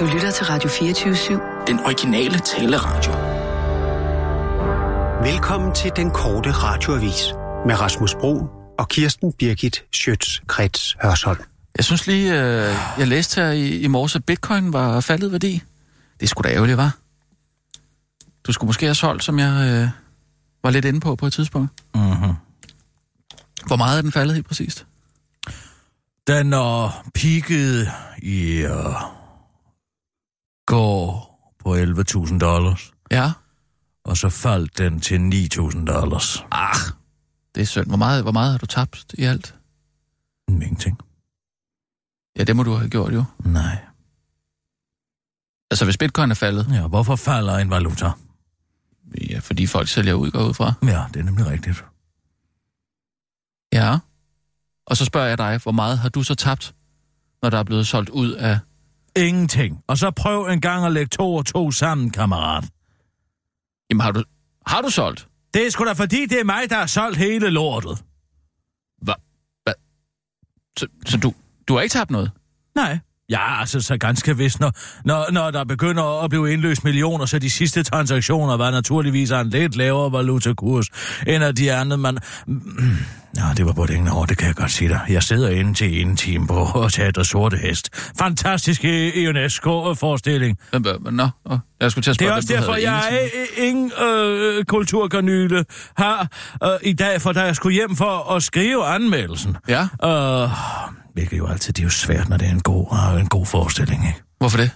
Du 0.00 0.04
lytter 0.04 0.30
til 0.30 0.46
Radio 0.46 0.68
24-7. 0.68 1.66
Den 1.66 1.80
originale 1.80 2.38
taleradio. 2.38 3.12
Velkommen 5.32 5.74
til 5.74 5.92
den 5.96 6.10
korte 6.10 6.50
radioavis 6.50 7.32
med 7.66 7.80
Rasmus 7.80 8.14
Bro 8.14 8.46
og 8.78 8.88
Kirsten 8.88 9.32
Birgit 9.32 9.84
Schøtz-Krets 9.96 10.96
Hørsholm. 11.02 11.40
Jeg 11.76 11.84
synes 11.84 12.06
lige, 12.06 12.32
øh, 12.32 12.74
jeg 12.98 13.08
læste 13.08 13.40
her 13.40 13.50
i, 13.50 13.80
i 13.80 13.86
morges, 13.86 14.16
at 14.16 14.24
bitcoin 14.24 14.72
var 14.72 15.00
faldet 15.00 15.32
værdi. 15.32 15.62
Det 16.20 16.22
er 16.22 16.26
sgu 16.26 16.42
da 16.42 16.48
ærgerligt, 16.48 16.76
var. 16.76 16.96
Du 18.46 18.52
skulle 18.52 18.68
måske 18.68 18.86
have 18.86 18.94
solgt, 18.94 19.24
som 19.24 19.38
jeg 19.38 19.70
øh, 19.70 19.88
var 20.62 20.70
lidt 20.70 20.84
inde 20.84 21.00
på 21.00 21.16
på 21.16 21.26
et 21.26 21.32
tidspunkt. 21.32 21.70
Mm-hmm. 21.94 22.32
Hvor 23.66 23.76
meget 23.76 23.98
er 23.98 24.02
den 24.02 24.12
faldet 24.12 24.36
i 24.36 24.42
præcist? 24.42 24.86
Den 26.26 26.52
er 26.52 27.04
peaked 27.14 27.86
i 28.22 28.64
uh, 28.64 29.17
går 30.68 31.54
på 31.58 31.74
11.000 31.76 32.38
dollars, 32.38 32.92
Ja. 33.10 33.32
og 34.04 34.16
så 34.16 34.28
faldt 34.28 34.78
den 34.78 35.00
til 35.00 35.18
9.000 35.18 35.84
dollars. 35.86 36.44
Ah, 36.50 36.74
det 37.54 37.60
er 37.60 37.64
synd. 37.66 37.86
Hvor 37.86 37.96
meget, 37.96 38.22
hvor 38.22 38.32
meget 38.32 38.50
har 38.50 38.58
du 38.58 38.66
tabt 38.66 39.14
i 39.18 39.24
alt? 39.24 39.54
Ingenting. 40.48 40.98
Ja, 42.38 42.44
det 42.44 42.56
må 42.56 42.62
du 42.62 42.72
have 42.74 42.90
gjort 42.90 43.14
jo. 43.14 43.24
Nej. 43.44 43.78
Altså, 45.70 45.84
hvis 45.84 45.96
bitcoin 45.96 46.30
er 46.30 46.34
faldet, 46.34 46.66
Ja, 46.72 46.86
hvorfor 46.86 47.16
falder 47.16 47.56
en 47.58 47.70
valuta? 47.70 48.10
ja, 49.30 49.38
fordi 49.38 49.66
folk 49.66 49.88
sælger 49.88 50.14
ud, 50.14 50.30
går 50.30 50.48
ud 50.48 50.54
fra. 50.54 50.72
Ja, 50.82 51.04
det 51.14 51.20
er 51.20 51.24
nemlig 51.24 51.46
rigtigt. 51.46 51.84
Ja. 53.72 53.98
Og 54.86 54.96
så 54.96 55.04
spørger 55.04 55.28
jeg 55.28 55.38
dig, 55.38 55.60
hvor 55.62 55.72
meget 55.72 55.98
har 55.98 56.08
du 56.08 56.22
så 56.22 56.34
tabt, 56.34 56.74
når 57.42 57.50
der 57.50 57.58
er 57.58 57.62
blevet 57.62 57.86
solgt 57.86 58.10
ud 58.10 58.32
af... 58.32 58.58
Ingenting. 59.26 59.82
Og 59.86 59.98
så 59.98 60.10
prøv 60.10 60.46
en 60.46 60.60
gang 60.60 60.86
at 60.86 60.92
lægge 60.92 61.08
to 61.08 61.34
og 61.34 61.46
to 61.46 61.70
sammen, 61.70 62.10
kammerat. 62.10 62.64
Jamen, 63.90 64.00
har 64.00 64.12
du, 64.12 64.22
har 64.66 64.82
du 64.82 64.90
solgt? 64.90 65.28
Det 65.54 65.66
er 65.66 65.70
sgu 65.70 65.84
da 65.84 65.92
fordi, 65.92 66.26
det 66.26 66.40
er 66.40 66.44
mig, 66.44 66.70
der 66.70 66.76
har 66.76 66.86
solgt 66.86 67.16
hele 67.16 67.50
lortet. 67.50 68.04
Hvad? 69.02 69.14
Hvad? 69.62 69.74
Så, 70.78 70.86
så 71.06 71.16
du, 71.18 71.34
du 71.68 71.74
har 71.74 71.80
ikke 71.80 71.92
tabt 71.92 72.10
noget? 72.10 72.30
Nej. 72.74 72.98
Ja, 73.30 73.60
altså 73.60 73.80
så 73.80 73.96
ganske 73.96 74.36
vist, 74.36 74.60
når, 74.60 74.72
når, 75.04 75.26
når 75.32 75.50
der 75.50 75.64
begynder 75.64 76.24
at 76.24 76.30
blive 76.30 76.52
indløst 76.52 76.84
millioner, 76.84 77.26
så 77.26 77.38
de 77.38 77.50
sidste 77.50 77.82
transaktioner 77.82 78.56
var 78.56 78.70
naturligvis 78.70 79.30
en 79.30 79.50
lidt 79.50 79.76
lavere 79.76 80.12
valutakurs 80.12 80.86
end 81.26 81.44
af 81.44 81.54
de 81.54 81.72
andre, 81.74 81.96
men... 81.98 82.18
Ja, 83.36 83.42
det 83.56 83.66
var 83.66 83.72
på 83.72 83.86
det 83.86 83.94
ingen 83.94 84.08
år, 84.12 84.24
det 84.24 84.38
kan 84.38 84.46
jeg 84.46 84.54
godt 84.54 84.70
sige 84.70 84.88
dig. 84.88 85.00
Jeg 85.08 85.22
sidder 85.22 85.48
inde 85.48 85.74
til 85.74 86.00
en 86.00 86.16
time 86.16 86.46
på 86.46 86.88
Teater 86.92 87.22
Sorte 87.22 87.56
Hest. 87.56 88.12
Fantastisk 88.18 88.84
UNESCO-forestilling. 89.28 90.58
Hvem- 90.70 90.82
hvem- 90.82 91.14
Nå, 91.14 91.28
jeg 91.80 91.90
skulle 91.90 92.02
til 92.02 92.10
at 92.10 92.14
Det 92.18 92.20
spørge, 92.20 92.32
er 92.32 92.36
også 92.36 92.48
derfor, 92.54 92.74
jeg 92.74 92.98
er 93.10 93.62
ingen 93.62 93.92
øh, 94.04 94.64
kulturkanyle 94.64 95.64
har 95.96 96.28
øh, 96.64 96.68
i 96.82 96.92
dag, 96.92 97.20
for 97.20 97.32
da 97.32 97.40
jeg 97.40 97.56
skulle 97.56 97.74
hjem 97.74 97.96
for 97.96 98.32
at 98.36 98.42
skrive 98.42 98.84
anmeldelsen. 98.86 99.56
Ja, 99.68 99.82
Øh, 100.04 100.48
hvilket 101.18 101.38
jo 101.38 101.46
altid, 101.46 101.72
det 101.72 101.82
er 101.82 101.86
jo 101.86 101.90
svært, 101.90 102.28
når 102.28 102.36
det 102.36 102.48
er 102.48 102.52
en 102.52 102.60
god, 102.60 102.86
øh, 102.92 103.20
en 103.20 103.28
god 103.28 103.46
forestilling, 103.46 104.06
ikke? 104.06 104.20
hvorfor 104.38 104.58
det? 104.58 104.70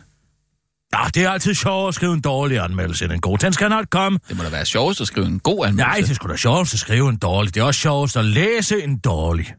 Ja, 0.95 1.05
det 1.15 1.25
er 1.25 1.31
altid 1.31 1.55
sjovt 1.55 1.89
at 1.89 1.95
skrive 1.95 2.15
en 2.15 2.21
dårlig 2.21 2.59
anmeldelse 2.59 3.05
end 3.05 3.13
en 3.13 3.21
god. 3.21 3.39
Den 3.39 3.53
skal 3.53 3.69
nok 3.69 3.87
komme. 3.91 4.19
Det 4.29 4.37
må 4.37 4.43
da 4.43 4.51
være 4.51 4.65
sjovest 4.65 5.01
at 5.01 5.07
skrive 5.07 5.27
en 5.27 5.41
god 5.41 5.67
anmeldelse. 5.67 6.01
Nej, 6.01 6.07
det 6.09 6.17
sgu 6.17 6.29
da 6.29 6.37
sjovt 6.37 6.75
at 6.75 6.79
skrive 6.79 7.09
en 7.09 7.17
dårlig. 7.17 7.55
Det 7.55 7.61
er 7.61 7.65
også 7.65 7.81
sjovt 7.81 8.17
at 8.17 8.25
læse 8.25 8.83
en 8.83 8.99
dårlig. 8.99 9.55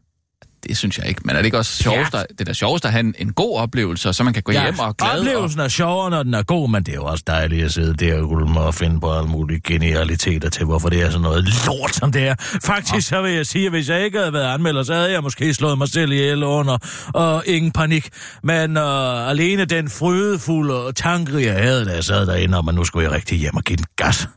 Det 0.68 0.76
synes 0.76 0.98
jeg 0.98 1.08
ikke. 1.08 1.20
Men 1.24 1.36
er 1.36 1.40
det 1.40 1.44
ikke 1.44 1.58
også 1.58 1.82
sjovest, 1.82 2.14
at, 2.14 2.26
det 2.30 2.40
er 2.40 2.44
da 2.44 2.52
sjovest 2.52 2.84
at 2.84 2.92
have 2.92 3.00
en, 3.00 3.14
en 3.18 3.32
god 3.32 3.58
oplevelse, 3.58 4.12
så 4.12 4.24
man 4.24 4.34
kan 4.34 4.42
gå 4.42 4.52
ja, 4.52 4.62
hjem 4.62 4.78
og 4.78 4.96
glad 4.96 5.18
oplevelsen 5.18 5.60
er 5.60 5.68
sjovere, 5.68 6.10
når 6.10 6.22
den 6.22 6.34
er 6.34 6.42
god, 6.42 6.70
men 6.70 6.82
det 6.82 6.92
er 6.92 6.96
jo 6.96 7.04
også 7.04 7.24
dejligt 7.26 7.64
at 7.64 7.72
sidde 7.72 7.94
der 7.94 8.18
og 8.18 8.30
ulme 8.30 8.60
og 8.60 8.74
finde 8.74 9.00
på 9.00 9.12
alle 9.12 9.28
mulige 9.28 9.60
genialiteter 9.64 10.50
til, 10.50 10.64
hvorfor 10.64 10.88
det 10.88 11.02
er 11.02 11.10
sådan 11.10 11.22
noget 11.22 11.44
lort, 11.66 11.94
som 11.94 12.12
det 12.12 12.28
er. 12.28 12.34
Faktisk 12.64 13.08
så 13.08 13.22
vil 13.22 13.32
jeg 13.32 13.46
sige, 13.46 13.66
at 13.66 13.72
hvis 13.72 13.88
jeg 13.88 14.04
ikke 14.04 14.18
havde 14.18 14.32
været 14.32 14.54
anmelder, 14.54 14.82
så 14.82 14.94
havde 14.94 15.12
jeg 15.12 15.22
måske 15.22 15.54
slået 15.54 15.78
mig 15.78 15.88
selv 15.88 16.12
ihjel 16.12 16.42
under, 16.42 16.78
og 17.14 17.42
ingen 17.46 17.72
panik. 17.72 18.08
Men 18.42 18.76
øh, 18.76 19.30
alene 19.30 19.64
den 19.64 19.90
frydefulde 19.90 20.92
tanke, 20.92 21.46
jeg 21.46 21.62
havde, 21.62 21.84
da 21.84 21.94
jeg 21.94 22.04
sad 22.04 22.26
derinde, 22.26 22.58
om 22.58 22.68
at 22.68 22.74
nu 22.74 22.84
skulle 22.84 23.04
jeg 23.04 23.12
rigtig 23.12 23.38
hjem 23.38 23.56
og 23.56 23.62
give 23.62 23.76
den 23.76 23.86
gas 23.96 24.28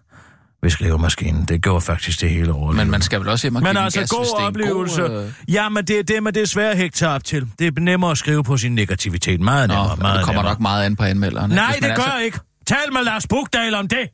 ved 0.61 0.69
skrivemaskinen, 0.69 1.45
det 1.45 1.63
gjorde 1.63 1.81
faktisk 1.81 2.21
det 2.21 2.29
hele 2.29 2.53
over. 2.53 2.71
Men 2.71 2.91
man 2.91 3.01
skal 3.01 3.19
vel 3.19 3.27
også 3.29 3.43
hjem 3.45 3.55
og 3.55 3.63
Men 3.63 3.77
altså, 3.77 3.99
gas, 3.99 4.09
god 4.09 4.41
oplevelse. 4.41 5.01
God, 5.01 5.23
øh... 5.25 5.33
Ja, 5.53 5.69
men 5.69 5.85
det 5.85 5.99
er 5.99 6.03
det, 6.03 6.23
man 6.23 6.33
det 6.33 6.41
er 6.41 6.45
svært 6.45 6.71
at 6.71 6.77
hægte 6.77 6.97
sig 6.97 7.09
op 7.09 7.23
til. 7.23 7.51
Det 7.59 7.67
er 7.77 7.81
nemmere 7.81 8.11
at 8.11 8.17
skrive 8.17 8.43
på 8.43 8.57
sin 8.57 8.75
negativitet. 8.75 9.41
Meget 9.41 9.67
Nå, 9.67 9.73
nemmere, 9.73 9.95
men 9.95 10.01
meget 10.01 10.17
det 10.17 10.25
kommer 10.25 10.41
nemmere. 10.41 10.53
nok 10.53 10.59
meget 10.61 10.85
an 10.85 10.95
på 10.95 11.03
anmelderne. 11.03 11.55
Nej, 11.55 11.77
det 11.81 11.95
gør 11.95 12.03
så- 12.03 12.13
jeg 12.15 12.25
ikke. 12.25 12.39
Tal 12.67 12.93
med 12.93 13.03
Lars 13.03 13.27
Bugdal 13.27 13.73
om 13.75 13.87
det. 13.87 14.09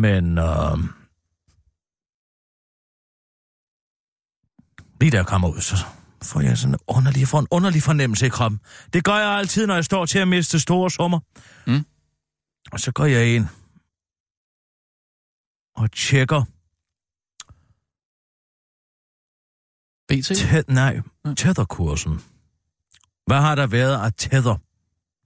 Men, 0.00 0.38
øh... 0.38 0.78
Lige 5.00 5.16
jeg 5.16 5.26
kommer 5.26 5.48
ud, 5.48 5.60
så 5.60 5.76
får 6.22 6.40
jeg 6.40 6.58
sådan 6.58 6.74
en 6.74 6.78
underlig, 6.86 7.28
får 7.28 7.38
en 7.40 7.46
underlig 7.50 7.82
fornemmelse 7.82 8.26
i 8.26 8.28
kroppen. 8.28 8.60
Det 8.92 9.04
gør 9.04 9.16
jeg 9.16 9.28
altid, 9.28 9.66
når 9.66 9.74
jeg 9.74 9.84
står 9.84 10.06
til 10.06 10.18
at 10.18 10.28
miste 10.28 10.60
store 10.60 10.90
summer. 10.90 11.20
Mm. 11.66 11.84
Og 12.72 12.80
så 12.80 12.92
går 12.92 13.04
jeg 13.04 13.34
ind 13.34 13.44
og 15.76 15.92
tjekker 15.92 16.42
BT? 20.08 20.28
Te- 20.36 20.72
nej, 20.72 21.00
Mm. 21.24 21.36
tetherkursen. 21.36 22.12
Hvad 23.26 23.40
har 23.40 23.54
der 23.54 23.66
været 23.66 24.04
af 24.04 24.12
tether? 24.16 24.56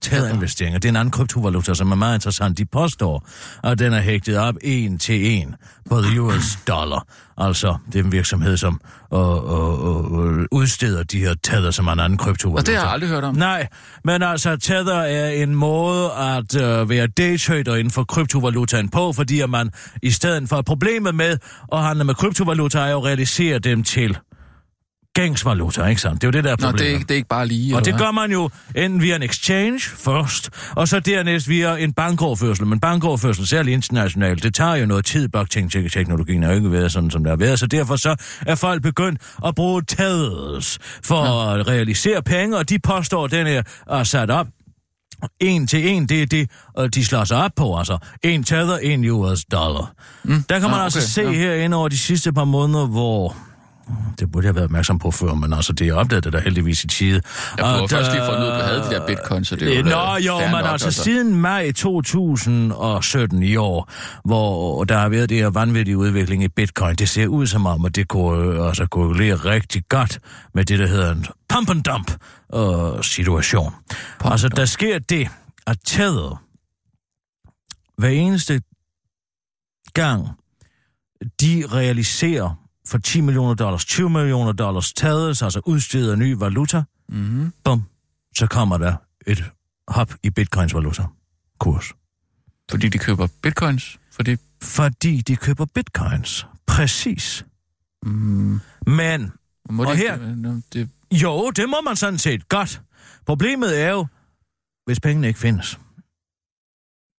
Tether-investeringer. 0.01 0.79
Det 0.79 0.87
er 0.87 0.91
en 0.91 0.95
anden 0.95 1.11
kryptovaluta, 1.11 1.73
som 1.73 1.91
er 1.91 1.95
meget 1.95 2.15
interessant. 2.15 2.57
De 2.57 2.65
påstår, 2.65 3.27
at 3.63 3.79
den 3.79 3.93
er 3.93 4.01
hægtet 4.01 4.37
op 4.37 4.55
en 4.61 4.97
til 4.97 5.31
en 5.31 5.55
på 5.89 6.01
the 6.01 6.21
US 6.21 6.57
dollar. 6.67 7.05
Altså, 7.37 7.77
det 7.93 7.99
er 7.99 8.03
en 8.03 8.11
virksomhed, 8.11 8.57
som 8.57 8.81
øh, 9.13 9.19
øh, 9.19 10.39
øh, 10.39 10.45
udsteder 10.51 11.03
de 11.03 11.19
her 11.19 11.33
tether, 11.43 11.71
som 11.71 11.87
er 11.87 11.91
en 11.91 11.99
anden 11.99 12.17
kryptovaluta. 12.17 12.61
Og 12.61 12.65
det 12.65 12.75
har 12.75 12.83
jeg 12.83 12.93
aldrig 12.93 13.09
hørt 13.09 13.23
om. 13.23 13.35
Nej, 13.35 13.67
men 14.03 14.21
altså 14.21 14.55
Tether 14.55 14.99
er 14.99 15.29
en 15.29 15.55
måde 15.55 16.11
at 16.11 16.55
øh, 16.55 16.89
være 16.89 17.07
daytrader 17.07 17.75
inden 17.75 17.91
for 17.91 18.03
kryptovalutaen 18.03 18.89
på, 18.89 19.13
fordi 19.13 19.39
at 19.39 19.49
man 19.49 19.71
i 20.01 20.11
stedet 20.11 20.49
for 20.49 20.61
problemet 20.61 21.15
med 21.15 21.37
at 21.71 21.83
handle 21.83 22.03
med 22.03 22.15
kryptovaluta 22.15 22.79
er 22.79 22.91
jo 22.91 22.97
at 22.97 23.03
realisere 23.05 23.59
dem 23.59 23.83
til 23.83 24.17
gængsvaluta, 25.15 25.85
ikke 25.85 26.01
sandt? 26.01 26.21
Det 26.21 26.27
er 26.27 26.27
jo 26.27 26.31
det, 26.31 26.43
der 26.43 26.51
er 26.51 26.55
Nå, 26.59 26.65
problemet. 26.65 26.79
det 26.79 26.87
er, 26.87 26.93
ikke, 26.93 27.03
det 27.03 27.11
er 27.11 27.15
ikke 27.15 27.27
bare 27.27 27.47
lige. 27.47 27.75
og 27.75 27.85
det 27.85 27.93
hvad? 27.93 27.99
gør 28.05 28.11
man 28.11 28.31
jo 28.31 28.49
enten 28.75 29.01
via 29.01 29.15
en 29.15 29.23
exchange 29.23 29.79
først, 29.79 30.49
og 30.75 30.87
så 30.87 30.99
dernæst 30.99 31.49
via 31.49 31.75
en 31.75 31.93
bankoverførsel. 31.93 32.67
Men 32.67 32.79
bankoverførsel, 32.79 33.47
særligt 33.47 33.73
internationalt, 33.73 34.43
det 34.43 34.53
tager 34.53 34.75
jo 34.75 34.85
noget 34.85 35.05
tid. 35.05 35.27
Blockchain-teknologien 35.27 36.43
er 36.43 36.49
jo 36.49 36.55
ikke 36.55 36.71
været 36.71 36.91
sådan, 36.91 37.11
som 37.11 37.23
det 37.23 37.29
har 37.29 37.37
været. 37.37 37.59
Så 37.59 37.67
derfor 37.67 37.95
så 37.95 38.15
er 38.47 38.55
folk 38.55 38.81
begyndt 38.81 39.21
at 39.45 39.55
bruge 39.55 39.81
tethers 39.87 40.79
for 41.03 41.49
ja. 41.49 41.59
at 41.59 41.67
realisere 41.67 42.21
penge, 42.23 42.57
og 42.57 42.69
de 42.69 42.79
påstår, 42.79 43.25
at 43.25 43.31
den 43.31 43.47
er, 43.47 43.61
er 43.89 44.03
sat 44.03 44.31
op 44.31 44.47
en 45.39 45.67
til 45.67 45.87
en, 45.87 46.05
det 46.05 46.21
er 46.21 46.25
det, 46.25 46.49
og 46.73 46.95
de 46.95 47.05
slår 47.05 47.23
sig 47.23 47.37
op 47.37 47.51
på, 47.55 47.77
altså. 47.77 47.97
En 48.23 48.43
tether, 48.43 48.77
en 48.77 49.05
US 49.05 49.45
dollar. 49.45 49.93
Mm. 50.23 50.43
Der 50.49 50.59
kan 50.59 50.69
man 50.69 50.77
Nå, 50.77 50.83
altså 50.83 50.99
okay, 50.99 51.07
se 51.07 51.21
ja. 51.21 51.31
herinde 51.31 51.77
over 51.77 51.87
de 51.87 51.97
sidste 51.97 52.33
par 52.33 52.45
måneder, 52.45 52.87
hvor 52.87 53.35
det 54.19 54.31
burde 54.31 54.45
jeg 54.45 54.49
have 54.49 54.55
været 54.55 54.65
opmærksom 54.65 54.99
på 54.99 55.11
før, 55.11 55.33
men 55.33 55.53
altså, 55.53 55.73
det 55.73 55.87
er 55.87 55.93
opdaget 55.93 56.23
det 56.23 56.33
der 56.33 56.39
heldigvis 56.41 56.83
i 56.83 56.87
tide. 56.87 57.21
Jeg 57.57 57.65
prøver 57.65 57.87
først 57.87 58.11
lige 58.11 58.21
der- 58.21 58.27
at 58.27 58.33
finde 58.33 58.45
ud 58.47 58.51
at 58.51 58.59
du 58.59 58.65
havde 58.65 58.79
de 58.79 58.89
der 58.89 59.07
bitcoin, 59.07 59.45
så 59.45 59.55
det 59.55 59.73
er 59.73 59.77
jo 59.77 59.83
Nå, 59.83 59.89
da 59.89 60.13
jo, 60.25 60.39
men 60.39 60.51
nok, 60.51 60.65
altså 60.65 60.91
siden 60.91 61.35
maj 61.35 61.71
2017 61.71 63.43
i 63.43 63.55
år, 63.55 63.91
hvor 64.25 64.83
der 64.83 64.97
har 64.97 65.09
været 65.09 65.29
det 65.29 65.37
her 65.37 65.49
vanvittige 65.49 65.97
udvikling 65.97 66.43
i 66.43 66.47
bitcoin, 66.47 66.95
det 66.95 67.09
ser 67.09 67.27
ud 67.27 67.47
som 67.47 67.65
om, 67.65 67.85
at 67.85 67.95
det 67.95 68.07
kunne 68.07 68.59
øh, 68.59 68.67
altså, 68.67 68.85
korrelere 68.85 69.35
rigtig 69.35 69.83
godt 69.89 70.19
med 70.53 70.65
det, 70.65 70.79
der 70.79 70.87
hedder 70.87 71.11
en 71.11 71.25
pump 71.49 71.69
and 71.69 71.83
dump 71.83 72.11
øh, 72.55 73.03
situation. 73.03 73.73
Pump 74.19 74.31
altså, 74.31 74.49
der 74.49 74.65
sker 74.65 74.99
det, 74.99 75.27
at 75.67 75.77
Tether 75.85 76.43
hver 77.97 78.09
eneste 78.09 78.61
gang, 79.93 80.27
de 81.41 81.63
realiserer 81.71 82.60
for 82.87 82.97
10 82.97 83.21
millioner 83.21 83.53
dollars, 83.53 83.85
20 83.85 84.09
millioner 84.09 84.51
dollars 84.51 84.93
taget, 84.93 85.27
altså 85.43 85.61
udsteder 85.65 86.15
ny 86.15 86.31
valuta, 86.37 86.83
Mm-hmm. 87.11 87.53
bum, 87.63 87.83
så 88.37 88.47
kommer 88.47 88.77
der 88.77 88.95
et 89.27 89.43
hop 89.87 90.13
i 90.23 90.29
bitcoins 90.29 90.73
valuta 90.73 91.03
kurs. 91.59 91.93
Fordi 92.71 92.89
de 92.89 92.97
køber 92.97 93.27
bitcoins? 93.41 93.99
Fordi... 94.11 94.37
Fordi 94.63 95.21
de 95.21 95.35
køber 95.35 95.65
bitcoins. 95.65 96.45
Præcis. 96.67 97.45
Mm, 98.03 98.59
Men 98.87 99.31
må 99.69 99.83
Og 99.85 99.93
de, 99.93 99.97
her- 99.97 100.61
Det, 100.73 100.89
jo, 101.11 101.49
det 101.51 101.69
må 101.69 101.75
man 101.85 101.95
sådan 101.95 102.19
set 102.19 102.49
godt. 102.49 102.81
Problemet 103.25 103.81
er 103.81 103.89
jo, 103.89 104.07
hvis 104.85 104.99
pengene 104.99 105.27
ikke 105.27 105.39
findes. 105.39 105.79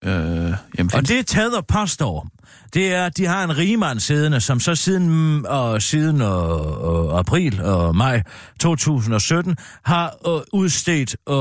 Øh, 0.05 0.55
jamen, 0.79 0.91
Og 0.95 1.09
det 1.09 1.27
Tether 1.27 1.61
påstår, 1.69 2.29
det 2.75 2.95
er, 2.95 3.07
at 3.07 3.17
de 3.17 3.27
har 3.27 3.45
en 3.45 3.59
rigmand 3.59 4.01
siddende, 4.01 4.41
som 4.41 4.61
så 4.61 4.75
siden, 4.75 5.47
og 5.47 5.83
siden 5.83 6.23
og, 6.23 6.81
og 6.81 7.19
april 7.19 7.63
og 7.63 7.97
maj 7.97 8.23
2017 8.61 9.57
har 9.83 10.17
øh, 10.29 10.41
udstedt 10.53 11.17
øh, 11.29 11.35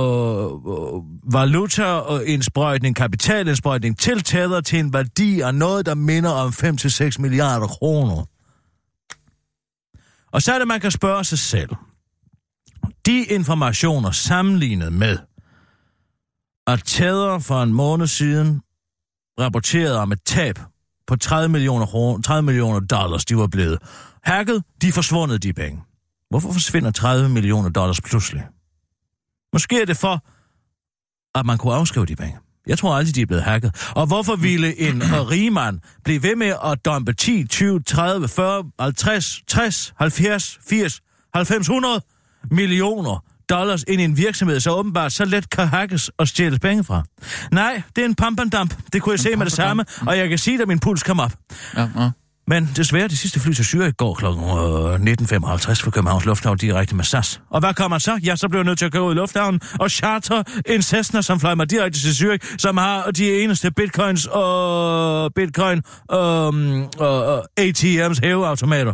valuta 1.34 1.86
og 1.86 2.26
indsprøjtning, 2.26 2.96
kapitalindsprøjtning 2.96 4.00
til 4.00 4.24
Tether 4.24 4.62
til 4.62 4.80
en 4.80 4.94
værdi 4.94 5.42
af 5.42 5.56
noget, 5.56 5.86
der 5.86 5.96
minder 5.96 6.30
om 6.30 6.50
5-6 6.50 7.16
milliarder 7.20 7.68
kroner. 7.68 8.26
Og 10.32 10.42
så 10.42 10.54
er 10.54 10.60
det, 10.60 10.68
man 10.68 10.80
kan 10.80 10.92
spørge 10.92 11.24
sig 11.24 11.40
selv. 11.40 11.70
De 13.06 13.24
informationer 13.24 14.12
sammenlignet 14.12 14.94
med, 14.94 15.18
at 16.72 16.82
Tether 16.86 17.40
for 17.40 17.64
en 17.64 17.74
måned 17.74 18.08
siden 18.08 18.62
rapporterede 19.40 20.00
om 20.00 20.12
et 20.12 20.20
tab 20.26 20.60
på 21.08 21.16
30 21.16 21.50
millioner, 21.50 22.20
30 22.24 22.46
millioner 22.46 22.80
dollars, 22.80 23.26
de 23.26 23.38
var 23.38 23.48
blevet 23.48 23.80
hacket, 24.24 24.64
de 24.82 24.88
er 24.88 24.92
forsvundet, 24.92 25.44
de 25.44 25.54
penge. 25.54 25.82
Hvorfor 26.30 26.52
forsvinder 26.52 26.92
30 26.92 27.30
millioner 27.30 27.70
dollars 27.70 28.02
pludselig? 28.02 28.44
Måske 29.54 29.82
er 29.82 29.86
det 29.86 29.98
for, 29.98 30.26
at 31.40 31.46
man 31.46 31.58
kunne 31.58 31.74
afskrive 31.74 32.06
de 32.06 32.16
penge. 32.16 32.38
Jeg 32.68 32.78
tror 32.78 32.96
aldrig, 32.96 33.16
de 33.16 33.22
er 33.22 33.26
blevet 33.26 33.44
hacket. 33.44 33.92
Og 33.96 34.08
hvorfor 34.08 34.36
ville 34.36 34.80
en 34.80 35.02
rigmand 35.30 35.80
blive 36.04 36.24
ved 36.24 36.36
med 36.36 36.54
at 36.66 36.86
dumpe 36.86 37.14
10, 37.14 37.48
20, 37.48 37.84
30, 37.84 38.28
40, 38.28 38.72
50, 38.80 39.44
60, 39.48 39.94
70, 39.98 40.60
80, 40.70 41.02
90, 41.34 41.60
100 41.60 42.02
millioner 42.52 43.24
dollars 43.52 43.84
ind 43.88 44.02
i 44.02 44.04
en 44.04 44.18
virksomhed, 44.18 44.60
så 44.60 44.72
åbenbart 44.72 45.14
så 45.14 45.26
let 45.26 45.50
kan 45.50 45.68
hackes 45.68 46.12
og 46.18 46.28
stjæles 46.28 46.60
penge 46.60 46.84
fra? 46.84 47.04
Nej, 47.52 47.82
det 47.96 48.02
er 48.02 48.06
en 48.06 48.16
pump 48.16 48.40
and 48.40 48.52
dump. 48.52 48.76
Det 48.94 49.02
kunne 49.02 49.14
jeg 49.14 49.20
se 49.20 49.36
med 49.36 49.46
det 49.46 49.54
samme, 49.54 49.86
og 50.08 50.18
jeg 50.18 50.30
kan 50.30 50.38
sige, 50.38 50.62
at 50.62 50.68
min 50.68 50.80
puls 50.80 51.04
kom 51.04 51.20
op. 51.20 51.32
Ja, 51.78 51.88
ja. 52.00 52.10
Men 52.48 52.70
desværre, 52.76 53.08
det 53.08 53.18
sidste 53.18 53.40
fly 53.40 53.52
til 53.52 53.64
Zürich 53.64 53.92
går 53.92 54.14
kl. 54.14 54.26
19.55 54.26 54.30
fra 55.84 55.92
Københavns 55.92 56.26
Lufthavn 56.26 56.58
direkte 56.58 56.96
med 56.96 57.04
SAS. 57.04 57.42
Og 57.50 57.60
hvad 57.60 57.74
kommer 57.74 57.98
så? 57.98 58.20
Ja, 58.24 58.36
så 58.36 58.48
bliver 58.48 58.60
jeg 58.60 58.66
nødt 58.66 58.80
til 58.80 58.86
at 58.86 58.92
gå 58.92 59.00
ud 59.00 59.14
i 59.14 59.16
lufthavnen 59.16 59.62
og 59.80 59.92
charter 59.92 60.44
en 60.66 60.82
Cessna, 60.82 61.22
som 61.22 61.40
flyver 61.40 61.56
mig 61.56 61.72
direkte 61.72 62.00
til 62.00 62.10
Zürich, 62.10 62.56
som 62.58 62.78
har 62.78 63.12
de 63.12 63.42
eneste 63.44 63.72
bitcoins 63.72 64.28
og 64.32 65.34
bitcoin 65.36 65.82
um, 66.14 66.86
og 67.00 67.44
ATM's 67.60 68.20
hæveautomater 68.24 68.94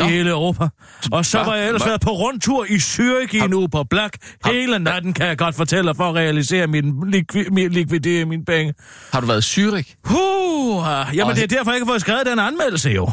i 0.00 0.04
hele 0.04 0.30
Europa. 0.30 0.68
Og 1.12 1.26
så 1.26 1.38
var 1.38 1.54
jeg 1.54 1.66
ellers 1.66 1.86
været 1.86 2.00
på 2.00 2.10
rundtur 2.10 2.64
i 2.64 2.74
Zürich 2.76 3.36
i 3.36 3.38
en 3.38 3.54
uge 3.54 3.68
på 3.68 3.84
Black. 3.90 4.16
Hele 4.46 4.78
natten 4.78 5.12
kan 5.12 5.26
jeg 5.26 5.38
godt 5.38 5.54
fortælle 5.54 5.94
for 5.94 6.04
at 6.08 6.14
realisere 6.14 6.66
min, 6.66 7.10
likvi, 7.10 7.44
min 7.50 7.70
likvidere 7.70 8.24
mine 8.24 8.44
penge. 8.44 8.74
Har 9.12 9.20
du 9.20 9.26
været 9.26 9.56
i 9.56 9.60
Zürich? 9.60 9.94
Huh, 10.04 10.84
jamen 11.16 11.30
Og- 11.30 11.36
det 11.36 11.42
er 11.42 11.46
derfor, 11.56 11.70
jeg 11.70 11.76
ikke 11.76 11.86
har 11.86 11.92
fået 11.92 12.00
skrevet 12.00 12.26
den 12.26 12.38
anmeldelse 12.38 12.90
jo. 12.90 13.10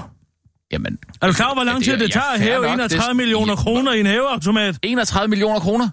Jamen, 0.71 0.97
Er 1.21 1.27
du 1.27 1.33
klar 1.33 1.53
hvor 1.53 1.63
lang 1.63 1.83
tid 1.83 1.91
det 1.91 1.99
det 1.99 2.11
tager 2.11 2.25
at 2.33 2.41
hæve 2.41 2.61
nok. 2.63 2.73
31 2.73 3.07
Det- 3.09 3.15
millioner 3.15 3.55
kroner 3.55 3.93
i 3.93 3.99
en 3.99 4.05
hæveautomat? 4.05 4.77
31 4.83 5.27
millioner 5.27 5.59
kroner? 5.59 5.89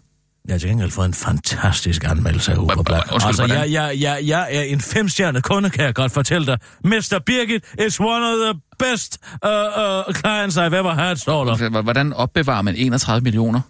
Jeg 0.49 0.55
har 0.55 0.59
til 0.59 0.69
gengæld 0.69 0.91
fået 0.91 1.07
en 1.07 1.15
fantastisk 1.15 2.05
anmeldelse 2.05 2.53
af 2.53 2.57
Uber 2.57 2.83
Black. 2.83 3.13
undskyld, 3.13 3.29
Altså, 3.29 3.45
jeg, 3.55 3.73
jeg, 3.73 3.97
jeg, 4.01 4.21
jeg 4.27 4.49
er 4.57 4.63
en 4.63 4.81
femstjernet 4.81 5.43
kunde, 5.45 5.71
kan 5.71 5.85
jeg 5.85 5.95
godt 5.95 6.13
fortælle 6.13 6.47
dig. 6.47 6.59
Mr. 6.85 7.21
Birgit 7.27 7.65
is 7.87 8.01
one 8.01 8.27
of 8.27 8.35
the 8.45 8.61
best 8.79 9.19
uh, 9.45 9.51
uh, 9.51 10.15
clients 10.15 10.57
I've 10.57 10.75
ever 10.77 10.95
had, 10.95 11.17
står 11.17 11.45
der. 11.45 11.83
Hvordan 11.83 12.13
opbevarer 12.13 12.63
man 12.63 12.75
31 12.77 13.23
millioner? 13.25 13.61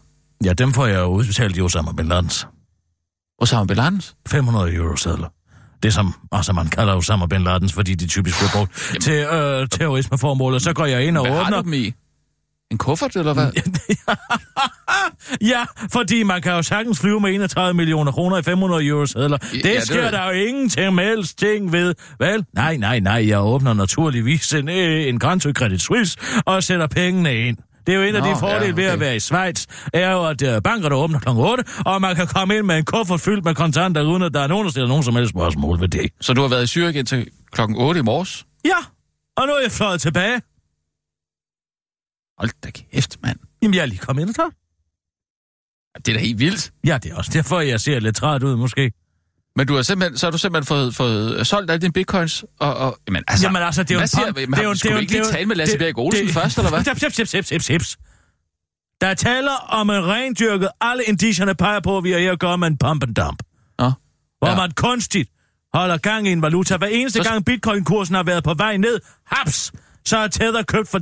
Ja, 0.45 0.53
dem 0.53 0.73
får 0.73 0.87
jeg 0.87 0.99
jo 0.99 1.07
udbetalt 1.07 1.57
i 1.57 1.61
Osama 1.61 1.93
Bin 1.93 2.09
Ladens. 2.09 2.47
Osama 3.41 3.65
Bin 3.65 3.77
Ladens? 3.77 4.15
500 4.29 4.75
euro 4.75 4.97
sedler. 4.97 5.29
Det 5.83 5.95
som 5.95 6.15
også 6.31 6.53
man 6.53 6.67
kalder 6.69 6.95
Osama 6.95 7.27
Bin 7.27 7.45
Ladens, 7.45 7.73
fordi 7.73 7.95
de 7.95 8.07
typisk 8.07 8.37
bliver 8.39 8.51
brugt 8.55 8.99
til 9.03 9.13
øh, 9.15 9.69
terrorismeformål. 9.69 10.55
Og 10.55 10.61
så 10.61 10.73
går 10.73 10.87
jeg 10.87 11.05
ind 11.07 11.19
og 11.19 11.27
Hvad 11.27 11.37
har 11.37 11.45
åbner... 11.45 11.57
du 11.57 11.65
dem 11.65 11.73
i? 11.73 11.93
En 12.71 12.79
kuffert, 12.79 13.17
eller 13.17 13.35
hvad? 13.35 13.51
Ja, 15.41 15.65
fordi 15.93 16.23
man 16.23 16.43
kan 16.43 16.53
jo 16.53 16.63
sagtens 16.63 17.01
flyve 17.01 17.21
med 17.21 17.35
31 17.35 17.75
millioner 17.75 18.13
kroner 18.13 18.37
i 18.39 18.43
500 18.43 18.87
euro 18.87 19.07
sedler. 19.07 19.37
Det 19.37 19.65
Ja, 19.65 19.81
sker 19.81 20.03
er- 20.03 20.11
der 20.11 20.25
jo 20.25 20.31
ingenting 20.31 20.95
med 20.95 21.05
helst 21.05 21.39
ting 21.39 21.73
ved. 21.73 21.95
Vel? 22.21 22.45
Nej, 22.55 22.77
nej, 22.77 23.01
nej, 23.01 23.29
jeg 23.29 23.41
åbner 23.43 23.75
naturligvis 23.75 24.53
en, 24.55 24.69
øh, 24.69 25.09
en 25.09 25.19
konto 25.19 25.49
i 25.49 25.53
Credit 25.53 25.81
Suisse 25.81 26.19
og 26.47 26.63
sætter 26.63 26.87
pengene 26.87 27.35
ind. 27.49 27.57
Det 27.87 27.95
er 27.95 27.99
jo 27.99 28.05
en 28.05 28.15
af 28.17 28.23
Nå, 28.23 28.29
de 28.31 28.37
fordele 28.41 28.65
ja, 28.67 28.73
ved 28.73 28.85
at 28.85 28.93
okay. 28.93 29.01
være 29.01 29.17
i 29.17 29.21
Schweiz, 29.21 29.67
er 29.93 30.13
jo, 30.13 30.27
at 30.27 30.43
øh, 30.43 30.63
bankerne 30.63 30.95
åbner 30.95 31.19
kl. 31.19 31.29
8, 31.29 31.65
og 31.87 32.01
man 32.01 32.17
kan 32.17 32.27
komme 32.27 32.57
ind 32.57 32.67
med 32.67 32.77
en 32.79 32.85
kuffert 32.85 33.21
fyldt 33.21 33.45
med 33.45 33.55
kontanter, 33.55 34.03
uden 34.03 34.23
at 34.23 34.35
der 34.35 34.41
er 34.41 34.47
nogen, 34.47 34.65
der 34.65 34.71
stiller 34.71 34.89
nogen 34.89 35.03
som 35.03 35.17
helst 35.17 35.31
spørgsmål 35.31 35.81
ved 35.81 35.89
det. 35.89 36.11
Så 36.21 36.33
du 36.33 36.41
har 36.41 36.49
været 36.49 36.77
i 36.77 36.81
Zürich 36.81 36.99
indtil 36.99 37.27
klokken 37.53 37.77
8 37.77 38.01
i 38.01 38.03
morges? 38.03 38.45
Ja, 38.65 38.71
og 39.37 39.47
nu 39.47 39.53
er 39.53 39.61
jeg 39.63 39.73
fløjet 39.73 40.01
tilbage. 40.01 40.41
Hold 42.39 42.51
da 42.65 42.71
kæft, 42.71 43.17
mand. 43.23 43.39
Jamen, 43.63 43.75
jeg 43.75 43.83
er 43.83 43.87
lige 43.87 43.99
kommet 43.99 44.23
ind 44.23 44.35
så. 44.35 44.51
Det 45.97 46.09
er 46.09 46.13
da 46.13 46.21
helt 46.25 46.39
vildt. 46.39 46.73
Ja, 46.87 46.99
det 47.03 47.13
er 47.13 47.17
også 47.17 47.31
derfor, 47.35 47.61
jeg 47.61 47.81
ser 47.81 47.99
lidt 48.01 48.17
træt 48.17 48.43
ud, 48.43 48.57
måske. 48.57 48.93
Men 49.57 49.67
du 49.67 49.75
har 49.75 49.83
simpelthen, 49.83 50.19
så 50.19 50.27
har 50.27 50.31
du 50.31 50.39
simpelthen 50.39 50.67
fået, 50.67 50.95
fået 50.95 51.47
solgt 51.47 51.71
alle 51.71 51.81
dine 51.81 51.93
bitcoins, 51.93 52.45
og, 52.61 52.75
og 52.77 52.99
jamen, 53.09 53.25
altså, 53.29 53.47
Jamen 53.47 53.63
altså, 53.63 53.83
det 53.83 53.91
er 53.91 53.95
jo 53.95 53.99
hvad 54.01 54.09
siger, 54.09 54.33
det 54.33 54.59
er 54.59 54.63
jo- 54.63 54.75
skulle 54.75 54.75
det 54.75 54.85
er 54.85 54.93
jo- 54.95 55.01
ikke 55.01 55.13
lige 55.13 55.25
tale 55.25 55.47
med 55.47 55.57
Lasse 55.57 55.79
Bjerg 55.79 55.99
Olsen 55.99 56.27
det- 56.27 56.35
først, 56.35 56.59
eller 56.59 56.71
hvad? 56.71 56.85
Sips, 56.85 57.17
sips, 57.17 57.31
sips, 57.31 57.49
sips, 57.49 57.65
sips. 57.65 57.97
Der 59.01 59.07
er 59.07 59.15
taler 59.15 59.53
om 59.69 59.91
en 59.91 60.07
rendyrket, 60.07 60.69
alle 60.81 61.05
indicierne 61.05 61.55
peger 61.55 61.81
på, 61.81 61.99
at 61.99 62.05
vi 62.05 62.13
er 62.13 62.19
her 62.19 62.33
at 62.33 62.39
gøre 62.39 62.59
med 62.59 62.69
en 62.69 62.79
pump 62.79 63.03
and 63.03 63.15
dump. 63.15 63.43
Nå. 63.79 63.93
Hvor 64.39 64.49
Ja. 64.49 64.57
man 64.57 64.71
kunstigt 64.71 65.31
holder 65.75 65.97
gang 65.97 66.29
i 66.29 66.33
en 66.33 66.43
valuta. 66.43 66.77
Hver 66.77 66.87
eneste 66.87 67.23
Så- 67.23 67.31
gang 67.31 67.45
bitcoin-kursen 67.45 68.15
har 68.15 68.23
været 68.23 68.45
på 68.45 68.55
vej 68.55 68.77
ned, 68.77 69.01
haps, 69.27 69.73
så 70.09 70.17
er 70.19 70.29
Tether 70.29 70.63
købt 70.63 70.89
for 70.89 70.99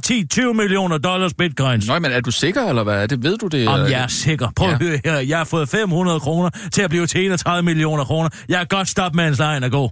10-20 0.51 0.53
millioner 0.53 0.99
dollars 0.99 1.35
bitcoins. 1.35 1.87
Nå, 1.89 1.99
men 1.99 2.13
er 2.13 2.21
du 2.21 2.31
sikker, 2.31 2.69
eller 2.69 2.83
hvad? 2.83 3.09
Det 3.09 3.23
ved 3.23 3.39
du 3.39 3.47
det? 3.47 3.69
Om 3.69 3.81
jeg 3.81 4.03
er 4.03 4.07
sikker. 4.07 4.49
Prøv 4.57 4.69
at 4.69 4.81
Ja. 4.81 4.87
høre 4.87 5.01
her. 5.05 5.19
Jeg 5.19 5.39
har 5.39 5.45
fået 5.45 5.69
500 5.69 6.21
kroner 6.21 6.51
til 6.73 6.83
at 6.83 6.91
blive 6.91 7.07
til 7.07 7.25
31 7.27 7.63
millioner 7.63 8.05
kroner. 8.05 8.29
Jeg 8.49 8.59
kan 8.59 8.67
godt 8.69 8.89
stoppe, 8.89 9.17
mens 9.17 9.39
lejen 9.39 9.63
er 9.63 9.69
god. 9.69 9.91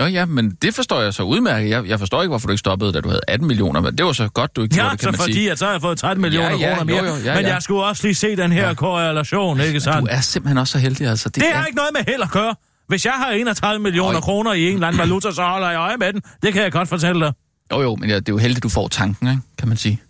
Jo, 0.00 0.04
ja, 0.04 0.24
men 0.24 0.50
det 0.62 0.74
forstår 0.74 1.00
jeg 1.00 1.14
så 1.14 1.22
udmærket. 1.22 1.70
Jeg, 1.70 1.86
jeg 1.88 1.98
forstår 1.98 2.22
ikke, 2.22 2.28
hvorfor 2.30 2.46
du 2.46 2.52
ikke 2.52 2.58
stoppede, 2.58 2.92
da 2.92 3.00
du 3.00 3.08
havde 3.08 3.20
18 3.28 3.46
millioner, 3.48 3.80
men 3.80 3.98
det 3.98 4.06
var 4.06 4.12
så 4.12 4.28
godt, 4.28 4.56
du 4.56 4.62
ikke 4.62 4.74
gjorde 4.74 4.86
Ja, 4.86 4.92
det, 4.92 5.00
kan 5.00 5.04
så 5.06 5.10
man 5.10 5.18
fordi, 5.20 5.32
sige. 5.32 5.50
at 5.50 5.58
så 5.58 5.64
har 5.64 5.72
jeg 5.72 5.80
fået 5.80 5.98
13 5.98 6.22
millioner 6.22 6.50
Ja, 6.50 6.56
ja, 6.56 6.68
kroner 6.76 6.84
mere. 6.84 7.04
jo, 7.04 7.10
jo, 7.10 7.16
ja, 7.24 7.34
men 7.34 7.44
ja. 7.44 7.52
jeg 7.54 7.62
skulle 7.62 7.84
også 7.84 8.06
lige 8.06 8.14
se 8.14 8.36
den 8.36 8.52
her 8.52 8.68
Ja. 8.68 8.74
korrelation, 8.74 9.60
ikke 9.60 9.80
sandt? 9.80 10.00
Du 10.00 10.06
er 10.10 10.20
simpelthen 10.20 10.58
også 10.58 10.72
så 10.72 10.78
heldig, 10.78 11.06
altså. 11.06 11.28
Det 11.28 11.42
har 11.52 11.66
ikke 11.66 11.76
noget 11.76 11.90
med 11.92 12.12
held 12.12 12.22
at 12.22 12.30
gøre. 12.30 12.54
Hvis 12.88 13.04
jeg 13.04 13.12
har 13.12 13.30
31 13.30 13.82
millioner 13.82 14.14
Øj. 14.14 14.20
kroner 14.20 14.52
i 14.52 14.68
en 14.68 14.74
eller 14.74 14.86
anden 14.88 14.98
valuta, 14.98 15.32
så 15.32 15.42
holder 15.42 15.70
jeg 15.70 15.78
øje 15.78 15.96
med 15.96 16.12
den. 16.12 16.22
Det 16.42 16.52
kan 16.52 16.62
jeg 16.62 16.72
godt 16.72 16.88
fortælle 16.88 17.20
dig. 17.26 17.32
Jo, 17.72 17.82
jo, 17.82 17.96
men 17.96 18.08
det 18.08 18.16
er 18.16 18.22
jo 18.28 18.38
heldigt, 18.38 18.62
du 18.62 18.68
får 18.68 18.88
tanken, 18.88 19.28
ikke? 19.28 19.40
kan 19.58 19.68
man 19.68 19.76
sige. 19.76 20.00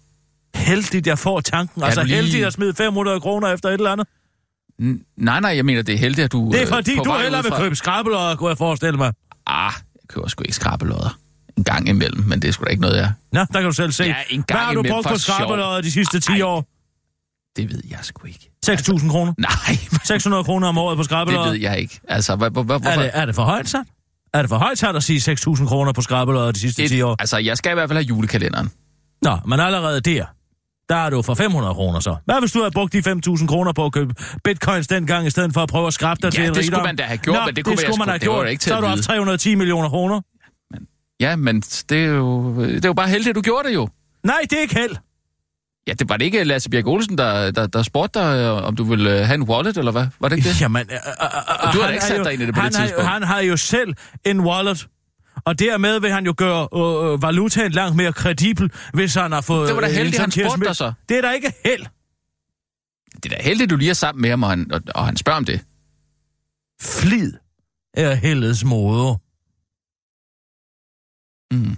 Heldigt, 0.54 1.06
jeg 1.06 1.18
får 1.18 1.40
tanken. 1.40 1.82
Altså 1.82 2.02
lige- 2.02 2.16
heldigt 2.16 2.46
at 2.46 2.52
smide 2.52 2.74
500 2.74 3.20
kroner 3.20 3.48
efter 3.48 3.68
et 3.68 3.72
eller 3.74 3.90
andet. 3.92 4.06
N- 4.82 5.14
nej, 5.16 5.40
nej, 5.40 5.56
jeg 5.56 5.64
mener, 5.64 5.82
det 5.82 5.94
er 5.94 5.98
heldigt, 5.98 6.24
at 6.24 6.32
du... 6.32 6.50
Det 6.52 6.58
er 6.58 6.62
øh, 6.62 6.68
fordi, 6.68 6.96
på 6.96 7.02
du 7.04 7.10
vej 7.10 7.22
hellere 7.22 7.42
vil 7.42 7.50
udefra- 7.52 7.58
købe 7.62 7.76
skrabelodder, 7.76 8.36
kunne 8.36 8.48
jeg 8.48 8.58
forestille 8.58 8.96
mig. 8.96 9.12
Ah, 9.46 9.72
jeg 9.94 10.08
køber 10.08 10.28
sgu 10.28 10.42
ikke 10.42 10.54
skrabelodder. 10.54 11.18
En 11.56 11.64
gang 11.64 11.88
imellem, 11.88 12.24
men 12.24 12.42
det 12.42 12.48
er 12.48 12.52
sgu 12.52 12.64
da 12.64 12.70
ikke 12.70 12.82
noget, 12.82 12.96
jeg... 12.96 13.12
Nå, 13.32 13.40
der 13.40 13.46
kan 13.52 13.62
du 13.64 13.72
selv 13.72 13.92
se. 13.92 14.04
Ja, 14.04 14.14
en 14.30 14.42
gang 14.42 14.58
Hvad 14.58 14.66
har 14.66 14.74
du 14.74 14.82
brugt 14.82 15.08
på 15.08 15.18
skrabelodder 15.18 15.80
de 15.80 15.90
sidste 15.90 16.20
10 16.20 16.32
Ej. 16.32 16.42
år? 16.42 16.64
Det 17.56 17.70
ved 17.70 17.80
jeg 17.90 17.98
sgu 18.02 18.26
ikke. 18.26 18.50
6.000 18.66 19.10
kroner? 19.10 19.32
Nej, 19.38 19.76
600 20.04 20.44
kroner 20.44 20.68
om 20.68 20.78
året 20.78 20.96
på 20.96 21.02
det 21.02 21.04
skrabelodder? 21.04 21.50
ved 21.50 21.58
jeg 21.60 21.78
ikke. 21.78 22.00
Altså, 22.08 22.36
hvor, 22.36 22.48
hvor, 22.48 22.62
hvor, 22.62 22.74
Er 22.74 22.78
hvorfor? 22.78 23.00
det, 23.02 23.10
er 23.14 23.26
det 23.26 23.34
for 23.34 23.42
højt 23.42 23.68
sat? 23.68 23.84
Er 24.34 24.42
det 24.42 24.48
for 24.48 24.56
højt 24.58 24.78
sat 24.78 24.96
at 24.96 25.02
sige 25.02 25.32
6.000 25.32 25.66
kroner 25.68 25.92
på 25.92 26.00
skrabelodder 26.02 26.52
de 26.52 26.60
sidste 26.60 26.88
10 26.88 27.00
år? 27.02 27.12
Et, 27.12 27.16
altså, 27.20 27.38
jeg 27.38 27.56
skal 27.56 27.70
i 27.70 27.74
hvert 27.74 27.88
fald 27.88 27.96
have 27.96 28.04
julekalenderen. 28.06 28.70
Nå, 29.22 29.36
men 29.46 29.60
allerede 29.60 30.00
der, 30.00 30.24
der 30.88 30.96
er 30.96 31.10
du 31.10 31.22
for 31.22 31.34
500 31.34 31.74
kroner 31.74 32.00
så. 32.00 32.16
Hvad 32.24 32.40
hvis 32.40 32.52
du 32.52 32.58
havde 32.58 32.70
brugt 32.70 32.92
de 32.92 32.98
5.000 32.98 33.46
kroner 33.46 33.72
på 33.72 33.84
at 33.84 33.92
købe 33.92 34.14
bitcoins 34.44 34.86
dengang, 34.86 35.26
i 35.26 35.30
stedet 35.30 35.52
for 35.54 35.60
at 35.62 35.68
prøve 35.68 35.86
at 35.86 35.92
skrabe 35.94 36.18
dig 36.22 36.26
Ja, 36.26 36.30
til 36.30 36.48
en 36.48 36.54
det 36.54 36.64
skulle 36.64 36.76
rigdom? 36.76 36.86
man 36.86 36.96
da 36.96 37.02
have 37.02 37.18
gjort, 37.18 37.38
men 37.46 37.56
det 37.56 37.64
kunne 37.64 37.72
jeg 37.72 37.78
skulle 37.80 37.98
man 37.98 38.08
have 38.08 38.18
det 38.18 38.22
gjort. 38.22 38.44
da 38.44 38.50
ikke 38.50 38.60
til 38.60 38.68
så 38.68 38.74
har 38.74 38.80
du 38.80 38.86
haft 38.86 38.96
vide. 38.96 39.06
310 39.06 39.54
millioner 39.54 39.88
kroner. 39.88 40.20
Ja, 41.20 41.36
men 41.36 41.60
det 41.60 41.92
er 42.04 42.06
jo, 42.06 42.60
det 42.64 42.84
er 42.84 42.88
jo 42.88 42.92
bare 42.92 43.08
heldigt, 43.08 43.28
at 43.28 43.34
du 43.36 43.40
gjorde 43.40 43.68
det 43.68 43.74
jo. 43.74 43.88
Nej, 44.24 44.38
det 44.50 44.52
er 44.52 44.60
ikke 44.60 44.74
held. 44.74 44.96
Ja, 45.86 45.92
det 45.92 46.08
var 46.08 46.16
det 46.16 46.24
ikke 46.24 46.44
Lasse 46.44 46.70
Bjerg 46.70 46.86
Olsen, 46.86 47.18
der, 47.18 47.50
der, 47.50 47.66
der 47.66 47.82
spurgte 47.82 48.18
dig, 48.18 48.38
øh, 48.40 48.64
om 48.64 48.76
du 48.76 48.84
ville 48.84 49.20
øh, 49.20 49.26
have 49.26 49.34
en 49.34 49.42
wallet, 49.42 49.76
eller 49.76 49.92
hvad? 49.92 50.06
Var 50.20 50.28
det 50.28 50.36
ikke 50.36 50.48
det? 50.48 50.60
Jamen, 50.60 50.86
øh, 50.90 50.94
øh, 50.94 51.66
øh, 51.66 51.72
du 51.74 51.80
har 51.80 51.88
ikke 51.88 52.00
har 52.00 52.08
sat 52.08 52.18
jo- 52.18 52.24
dig 52.24 52.32
ind 52.32 52.42
i 52.42 52.46
det 52.46 52.54
på 52.54 52.60
han 52.60 52.72
det 52.72 52.78
har- 52.78 52.86
tidspunkt. 52.86 53.08
Han 53.10 53.22
har 53.22 53.40
jo 53.40 53.56
selv 53.56 53.94
en 54.24 54.40
wallet. 54.40 54.88
Og 55.44 55.58
dermed 55.58 56.00
vil 56.00 56.10
han 56.12 56.26
jo 56.26 56.34
gøre 56.36 56.68
øh, 56.76 57.12
øh, 57.12 57.22
valutaen 57.22 57.72
langt 57.72 57.96
mere 57.96 58.12
kredibel, 58.12 58.70
hvis 58.94 59.14
han 59.14 59.32
har 59.32 59.40
fået... 59.40 59.68
Det 59.68 59.74
var 59.76 59.80
da 59.80 59.88
heldigt, 59.88 60.18
han 60.18 60.30
spurgte 60.30 60.64
dig 60.66 60.76
så. 60.76 60.92
Det 61.08 61.18
er 61.18 61.22
da 61.22 61.30
ikke 61.30 61.52
held. 61.64 61.86
Det 63.22 63.32
er 63.32 63.36
da 63.36 63.42
heldigt, 63.42 63.70
du 63.70 63.76
lige 63.76 63.90
er 63.90 63.94
sammen 63.94 64.22
med 64.22 64.30
ham, 64.30 64.42
og 64.42 64.50
han, 64.50 64.72
og, 64.72 64.80
og 64.94 65.06
han 65.06 65.16
spørger 65.16 65.36
om 65.36 65.44
det. 65.44 65.60
Flid 66.82 67.32
er 67.94 68.14
heldets 68.14 68.64
moder. 68.64 69.14
Mm. 71.54 71.76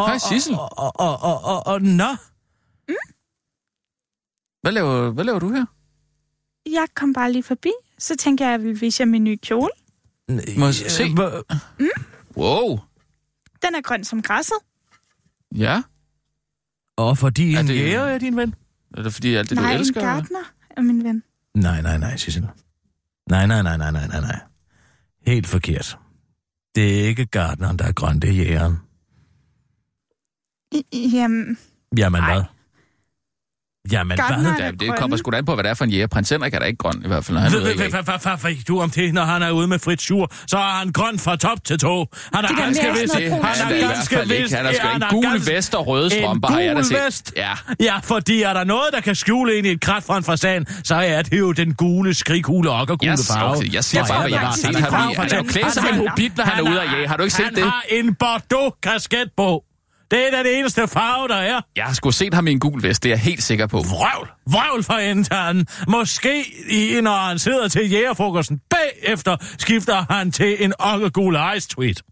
Og, 0.00 0.06
Hej, 0.06 0.18
Sissel. 0.18 0.54
Og, 0.54 0.78
og, 0.78 0.92
og, 0.98 1.22
og, 1.22 1.44
og, 1.44 1.66
og, 1.66 1.82
nå. 1.82 2.16
Hvad 4.62 4.72
laver, 4.72 5.10
hvad 5.10 5.24
laver 5.24 5.38
du 5.38 5.52
her? 5.52 5.64
Jeg 6.66 6.86
kom 6.94 7.12
bare 7.12 7.32
lige 7.32 7.42
forbi, 7.42 7.70
så 7.98 8.16
tænker 8.16 8.44
jeg, 8.44 8.54
at 8.54 8.60
jeg 8.60 8.66
vil 8.68 8.80
vise 8.80 9.00
jer 9.00 9.06
min 9.06 9.24
nye 9.24 9.36
kjole. 9.36 9.70
Må 10.58 10.64
jeg 10.66 10.74
se? 10.74 11.02
Øh, 11.04 11.14
hvor- 11.14 11.44
Wow. 12.36 12.78
Den 13.62 13.74
er 13.74 13.80
grøn 13.82 14.04
som 14.04 14.22
græsset. 14.22 14.56
Ja. 15.56 15.82
Og 16.96 17.18
fordi 17.18 17.54
Er 17.54 17.60
en 17.60 17.66
det- 17.68 17.76
jæger 17.76 18.00
er 18.00 18.18
din 18.18 18.36
ven? 18.36 18.54
Er 18.96 19.02
det 19.02 19.14
fordi 19.14 19.34
alt 19.34 19.50
det, 19.50 19.58
Nej, 19.58 19.72
du 19.72 19.78
elsker? 19.78 20.00
en 20.00 20.06
gartner 20.06 20.52
er 20.76 20.80
min 20.80 21.04
ven. 21.04 21.22
Nej, 21.54 21.82
nej, 21.82 21.98
nej, 21.98 22.16
Sissel. 22.16 22.48
Nej, 23.30 23.46
nej, 23.46 23.62
nej, 23.62 23.76
nej, 23.76 23.90
nej, 23.90 24.06
nej, 24.06 24.20
nej. 24.20 24.40
Helt 25.26 25.46
forkert. 25.46 25.98
Det 26.74 27.00
er 27.00 27.04
ikke 27.04 27.26
gardneren, 27.26 27.78
der 27.78 27.84
er 27.84 27.92
grøn, 27.92 28.20
det 28.20 28.30
er 28.30 28.34
jægeren. 28.34 28.76
Jamen, 30.92 31.58
Jamen 31.98 32.24
hvad? 32.24 32.42
Jamen 33.92 34.18
hvad? 34.18 34.54
er 34.58 34.64
Ja, 34.64 34.70
det 34.70 34.96
kommer 34.96 35.16
sgu 35.16 35.30
da 35.30 35.36
an 35.36 35.44
på, 35.44 35.54
hvad 35.54 35.64
det 35.64 35.70
er 35.70 35.74
for 35.74 35.84
en 35.84 35.90
jæger. 35.90 36.06
Prins 36.06 36.28
Henrik 36.30 36.54
er 36.54 36.58
da 36.58 36.64
ikke 36.64 36.76
grøn, 36.78 37.02
i 37.04 37.08
hvert 37.08 37.24
fald, 37.24 37.38
han. 37.38 37.50
Hvad 37.50 37.60
ved 37.60 38.64
du 38.68 38.80
om 38.80 38.90
det, 38.90 39.14
når 39.14 39.24
han 39.24 39.42
er 39.42 39.50
ude 39.50 39.68
med 39.68 39.78
frit 39.78 40.02
sur? 40.02 40.32
Så 40.46 40.58
er 40.58 40.62
han 40.62 40.92
grøn 40.92 41.18
fra 41.18 41.36
top 41.36 41.64
til 41.64 41.78
tå. 41.78 42.06
Han 42.34 42.44
er 42.44 42.48
ganske 42.62 42.86
vist. 43.00 43.14
Han 43.14 43.32
Han 43.32 43.72
er 43.74 43.88
ganske 43.88 44.16
vist. 44.28 44.54
Han 44.54 44.66
er 44.66 44.72
sgu 44.72 44.88
en 44.88 45.02
gul 45.10 45.40
vest 45.54 45.74
og 45.74 45.86
røde 45.86 46.10
strømper, 46.10 46.48
har 46.48 46.60
jeg 46.60 46.76
da 46.76 46.82
set. 47.10 47.32
Ja. 47.36 47.52
Ja, 47.80 47.98
fordi 47.98 48.42
er 48.42 48.52
der 48.52 48.64
noget, 48.64 48.86
der 48.92 49.00
kan 49.00 49.14
skjule 49.14 49.56
ind 49.58 49.66
i 49.66 49.70
et 49.70 49.80
krat 49.80 50.02
fra 50.02 50.16
en 50.16 50.24
fasan, 50.24 50.66
så 50.84 50.94
er 50.94 51.22
det 51.22 51.38
jo 51.38 51.52
den 51.52 51.74
gule, 51.74 52.14
skrighule 52.14 52.70
og 52.70 52.88
gule 52.88 52.98
Jeg, 53.02 53.18
farve. 53.28 53.56
okay, 53.56 53.72
jeg 53.74 53.84
siger 53.84 54.04
bare, 54.06 54.14
ja, 54.14 54.20
hvad 54.20 54.30
jeg 54.30 54.40
har 54.40 54.52
set. 54.56 54.64
Han 54.66 54.74
er 54.74 54.90
Han, 54.90 55.16
han 55.16 55.32
er 55.32 55.36
jo 55.36 55.42
klædt 55.42 55.72
som 55.72 55.84
en 55.86 55.94
han- 55.94 56.08
hobbit, 56.08 56.36
når 56.36 56.44
han 56.44 56.66
er 56.66 56.70
ude 56.70 56.80
at 56.80 56.92
jage. 56.92 57.08
Har 57.08 57.16
du 57.16 57.22
ikke 57.22 57.34
set 57.34 57.44
han 57.44 57.54
det? 57.54 57.62
har 57.64 57.84
en 57.90 58.14
Bordeaux-kasket 58.14 59.30
på. 59.36 59.64
Det 60.10 60.34
er 60.34 60.42
den 60.42 60.52
eneste 60.58 60.88
farve, 60.88 61.28
der 61.28 61.34
er. 61.34 61.60
Jeg 61.76 61.84
har 61.84 61.94
sgu 61.94 62.10
set 62.10 62.34
ham 62.34 62.46
i 62.46 62.50
en 62.50 62.60
gul 62.60 62.82
vest, 62.82 63.02
det 63.02 63.08
er 63.08 63.12
jeg 63.14 63.20
helt 63.20 63.42
sikker 63.42 63.66
på. 63.66 63.76
Vrøvl, 63.76 64.28
vrøvl 64.46 64.82
for 64.84 64.98
internen. 64.98 65.66
Måske, 65.88 66.44
i, 66.70 67.00
når 67.00 67.28
han 67.28 67.38
sidder 67.38 67.68
til 67.68 67.90
jægerfrokosten 67.90 68.60
bagefter, 68.70 69.36
skifter 69.58 70.04
han 70.10 70.32
til 70.32 70.64
en 70.64 70.72
okkergul 70.78 71.36
ice 71.56 71.68
tweet. 71.68 72.02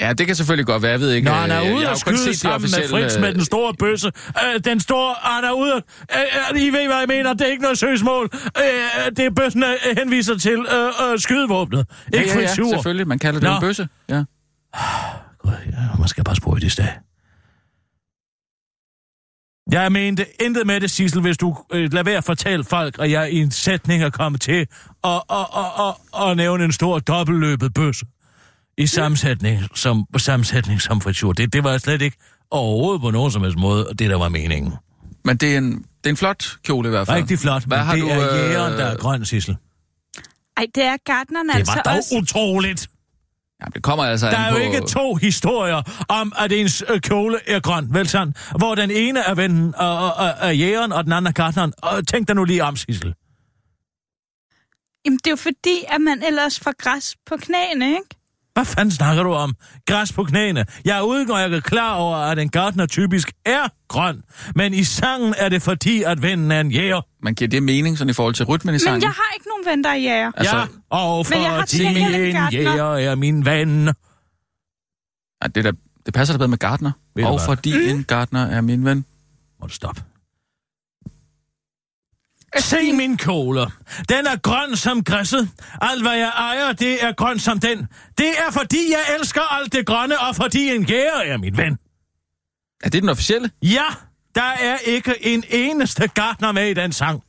Ja, 0.00 0.12
det 0.12 0.26
kan 0.26 0.36
selvfølgelig 0.36 0.66
godt 0.66 0.82
være. 0.82 0.90
Jeg 0.90 1.00
ved 1.00 1.12
ikke. 1.12 1.24
Når 1.28 1.34
han 1.34 1.50
øh, 1.50 1.56
er 1.56 1.60
jeg 1.62 1.74
ude 1.74 1.90
og 1.90 1.96
skyde 1.98 2.36
sammen 2.38 2.70
med 2.78 2.88
Fritz 2.88 3.18
med 3.18 3.34
den 3.34 3.44
store 3.44 3.74
bøsse. 3.78 4.12
Øh, 4.44 4.60
den 4.64 4.80
store, 4.80 5.14
han 5.22 5.44
er 5.44 5.52
ude... 5.52 5.82
Øh, 6.14 6.54
øh, 6.54 6.62
I 6.62 6.70
ved, 6.70 6.86
hvad 6.86 6.98
jeg 6.98 7.04
mener. 7.08 7.32
Det 7.32 7.40
er 7.40 7.50
ikke 7.50 7.62
noget 7.62 7.78
søgsmål. 7.78 8.30
Øh, 8.34 9.16
det 9.16 9.24
er 9.24 9.30
bøssen 9.30 9.62
øh, 9.64 9.96
henviser 9.98 10.38
til 10.38 10.66
øh, 10.74 11.12
øh, 11.12 11.18
skydevåbnet. 11.18 11.86
Ja, 12.12 12.18
Ikke 12.20 12.34
ja, 12.34 12.40
ja, 12.40 12.46
Schur. 12.46 12.70
selvfølgelig. 12.70 13.08
Man 13.08 13.18
kalder 13.18 13.40
det 13.40 13.48
Nå. 13.48 13.54
en 13.54 13.60
bøsse. 13.60 13.88
Ja. 14.08 14.22
Ja, 15.46 15.96
man 15.98 16.08
skal 16.08 16.24
bare 16.24 16.36
spore 16.36 16.56
i 16.58 16.60
det 16.60 16.72
sted. 16.72 16.88
Jeg 19.70 19.92
mente 19.92 20.26
intet 20.42 20.66
med 20.66 20.80
det, 20.80 20.90
Sissel, 20.90 21.20
hvis 21.20 21.36
du 21.38 21.56
øh, 21.72 21.92
lader 21.92 22.02
være 22.04 22.16
at 22.16 22.24
fortælle 22.24 22.64
folk, 22.64 22.96
at 22.98 23.10
jeg 23.10 23.32
i 23.32 23.38
en 23.40 23.50
sætning 23.50 24.02
er 24.02 24.10
kommet 24.10 24.40
til 24.40 24.52
at, 25.04 25.22
at, 25.30 25.46
at, 25.56 25.64
at, 26.22 26.28
at 26.30 26.36
nævne 26.36 26.64
en 26.64 26.72
stor 26.72 26.98
dobbeltløbet 26.98 27.74
bøsse 27.74 28.06
i 28.78 28.86
sammensætning 28.86 29.62
som, 29.74 30.04
sammensætning 30.16 30.80
som 30.80 31.00
fritur. 31.00 31.32
Det, 31.32 31.52
det 31.52 31.64
var 31.64 31.78
slet 31.78 32.02
ikke 32.02 32.16
overhovedet 32.50 33.00
på 33.02 33.10
nogen 33.10 33.30
som 33.32 33.42
helst 33.42 33.58
måde, 33.58 33.86
det 33.98 34.10
der 34.10 34.16
var 34.18 34.28
meningen. 34.28 34.72
Men 35.24 35.36
det 35.36 35.54
er, 35.54 35.58
en, 35.58 35.72
det 35.72 35.84
er 36.06 36.10
en 36.10 36.16
flot 36.16 36.44
kjole 36.64 36.88
i 36.88 36.90
hvert 36.90 37.06
fald. 37.06 37.16
Rigtig 37.16 37.38
flot, 37.38 37.64
Hvad 37.64 37.78
men 37.78 37.86
har 37.86 37.94
det 37.94 38.02
du, 38.02 38.08
er 38.08 38.32
øh, 38.32 38.38
jægeren, 38.38 38.72
der 38.72 38.84
er 38.84 38.96
grøn, 38.96 39.24
Sissel. 39.24 39.56
ej, 40.56 40.66
det 40.74 40.84
er 40.84 40.96
gartneren 41.06 41.48
Det 41.48 41.54
altså 41.54 41.72
var 41.74 41.82
dog 41.82 41.96
også. 41.96 42.14
utroligt. 42.22 42.88
Ja, 43.60 43.66
det 43.74 43.82
kommer 43.82 44.04
altså 44.04 44.26
Der 44.26 44.38
er 44.38 44.48
jo 44.48 44.54
på... 44.56 44.60
ikke 44.60 44.80
to 44.80 45.14
historier 45.14 46.04
om, 46.08 46.32
at 46.38 46.52
ens 46.52 46.84
øh, 46.88 47.00
kjole 47.00 47.38
er 47.46 47.60
grøn, 47.60 47.94
vel 47.94 48.08
sådan? 48.08 48.34
Hvor 48.58 48.74
den 48.74 48.90
ene 48.90 49.20
er 49.20 49.34
vennen 49.34 49.74
og, 49.74 49.98
og, 49.98 50.14
og, 50.14 50.34
og 50.40 50.56
jægeren, 50.56 50.92
og 50.92 51.04
den 51.04 51.12
anden 51.12 51.26
er 51.26 51.32
gartneren. 51.32 51.72
Og 51.82 52.06
tænk 52.06 52.28
dig 52.28 52.36
nu 52.36 52.44
lige 52.44 52.64
om, 52.64 52.76
Sissel. 52.76 53.14
Jamen, 55.04 55.18
det 55.18 55.26
er 55.26 55.30
jo 55.30 55.36
fordi, 55.36 55.84
at 55.88 56.00
man 56.00 56.22
ellers 56.22 56.60
får 56.60 56.74
græs 56.78 57.16
på 57.26 57.36
knæene, 57.36 57.86
ikke? 57.88 58.16
Hvad 58.54 58.64
fanden 58.64 58.90
snakker 58.90 59.22
du 59.22 59.32
om? 59.32 59.54
Græs 59.86 60.12
på 60.12 60.24
knæene. 60.24 60.64
Jeg 60.84 60.98
er 60.98 61.02
ude, 61.02 61.26
og 61.30 61.40
jeg 61.40 61.52
er 61.52 61.60
klar 61.60 61.94
over, 61.94 62.16
at 62.16 62.38
en 62.38 62.48
gartner 62.48 62.86
typisk 62.86 63.32
er 63.46 63.68
grøn. 63.88 64.22
Men 64.54 64.74
i 64.74 64.84
sangen 64.84 65.34
er 65.38 65.48
det 65.48 65.62
fordi, 65.62 66.02
at 66.02 66.22
vennen 66.22 66.50
er 66.50 66.60
en 66.60 66.70
jæger. 66.70 67.00
Man 67.22 67.34
giver 67.34 67.48
det 67.48 67.62
mening 67.62 67.98
sådan 67.98 68.10
i 68.10 68.12
forhold 68.12 68.34
til 68.34 68.44
rytmen 68.46 68.74
i 68.74 68.78
sangen. 68.78 68.94
Men 68.94 69.02
jeg 69.02 69.10
har 69.10 69.34
ikke 69.34 69.46
nogen 69.48 69.64
ven, 69.76 69.84
der 69.84 69.90
er 69.90 69.94
jæger. 69.94 70.32
Altså, 70.36 70.56
ja, 70.56 70.64
og 70.90 71.26
Men 71.30 71.42
jeg 71.42 71.50
har 71.50 71.60
fordi 71.60 71.84
en 71.84 72.32
gartner. 72.34 72.50
jæger 72.52 73.10
er 73.10 73.14
min 73.14 73.44
ven. 73.44 73.86
ja, 75.42 75.46
det, 75.54 75.64
der, 75.64 75.72
det 76.06 76.14
passer 76.14 76.34
da 76.34 76.38
bedre 76.38 76.48
med 76.48 76.58
du 77.16 77.26
Og 77.26 77.40
fordi 77.40 77.72
Mm. 77.92 77.98
en 77.98 78.04
Gardner 78.04 78.46
er 78.46 78.60
min 78.60 78.84
ven. 78.84 79.04
Må 79.60 79.66
du 79.66 79.72
stoppe. 79.74 80.02
Se 82.58 82.92
min 82.92 83.16
kjole. 83.16 83.60
Den 84.08 84.26
er 84.26 84.36
grøn 84.42 84.76
som 84.76 85.04
græsset. 85.04 85.48
Alt 85.80 86.02
hvad 86.02 86.12
jeg 86.12 86.32
ejer, 86.36 86.72
det 86.72 87.04
er 87.04 87.12
grøn 87.12 87.38
som 87.38 87.60
den. 87.60 87.86
Det 88.18 88.28
er 88.28 88.50
fordi, 88.52 88.90
jeg 88.90 89.16
elsker 89.18 89.40
alt 89.60 89.72
det 89.72 89.86
grønne, 89.86 90.18
og 90.20 90.36
fordi 90.36 90.74
en 90.74 90.82
jæger 90.84 91.20
er 91.24 91.36
min 91.38 91.56
ven. 91.56 91.78
Er 92.84 92.88
det 92.90 93.02
den 93.02 93.08
officielle? 93.10 93.50
Ja, 93.62 93.84
der 94.34 94.42
er 94.60 94.76
ikke 94.78 95.14
en 95.26 95.44
eneste 95.50 96.08
gartner 96.14 96.52
med 96.52 96.68
i 96.70 96.74
den 96.74 96.92
sang. 96.92 97.22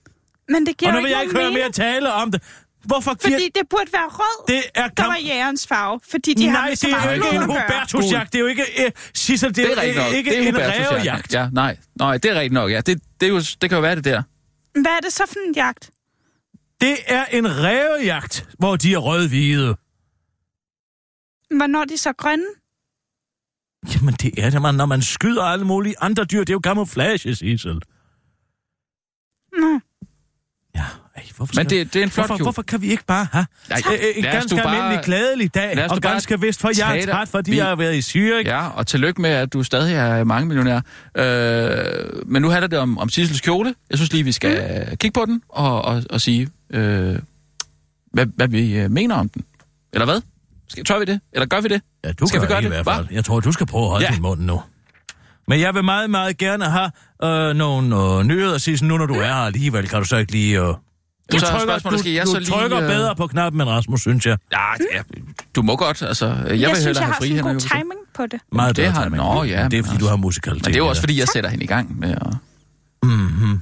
Men 0.49 0.65
det 0.65 0.77
giver 0.77 0.91
Og 0.91 0.95
nu 0.95 1.01
vil 1.01 1.07
ikke 1.09 1.17
jeg 1.17 1.23
ikke 1.23 1.35
høre 1.39 1.51
mere 1.51 1.71
tale 1.71 2.13
om 2.13 2.31
det. 2.31 2.41
Hvorfor 2.83 3.13
giver... 3.13 3.35
fordi 3.35 3.49
det 3.55 3.69
burde 3.69 3.89
være 3.93 4.07
rød, 4.07 4.47
Det 4.47 4.63
er 4.75 4.81
der 4.81 4.89
kamp... 4.89 5.07
var 5.09 5.17
jægerens 5.25 5.67
farve. 5.67 5.99
Fordi 6.11 6.33
de 6.33 6.47
har 6.47 6.53
Nej, 6.53 6.61
med 6.61 6.69
det 6.71 6.79
så 6.79 6.87
er 6.87 7.05
jo 7.15 7.23
ikke 7.23 7.35
en. 7.35 7.43
Hubertusjagt. 7.43 8.31
Det 8.33 8.37
er 8.39 8.41
jo 8.41 8.47
ikke... 8.47 8.63
Uh, 8.85 8.91
Sissel, 9.13 9.49
det, 9.49 9.55
Det 9.55 9.77
er 9.77 9.81
er 9.81 10.05
nok. 10.05 10.13
ikke 10.13 10.29
det 10.29 10.43
er 10.43 10.47
en 10.49 10.57
rævejagt. 10.57 11.33
Ja, 11.33 11.47
nej. 11.51 11.77
Nej, 11.99 12.17
det 12.17 12.31
er 12.31 12.35
rigtigt 12.35 12.53
nok, 12.53 12.71
ja. 12.71 12.81
Det, 12.81 13.01
det, 13.19 13.25
er 13.25 13.29
jo, 13.29 13.39
det 13.61 13.69
kan 13.69 13.71
jo 13.71 13.79
være 13.81 13.95
det 13.95 14.03
der. 14.05 14.23
Hvad 14.81 14.91
er 14.91 14.99
det 14.99 15.13
så 15.13 15.23
for 15.25 15.47
en 15.47 15.55
jagt? 15.55 15.91
Det 16.81 16.97
er 17.07 17.25
en 17.25 17.47
rævejagt, 17.63 18.47
hvor 18.59 18.75
de 18.75 18.93
er 18.93 18.97
rød-hvide. 18.97 19.75
Hvornår 21.57 21.81
er 21.81 21.85
de 21.85 21.97
så 21.97 22.13
grønne? 22.13 22.45
Jamen, 23.95 24.13
det 24.13 24.43
er 24.45 24.49
det, 24.49 24.61
man, 24.61 24.75
når 24.75 24.85
man 24.85 25.01
skyder 25.01 25.43
alle 25.43 25.65
mulige 25.65 25.95
andre 26.01 26.23
dyr. 26.23 26.39
Det 26.39 26.49
er 26.49 26.53
jo 26.53 26.61
camouflage, 26.63 27.35
Sissel. 27.35 27.81
Nå. 29.59 29.79
Ja, 30.75 30.85
ej, 31.15 31.23
hvorfor 31.35 31.53
Men 31.55 31.69
skal... 31.69 31.79
det, 31.79 31.93
det 31.93 31.99
er 31.99 32.03
en 32.03 32.09
flot 32.11 32.27
Hvorfor, 32.27 32.43
hvorfor 32.43 32.61
kan 32.61 32.81
vi 32.81 32.87
ikke 32.91 33.03
bare 33.05 33.27
have 33.31 33.45
en 34.15 34.23
ganske 34.23 34.61
almindelig 34.61 34.99
glædelig 35.05 35.53
dag, 35.55 35.91
og 35.91 36.01
ganske 36.01 36.41
vist, 36.41 36.61
for 36.61 36.71
jeg 36.77 36.99
er 36.99 37.05
træt, 37.05 37.27
fordi 37.27 37.51
Vi- 37.51 37.57
jeg 37.57 37.65
har 37.65 37.75
været 37.75 37.95
i 37.95 37.99
Zürich. 37.99 38.47
Ja, 38.47 38.67
og 38.67 38.87
tillykke 38.87 39.21
med, 39.21 39.29
at 39.29 39.53
du 39.53 39.63
stadig 39.63 39.95
er 39.95 40.23
mange 40.23 40.47
millionær. 40.47 40.81
Øh, 41.17 42.25
men 42.25 42.41
nu 42.41 42.49
handler 42.49 42.67
det 42.67 42.79
om, 42.79 42.97
om 42.97 43.09
Sissels 43.09 43.41
kjole. 43.41 43.75
Jeg 43.89 43.97
synes 43.97 44.13
lige, 44.13 44.23
vi 44.23 44.31
skal 44.31 44.85
mm. 44.91 44.97
kigge 44.97 45.13
på 45.19 45.25
den 45.25 45.41
og, 45.49 45.81
og, 45.81 46.03
og 46.09 46.21
sige, 46.21 46.49
øh, 46.69 47.15
hvad, 48.13 48.25
hvad 48.35 48.47
vi 48.47 48.77
øh, 48.77 48.91
mener 48.91 49.15
om 49.15 49.29
den. 49.29 49.43
Eller 49.93 50.05
hvad? 50.05 50.21
Skal, 50.69 50.83
tør 50.85 50.99
vi 50.99 51.05
det? 51.05 51.19
Eller 51.33 51.45
gør 51.45 51.61
vi 51.61 51.67
det? 51.67 51.81
Ja, 52.03 52.11
du 52.11 52.27
Skal 52.27 52.39
gør 52.39 52.47
vi 52.47 52.51
gøre 52.53 52.61
det, 52.61 52.65
i 52.65 52.69
hvert 52.69 52.85
fald. 52.85 53.07
Jeg 53.11 53.25
tror, 53.25 53.39
du 53.39 53.51
skal 53.51 53.65
prøve 53.65 53.83
at 53.83 53.89
holde 53.89 54.05
Ja. 54.05 54.13
din 54.13 54.21
mund 54.21 54.41
nu. 54.41 54.61
Men 55.47 55.59
jeg 55.59 55.73
vil 55.75 55.83
meget, 55.83 56.09
meget 56.09 56.37
gerne 56.37 56.65
have 56.65 56.91
øh, 57.23 57.55
nogle 57.55 57.95
øh, 57.95 58.23
nyheder, 58.23 58.57
Sissel, 58.57 58.87
nu 58.87 58.97
når 58.97 59.05
du 59.05 59.13
er 59.13 59.25
her 59.25 59.33
alligevel. 59.33 59.87
Kan 59.87 59.99
du 59.99 60.05
så 60.05 60.17
ikke 60.17 60.31
lige... 60.31 60.59
Øh... 60.61 60.73
Du 61.31 61.39
så 61.39 61.45
er 61.45 61.57
trykker, 61.59 61.89
du, 61.89 61.97
skal 61.97 62.11
jeg 62.11 62.25
du 62.25 62.31
så 62.31 62.39
lige, 62.39 62.49
trykker 62.51 62.77
øh, 62.81 62.87
bedre 62.87 63.15
på 63.15 63.27
knappen 63.27 63.61
end 63.61 63.69
Rasmus, 63.69 64.01
synes 64.01 64.25
jeg. 64.25 64.37
Ja, 64.51 64.57
ja, 64.97 65.01
du 65.55 65.61
må 65.61 65.75
godt. 65.75 66.01
Altså, 66.01 66.25
jeg, 66.25 66.35
vil 66.49 66.59
Jeg 66.59 66.69
synes, 66.69 66.85
hellere 66.85 67.01
jeg 67.01 67.05
have 67.05 67.13
har 67.13 67.21
sådan 67.21 67.37
en 67.37 67.43
god 67.43 67.59
timing 67.59 67.99
på 68.13 68.25
det. 68.25 68.39
Meget 68.51 68.75
det 68.75 68.81
bedre 68.83 68.91
har- 68.91 69.03
timing. 69.03 69.23
nå, 69.23 69.43
ja, 69.43 69.61
Men 69.61 69.71
Det 69.71 69.79
er, 69.79 69.83
fordi 69.83 69.89
du 69.89 69.93
altså- 69.93 70.09
har 70.09 70.15
musikalitet. 70.15 70.65
Men 70.65 70.73
det 70.73 70.79
er 70.79 70.83
jo 70.83 70.87
også, 70.89 71.01
fordi 71.01 71.19
jeg 71.19 71.27
sætter 71.27 71.49
hende 71.49 71.63
i 71.63 71.67
gang 71.67 71.99
med 71.99 72.11
at... 72.11 72.27
Mm-hmm. 73.03 73.61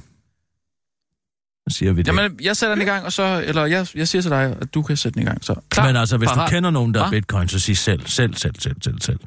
Så 1.68 1.78
siger 1.78 1.92
vi 1.92 2.02
det. 2.02 2.06
Jamen, 2.08 2.38
jeg 2.42 2.56
sætter 2.56 2.74
den 2.74 2.82
i 2.82 2.84
gang, 2.84 3.04
og 3.04 3.12
så... 3.12 3.42
Eller 3.46 3.64
jeg, 3.66 3.86
jeg 3.94 4.08
siger 4.08 4.22
til 4.22 4.30
dig, 4.30 4.56
at 4.60 4.74
du 4.74 4.82
kan 4.82 4.96
sætte 4.96 5.14
den 5.14 5.22
i 5.22 5.26
gang. 5.26 5.44
Så 5.44 5.54
klar, 5.70 5.86
Men 5.86 5.96
altså, 5.96 6.16
hvis 6.16 6.28
parat. 6.28 6.50
du 6.50 6.54
kender 6.54 6.70
nogen, 6.70 6.94
der 6.94 7.00
er 7.04 7.08
Hva? 7.08 7.16
bitcoin, 7.20 7.48
så 7.48 7.58
sig 7.58 7.76
selv, 7.76 8.06
selv, 8.06 8.34
selv, 8.34 8.54
selv, 8.60 8.76
selv, 8.82 9.00
selv. 9.00 9.20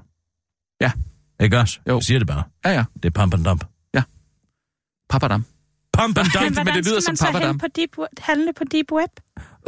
Ja. 0.82 0.92
Ikke 1.44 1.60
også? 1.60 1.80
Jo. 1.90 1.96
Jeg 1.96 2.04
siger 2.04 2.20
det 2.20 2.28
bare. 2.28 2.44
Ja, 2.66 2.72
ja. 2.72 2.84
Det 2.96 3.06
er 3.06 3.10
pump 3.10 3.34
and 3.34 3.44
dump. 3.46 3.64
Papadam. 5.10 5.46
Pump 6.00 6.18
and 6.18 6.26
Men 6.26 6.32
dump. 6.34 6.44
men 6.44 6.54
hvordan 6.54 6.76
det 6.76 6.86
lyder 6.86 7.00
skal 7.00 7.02
som 7.02 7.12
man 7.12 7.18
så 7.18 7.26
Papadam. 7.26 7.48
hen 7.50 7.60
på 7.60 7.68
deep, 7.76 7.90
web- 8.00 8.20
handle 8.20 8.54
på 8.58 8.64
deep 8.72 8.92
web? 8.92 9.12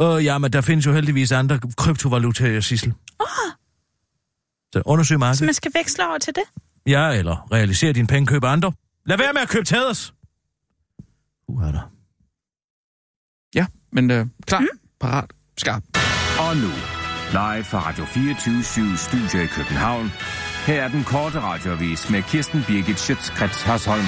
Øh, 0.00 0.24
ja, 0.24 0.38
men 0.38 0.52
der 0.52 0.60
findes 0.60 0.86
jo 0.86 0.92
heldigvis 0.92 1.32
andre 1.32 1.58
kryptovalutaer, 1.76 2.60
Sissel. 2.60 2.92
Så 4.72 4.82
undersøg 4.84 5.14
Så 5.14 5.18
markedet. 5.18 5.44
man 5.46 5.54
skal 5.54 5.72
veksle 5.74 6.08
over 6.08 6.18
til 6.18 6.34
det? 6.34 6.42
Ja, 6.86 7.08
eller 7.10 7.48
realisere 7.52 7.92
dine 7.92 8.06
penge, 8.06 8.26
køb 8.26 8.44
andre. 8.44 8.72
Lad 9.06 9.18
være 9.18 9.32
med 9.32 9.40
at 9.42 9.48
købe 9.48 9.64
tæders. 9.64 10.14
Uh, 11.48 11.64
er 11.64 11.72
der. 11.72 11.90
Ja, 13.54 13.66
men 13.92 14.10
øh, 14.10 14.26
klar, 14.46 14.60
Mm. 14.60 14.66
parat, 15.00 15.30
skarp. 15.58 15.82
Og 16.40 16.56
nu, 16.56 16.68
live 17.32 17.64
fra 17.64 17.88
Radio 17.88 18.04
24 18.04 18.96
Studio 18.96 19.40
i 19.42 19.46
København. 19.46 20.12
Her 20.66 20.82
er 20.82 20.88
den 20.88 21.04
korte 21.04 21.40
radiovis 21.40 22.10
med 22.10 22.22
Kirsten 22.22 22.64
Birgit 22.66 23.00
Schøtzgrads 23.00 23.62
Hasholm. 23.62 24.04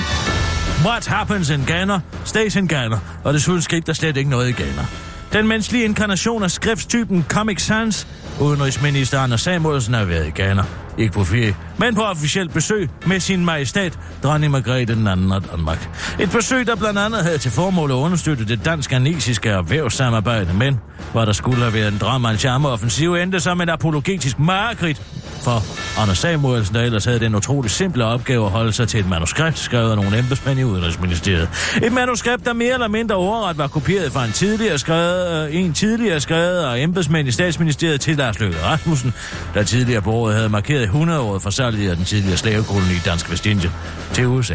What 0.85 1.07
happens 1.07 1.51
in 1.51 1.65
Ghana 1.67 2.01
stays 2.25 2.57
in 2.57 2.69
Ghana, 2.69 2.99
og 3.25 3.35
desuden 3.35 3.63
skete 3.63 3.83
der 3.87 3.93
slet 3.93 4.17
ikke 4.17 4.31
noget 4.31 4.49
i 4.49 4.53
Ghana. 4.53 4.87
Den 5.33 5.49
menneskelige 5.49 5.85
inkarnation 5.85 6.43
af 6.43 6.51
skriftstypen 6.51 7.25
Comic 7.29 7.63
Sans, 7.63 8.07
udenrigsminister 8.43 9.19
Anders 9.19 9.41
Samuelsen 9.41 9.95
har 9.95 10.05
været 10.05 10.27
i 10.27 10.31
Ghana. 10.31 10.63
Ikke 10.99 11.13
på 11.13 11.25
ferie, 11.25 11.57
men 11.79 11.95
på 11.95 12.03
officielt 12.03 12.53
besøg 12.53 12.89
med 13.07 13.21
sin 13.21 13.45
majestæt, 13.45 13.99
dronning 14.23 14.53
Margrethe 14.53 14.95
den 14.95 15.07
anden 15.07 15.33
af 15.33 15.43
Danmark. 15.43 15.89
Et 16.21 16.31
besøg, 16.31 16.67
der 16.67 16.77
blandt 16.77 16.99
andet 16.99 17.23
havde 17.23 17.39
til 17.39 17.51
formål 17.51 17.91
at 17.91 17.95
understøtte 17.95 18.45
det 18.45 18.65
dansk-anesiske 18.65 19.49
erhvervssamarbejde, 19.49 20.55
men 20.55 20.81
hvor 21.13 21.25
der 21.25 21.33
skulle 21.33 21.59
have 21.59 21.75
været 21.75 21.93
en 21.93 21.99
drøm 21.99 22.25
og 22.25 22.31
en 22.31 22.39
charmeoffensiv, 22.39 23.15
endte 23.15 23.41
som 23.41 23.61
en 23.61 23.69
apologetisk 23.69 24.39
mareridt 24.39 25.03
for 25.43 25.63
Anders 26.01 26.19
Samuelsen, 26.19 26.75
der 26.75 26.83
ellers 26.83 27.05
havde 27.05 27.21
den 27.21 27.35
utrolig 27.35 27.71
simple 27.71 28.05
opgave 28.05 28.45
at 28.45 28.51
holde 28.51 28.73
sig 28.73 28.89
til 28.89 29.01
et 29.01 29.09
manuskript, 29.09 29.59
skrevet 29.59 29.91
af 29.91 29.97
nogle 29.97 30.19
embedsmænd 30.19 30.59
i 30.61 30.65
Udenrigsministeriet. 30.65 31.49
Et 31.83 31.93
manuskript, 31.93 32.45
der 32.45 32.53
mere 32.53 32.75
eller 32.75 32.89
mindre 32.89 33.15
overret 33.15 33.59
var 33.59 33.67
kopieret 33.67 34.13
fra 34.13 34.25
en 34.25 34.33
tidligere 34.33 34.79
skrevet, 34.79 35.49
øh, 35.49 35.57
en 35.57 35.73
tidligere 35.73 36.21
skrevet 36.21 36.59
af 36.59 36.83
embedsmænd 36.83 37.29
i 37.29 37.31
statsministeriet 37.31 38.01
til 38.01 38.19
Lars 38.33 38.41
Løkke 38.41 38.63
Rasmussen, 38.63 39.15
der 39.55 39.63
tidligere 39.63 40.03
på 40.03 40.13
året 40.13 40.35
havde 40.35 40.49
markeret 40.49 40.89
100-året 40.89 41.43
for 41.43 41.51
salget 41.51 41.91
af 41.91 41.97
den 41.97 42.05
tidligere 42.05 42.37
slavekoloni 42.37 42.95
Dansk 43.05 43.31
Vestindien 43.31 43.73
til 44.13 44.27
USA. 44.27 44.55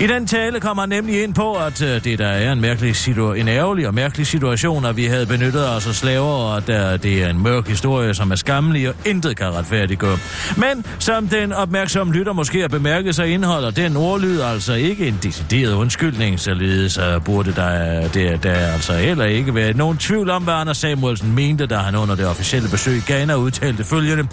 I 0.00 0.06
den 0.06 0.26
tale 0.26 0.60
kommer 0.60 0.82
han 0.82 0.88
nemlig 0.88 1.22
ind 1.22 1.34
på, 1.34 1.54
at 1.54 1.82
øh, 1.82 2.04
det 2.04 2.18
der 2.18 2.26
er 2.26 2.52
en, 2.52 2.60
mærkelig 2.60 2.96
situ- 2.96 3.32
en 3.32 3.48
ærgerlig 3.48 3.86
og 3.86 3.94
mærkelig 3.94 4.26
situation, 4.26 4.84
at 4.84 4.96
vi 4.96 5.04
havde 5.04 5.26
benyttet 5.26 5.68
os 5.68 5.86
af 5.86 5.94
slaver, 5.94 6.26
og 6.26 6.56
at 6.56 6.68
øh, 6.68 7.02
det 7.02 7.22
er 7.22 7.28
en 7.30 7.42
mørk 7.42 7.68
historie, 7.68 8.14
som 8.14 8.30
er 8.30 8.36
skammelig 8.36 8.88
og 8.88 8.94
intet 9.06 9.36
kan 9.36 9.46
retfærdiggøre. 9.54 10.18
Men 10.56 10.86
som 10.98 11.28
den 11.28 11.52
opmærksomme 11.52 12.12
lytter 12.12 12.32
måske 12.32 12.60
har 12.60 12.68
bemærket, 12.68 13.14
så 13.14 13.22
indeholder 13.22 13.70
den 13.70 13.96
ordlyd 13.96 14.40
altså 14.40 14.74
ikke 14.74 15.08
en 15.08 15.18
decideret 15.22 15.72
undskyldning, 15.74 16.40
således 16.40 16.98
øh, 16.98 17.24
burde 17.24 17.52
der, 17.52 18.08
der, 18.08 18.36
der 18.36 18.54
altså 18.54 18.92
heller 18.92 19.24
ikke 19.24 19.54
være 19.54 19.72
nogen 19.72 19.98
tvivl 19.98 20.30
om, 20.30 20.42
hvad 20.42 20.54
Anders 20.54 20.76
Samuelsen 20.78 21.34
mente, 21.34 21.66
da 21.66 21.76
han 21.76 21.94
under 21.96 22.14
det 22.14 22.26
officielle 22.26 22.68
besøg 22.68 22.96
i 22.96 23.12
Ghana 23.12 23.34
udtalte 23.34 23.84
følgende. 23.84 24.26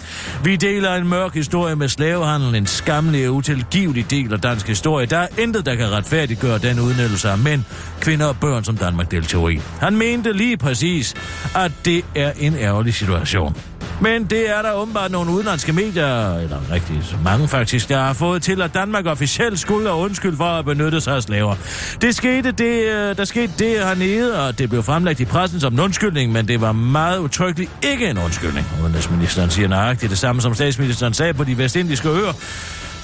Vi 0.44 0.56
deler 0.56 0.94
en 0.94 1.08
mørk 1.08 1.34
historie 1.34 1.76
med 1.76 1.88
slavehandel, 1.88 2.54
en 2.54 2.66
skammelig 2.66 3.28
og 3.28 3.34
utilgivelig 3.34 4.10
del 4.10 4.32
af 4.32 4.40
dansk 4.40 4.68
historie. 4.68 5.06
Der 5.06 5.18
er 5.18 5.26
intet, 5.52 5.66
der 5.66 5.74
kan 5.74 5.92
retfærdiggøre 5.92 6.58
den 6.58 6.80
udnyttelse 6.80 7.30
af 7.30 7.38
mænd, 7.38 7.62
kvinder 8.00 8.26
og 8.26 8.36
børn, 8.36 8.64
som 8.64 8.76
Danmark 8.76 9.10
deltog 9.10 9.52
i. 9.52 9.60
Han 9.80 9.96
mente 9.96 10.32
lige 10.32 10.56
præcis, 10.56 11.14
at 11.54 11.72
det 11.84 12.04
er 12.14 12.32
en 12.38 12.56
ærgerlig 12.56 12.94
situation. 12.94 13.56
Men 14.00 14.24
det 14.24 14.50
er 14.50 14.62
der 14.62 14.72
åbenbart 14.72 15.10
nogle 15.10 15.30
udenlandske 15.30 15.72
medier, 15.72 16.38
eller 16.38 16.58
rigtig 16.72 17.04
mange 17.24 17.48
faktisk, 17.48 17.88
der 17.88 17.98
har 17.98 18.12
fået 18.12 18.42
til, 18.42 18.62
at 18.62 18.74
Danmark 18.74 19.06
officielt 19.06 19.58
skulle 19.58 19.88
have 19.88 20.00
undskyld 20.00 20.36
for 20.36 20.44
at 20.44 20.64
benytte 20.64 21.00
sig 21.00 21.16
af 21.16 21.22
slaver. 21.22 21.54
Det 22.00 22.14
skete 22.14 22.52
det, 22.52 22.84
øh, 22.84 23.16
der 23.16 23.24
skete 23.24 23.52
det 23.58 23.78
hernede, 23.78 24.46
og 24.46 24.58
det 24.58 24.68
blev 24.68 24.82
fremlagt 24.82 25.20
i 25.20 25.24
pressen 25.24 25.60
som 25.60 25.72
en 25.72 25.80
undskyldning, 25.80 26.32
men 26.32 26.48
det 26.48 26.60
var 26.60 26.72
meget 26.72 27.18
utryggeligt 27.18 27.70
ikke 27.82 28.06
en 28.06 28.18
undskyldning. 28.18 28.66
Udenrigsministeren 28.82 29.50
siger 29.50 29.68
nøjagtigt 29.68 30.10
det 30.10 30.18
samme, 30.18 30.42
som 30.42 30.54
statsministeren 30.54 31.14
sagde 31.14 31.34
på 31.34 31.44
de 31.44 31.58
vestindiske 31.58 32.08
øer. 32.08 32.32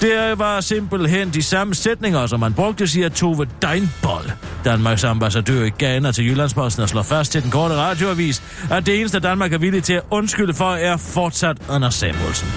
Det 0.01 0.39
var 0.39 0.61
simpelthen 0.61 1.29
de 1.29 1.43
samme 1.43 1.75
sætninger, 1.75 2.27
som 2.27 2.39
man 2.39 2.53
brugte, 2.53 2.87
siger 2.87 3.09
Tove 3.09 3.47
Deinbold, 3.61 4.31
Danmarks 4.65 5.03
ambassadør 5.03 5.63
i 5.63 5.69
Ghana 5.69 6.11
til 6.11 6.25
Jyllandsposten, 6.25 6.83
og 6.83 6.89
slår 6.89 7.03
fast 7.03 7.31
til 7.31 7.43
den 7.43 7.51
korte 7.51 7.75
radioavis, 7.75 8.43
at 8.71 8.85
det 8.85 8.99
eneste 8.99 9.19
Danmark 9.19 9.53
er 9.53 9.57
villig 9.57 9.83
til 9.83 9.93
at 9.93 10.01
undskylde 10.11 10.53
for, 10.53 10.71
er 10.71 10.97
fortsat 10.97 11.57
Anders 11.69 11.95
Samuelsen. 11.95 12.47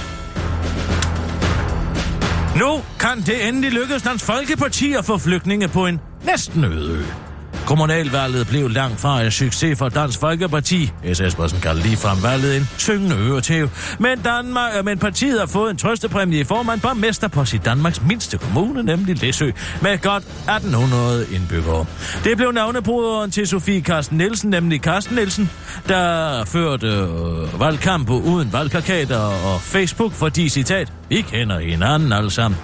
Nu 2.61 2.80
kan 3.00 3.22
det 3.26 3.49
endelig 3.49 3.72
lykkes 3.72 4.02
Dansk 4.02 4.25
Folkeparti 4.25 4.92
at 4.92 5.04
få 5.04 5.18
flygtninge 5.18 5.68
på 5.68 5.87
en 5.87 6.00
næsten 6.25 6.64
øde 6.64 6.99
ø. 6.99 7.32
Kommunalvalget 7.66 8.47
blev 8.49 8.71
langt 8.71 9.00
fra 9.00 9.23
en 9.23 9.31
succes 9.31 9.78
for 9.78 9.88
Dansk 9.88 10.21
Folkeparti. 10.21 10.92
S. 11.12 11.21
Espersen 11.21 11.61
kalder 11.61 11.83
lige 11.83 11.97
frem 11.97 12.23
valget 12.23 12.57
en 12.57 12.69
syngende 12.78 13.16
øretæv. 13.16 13.69
Men, 13.99 14.19
Danmark, 14.19 14.73
øh, 14.78 14.85
men 14.85 14.99
partiet 14.99 15.40
har 15.40 15.47
fået 15.47 15.71
en 15.71 15.76
trøstepræmie 15.76 16.40
i 16.40 16.45
form 16.45 16.69
af 16.69 16.75
en 16.75 16.81
borgmester 16.81 17.28
på 17.28 17.45
sit 17.45 17.64
Danmarks 17.64 18.02
mindste 18.09 18.38
kommune, 18.38 18.83
nemlig 18.83 19.23
Læsø, 19.23 19.50
med 19.83 20.02
godt 20.02 20.23
1800 20.23 21.26
indbyggere. 21.33 21.87
Det 22.25 22.37
blev 22.37 22.52
navnebrugeren 22.52 23.31
til 23.31 23.49
Sofie 23.49 23.81
Carsten 23.81 24.19
Nielsen, 24.19 24.50
nemlig 24.50 24.81
Carsten 24.81 25.16
Nielsen, 25.16 25.50
der 25.88 26.45
førte 26.45 26.87
øh, 26.87 27.61
valgkamp 27.61 28.11
uden 28.11 28.52
valgkarkater 28.52 29.19
og 29.19 29.61
Facebook, 29.61 30.12
fordi 30.12 30.49
citat, 30.49 30.92
vi 31.12 31.21
kender 31.21 31.59
hinanden 31.59 32.12
alle 32.12 32.31
sammen. 32.31 32.61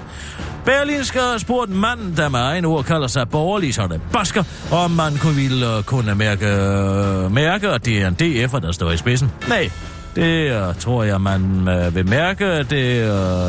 Berlinske 0.65 1.19
har 1.19 1.39
spurgt 1.39 1.71
manden, 1.71 2.07
mand, 2.07 2.17
der 2.17 2.29
med 2.29 2.41
egen 2.41 2.65
ord 2.65 2.85
kalder 2.85 3.07
sig 3.07 3.29
borgerlig, 3.29 3.75
så 3.75 3.87
det 3.87 4.01
basker, 4.13 4.45
om 4.73 4.91
man 4.91 5.17
kunne, 5.17 5.35
ville 5.35 5.77
øh, 5.77 5.83
kunne 5.83 6.15
mærke, 6.15 6.47
øh, 6.47 7.33
mærke, 7.33 7.69
at 7.69 7.85
det 7.85 8.03
er 8.03 8.09
en 8.09 8.17
DF'er, 8.23 8.59
der 8.59 8.73
står 8.73 8.91
i 8.91 8.97
spidsen. 8.97 9.31
Nej, 9.49 9.71
det 10.17 10.69
uh, 10.69 10.77
tror 10.77 11.03
jeg, 11.03 11.21
man 11.21 11.69
uh, 11.69 11.95
vil 11.95 12.07
mærke. 12.09 12.45
Det, 12.63 13.03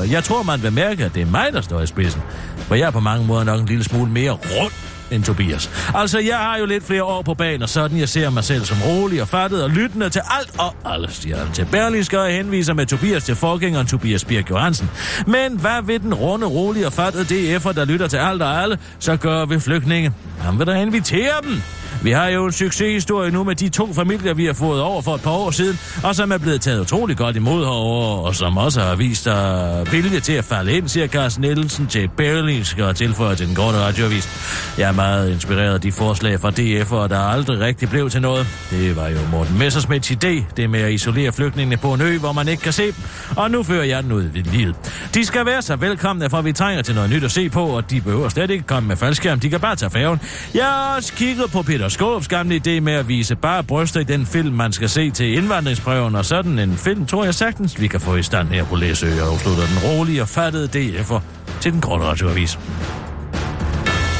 uh, 0.03 0.11
jeg 0.11 0.23
tror, 0.23 0.43
man 0.43 0.63
vil 0.63 0.73
mærke, 0.73 1.05
at 1.05 1.15
det 1.15 1.21
er 1.21 1.25
mig, 1.25 1.47
der 1.53 1.61
står 1.61 1.81
i 1.81 1.87
spidsen. 1.87 2.21
For 2.57 2.75
jeg 2.75 2.87
er 2.87 2.91
på 2.91 2.99
mange 2.99 3.27
måder 3.27 3.43
nok 3.43 3.59
en 3.59 3.65
lille 3.65 3.83
smule 3.83 4.11
mere 4.11 4.31
rund 4.31 4.71
end 5.11 5.23
Tobias. 5.23 5.69
Altså, 5.95 6.19
jeg 6.19 6.37
har 6.37 6.57
jo 6.57 6.65
lidt 6.65 6.83
flere 6.83 7.03
år 7.03 7.21
på 7.21 7.33
banen, 7.33 7.63
og 7.63 7.69
sådan 7.69 7.97
jeg 7.97 8.09
ser 8.09 8.29
mig 8.29 8.43
selv 8.43 8.65
som 8.65 8.77
rolig 8.87 9.21
og 9.21 9.27
fattet 9.27 9.63
og 9.63 9.69
lyttende 9.69 10.09
til 10.09 10.21
alt 10.39 10.59
og 10.59 10.93
alle, 10.93 11.07
siger 11.11 11.37
han 11.37 11.53
til 11.53 11.65
Berlingske 11.71 12.21
og 12.21 12.27
henviser 12.29 12.73
med 12.73 12.85
Tobias 12.85 13.23
til 13.23 13.35
forgængeren 13.35 13.87
Tobias 13.87 14.25
Birk 14.25 14.49
Johansen. 14.49 14.89
Men 15.27 15.59
hvad 15.59 15.83
vil 15.83 16.01
den 16.01 16.13
runde, 16.13 16.47
rolige 16.47 16.87
og 16.87 16.93
fattede 16.93 17.55
DF'er, 17.55 17.71
der 17.71 17.85
lytter 17.85 18.07
til 18.07 18.17
alt 18.17 18.41
og 18.41 18.61
alle, 18.61 18.77
så 18.99 19.17
gør 19.17 19.45
vi 19.45 19.59
flygtninge? 19.59 20.11
Han 20.41 20.59
vil 20.59 20.67
da 20.67 20.73
invitere 20.73 21.33
dem. 21.43 21.61
Vi 22.03 22.11
har 22.11 22.27
jo 22.27 22.45
en 22.45 22.51
succeshistorie 22.51 23.31
nu 23.31 23.43
med 23.43 23.55
de 23.55 23.69
to 23.69 23.93
familier, 23.93 24.33
vi 24.33 24.45
har 24.45 24.53
fået 24.53 24.81
over 24.81 25.01
for 25.01 25.15
et 25.15 25.21
par 25.21 25.31
år 25.31 25.51
siden, 25.51 25.79
og 26.03 26.15
som 26.15 26.31
er 26.31 26.37
blevet 26.37 26.61
taget 26.61 26.81
utrolig 26.81 27.17
godt 27.17 27.35
imod 27.35 27.65
herovre, 27.65 28.27
og 28.27 28.35
som 28.35 28.57
også 28.57 28.81
har 28.81 28.95
vist 28.95 29.23
sig 29.23 29.85
vilje 29.91 30.19
til 30.19 30.33
at 30.33 30.45
falde 30.45 30.73
ind, 30.73 30.87
siger 30.87 31.07
Carsten 31.07 31.41
Nielsen 31.41 31.87
til 31.87 32.09
Berlingske 32.17 32.85
og 32.85 32.95
tilføjer 32.95 33.35
til 33.35 33.47
den 33.47 33.55
korte 33.55 33.77
radioavis. 33.77 34.29
Jeg 34.77 34.87
er 34.87 34.93
meget 34.93 35.31
inspireret 35.31 35.73
af 35.73 35.81
de 35.81 35.91
forslag 35.91 36.39
fra 36.39 36.51
DF, 36.51 36.91
og 36.91 37.09
der 37.09 37.19
aldrig 37.19 37.59
rigtig 37.59 37.89
blev 37.89 38.09
til 38.09 38.21
noget. 38.21 38.47
Det 38.71 38.95
var 38.95 39.07
jo 39.07 39.17
Morten 39.31 39.57
Messersmiths 39.57 40.11
idé, 40.11 40.43
det 40.57 40.69
med 40.69 40.79
at 40.79 40.91
isolere 40.91 41.31
flygtningene 41.31 41.77
på 41.77 41.93
en 41.93 42.01
ø, 42.01 42.17
hvor 42.17 42.31
man 42.31 42.47
ikke 42.47 42.63
kan 42.63 42.73
se 42.73 42.85
dem. 42.85 42.95
Og 43.35 43.51
nu 43.51 43.63
fører 43.63 43.83
jeg 43.83 44.03
den 44.03 44.11
ud 44.11 44.23
i 44.35 44.41
livet. 44.41 44.75
De 45.13 45.25
skal 45.25 45.45
være 45.45 45.61
så 45.61 45.75
velkomne, 45.75 46.29
for 46.29 46.41
vi 46.41 46.53
trænger 46.53 46.81
til 46.81 46.95
noget 46.95 47.09
nyt 47.09 47.23
at 47.23 47.31
se 47.31 47.49
på, 47.49 47.65
og 47.65 47.91
de 47.91 48.01
behøver 48.01 48.29
slet 48.29 48.49
ikke 48.49 48.63
komme 48.63 48.87
med 48.87 48.95
faldskærm. 48.95 49.39
De 49.39 49.49
kan 49.49 49.59
bare 49.59 49.75
tage 49.75 49.89
færgen. 49.89 50.19
Jeg 50.53 50.65
har 50.65 50.95
også 50.97 51.13
kigget 51.13 51.51
på 51.51 51.61
Peter 51.61 51.78
Skåbs 51.87 52.27
gamle 52.27 52.55
idé 52.55 52.79
med 52.79 52.93
at 52.93 53.07
vise 53.07 53.35
bare 53.35 53.63
bryster 53.63 53.99
i 53.99 54.03
den 54.03 54.25
film, 54.25 54.55
man 54.55 54.71
skal 54.71 54.89
se 54.89 55.11
til 55.11 55.37
indvandringsprøven, 55.37 56.15
og 56.15 56.25
sådan 56.25 56.59
en 56.59 56.77
film 56.77 57.05
tror 57.05 57.23
jeg 57.23 57.35
sagtens, 57.35 57.81
vi 57.81 57.87
kan 57.87 57.99
få 57.99 58.15
i 58.15 58.23
stand 58.23 58.47
her 58.47 58.65
på 58.65 58.75
Læsø, 58.75 59.21
og 59.21 59.33
afslutter 59.33 59.63
den 59.63 59.89
rolige 59.89 60.21
og 60.21 60.27
fattede 60.27 60.67
DF'er 60.67 61.19
til 61.61 61.73
den 61.73 61.81
korte 61.81 62.03
radioavis. 62.03 62.59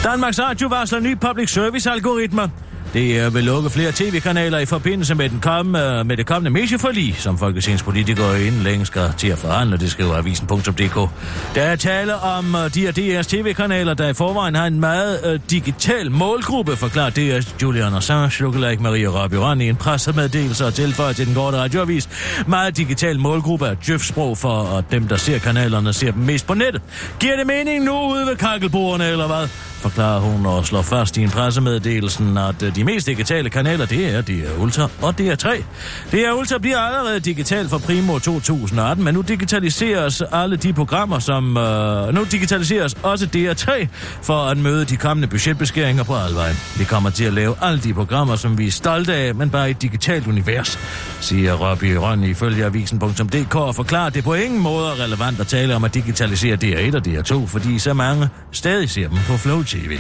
Danmarks 0.04 0.40
Radio 0.40 0.68
varsler 0.68 1.00
ny 1.00 1.18
public 1.18 1.50
service 1.50 1.92
algoritmer. 1.92 2.48
Det 2.94 3.34
vil 3.34 3.44
lukke 3.44 3.70
flere 3.70 3.92
tv-kanaler 3.92 4.60
i 4.60 4.66
forbindelse 4.66 5.16
med, 5.16 5.30
den 5.30 5.40
kommende, 5.40 5.80
øh, 6.00 6.06
med 6.06 6.18
det 6.18 6.26
kommende 6.26 6.52
medieforlig, 6.52 7.16
som 7.18 7.38
folketingspolitikere 7.38 8.44
inden 8.44 8.64
længe 8.64 8.86
skal 8.86 9.14
til 9.18 9.28
at 9.28 9.38
forhandle, 9.38 9.78
det 9.78 9.92
skriver 9.92 10.16
avisen.dk. 10.16 11.10
Der 11.56 11.62
er 11.62 11.76
tale 11.76 12.16
om 12.16 12.56
øh, 12.56 12.74
de 12.74 12.82
her 12.82 12.92
DR's 12.92 13.24
tv-kanaler, 13.24 13.94
der 13.94 14.10
i 14.10 14.14
forvejen 14.14 14.56
har 14.56 14.68
en 14.68 14.80
meget 14.80 15.20
øh, 15.26 15.40
digital 15.50 16.12
målgruppe, 16.12 16.76
forklarer 16.76 17.10
DR's 17.10 17.54
Julian 17.62 17.94
Assange, 17.94 18.44
lookalike 18.44 18.84
Maria 18.84 19.10
Rabiorani, 19.10 19.66
i 19.66 19.70
en 19.70 19.76
pressemeddelelse 19.76 20.66
og 20.66 20.74
tilføjer 20.74 21.14
til 21.14 21.28
den 21.28 21.36
korte 21.36 21.58
radioavis. 21.58 22.10
Meget 22.48 22.78
digital 22.78 23.20
målgruppe 23.20 23.66
er 23.66 23.76
djøfsprog 23.86 24.38
for, 24.38 24.78
at 24.78 24.84
dem, 24.92 25.08
der 25.08 25.16
ser 25.16 25.40
kanalerne, 25.40 25.94
ser 25.94 26.12
dem 26.12 26.22
mest 26.22 26.48
på 26.48 26.54
nettet. 26.54 26.82
Giver 27.20 27.36
det 27.36 27.48
mening 27.48 27.84
nu 27.84 28.12
ude 28.12 28.26
ved 28.26 28.36
kakkelbordene, 28.36 29.10
eller 29.10 29.28
hvad? 29.28 29.48
Forklarer 29.80 30.20
hun 30.20 30.46
og 30.46 30.66
slår 30.66 30.82
fast 30.82 31.18
i 31.18 31.22
en 31.24 31.30
pressemeddelelsen, 31.30 32.38
at 32.38 32.64
øh, 32.64 32.76
de 32.76 32.84
mest 32.84 33.08
digitale 33.08 33.50
kanaler, 33.50 33.86
det 33.86 34.16
er 34.16 34.22
DR 34.22 34.62
Ultra 34.62 34.90
og 35.02 35.16
DR3. 35.22 35.64
DR 36.12 36.32
Ultra 36.40 36.58
bliver 36.58 36.78
allerede 36.78 37.20
digital 37.20 37.70
fra 37.70 37.78
primo 37.78 38.20
2018, 38.20 39.06
men 39.06 39.14
nu 39.14 39.22
digitaliseres 39.22 40.22
alle 40.32 40.56
de 40.56 40.74
programmer, 40.74 41.20
som... 41.20 41.58
Øh, 41.58 42.14
nu 42.14 42.24
digitaliseres 42.32 42.94
også 43.04 43.26
DR3 43.36 43.88
for 44.22 44.34
at 44.34 44.58
møde 44.58 44.86
de 44.86 44.98
kommende 44.98 45.28
budgetbeskæringer 45.28 46.04
på 46.04 46.16
alvejen. 46.16 46.56
Vi 46.78 46.84
kommer 46.84 47.10
til 47.10 47.24
at 47.24 47.34
lave 47.34 47.56
alle 47.62 47.80
de 47.80 47.94
programmer, 47.94 48.36
som 48.36 48.58
vi 48.58 48.68
er 48.68 48.72
stolte 48.72 49.14
af, 49.14 49.36
men 49.36 49.50
bare 49.50 49.68
i 49.68 49.72
et 49.72 49.82
digitalt 49.82 50.28
univers, 50.28 50.80
siger 51.22 51.54
Robbie 51.54 51.98
Rønne 51.98 52.30
ifølge 52.30 52.66
avisen.dk 52.66 53.56
og 53.56 53.76
forklarer, 53.76 54.08
at 54.08 54.14
det 54.14 54.24
på 54.24 54.34
ingen 54.34 54.62
måde 54.62 54.88
er 54.88 55.04
relevant 55.04 55.40
at 55.40 55.48
tale 55.48 55.76
om 55.76 55.84
at 55.84 55.94
digitalisere 55.94 56.58
DR1 56.64 56.96
og 56.96 57.02
DR2, 57.08 57.48
fordi 57.48 57.80
så 57.80 57.94
mange 57.94 58.30
stadig 58.52 58.90
ser 58.90 59.08
dem 59.08 59.18
på 59.28 59.38
Flow 59.38 59.64
TV. 59.70 60.00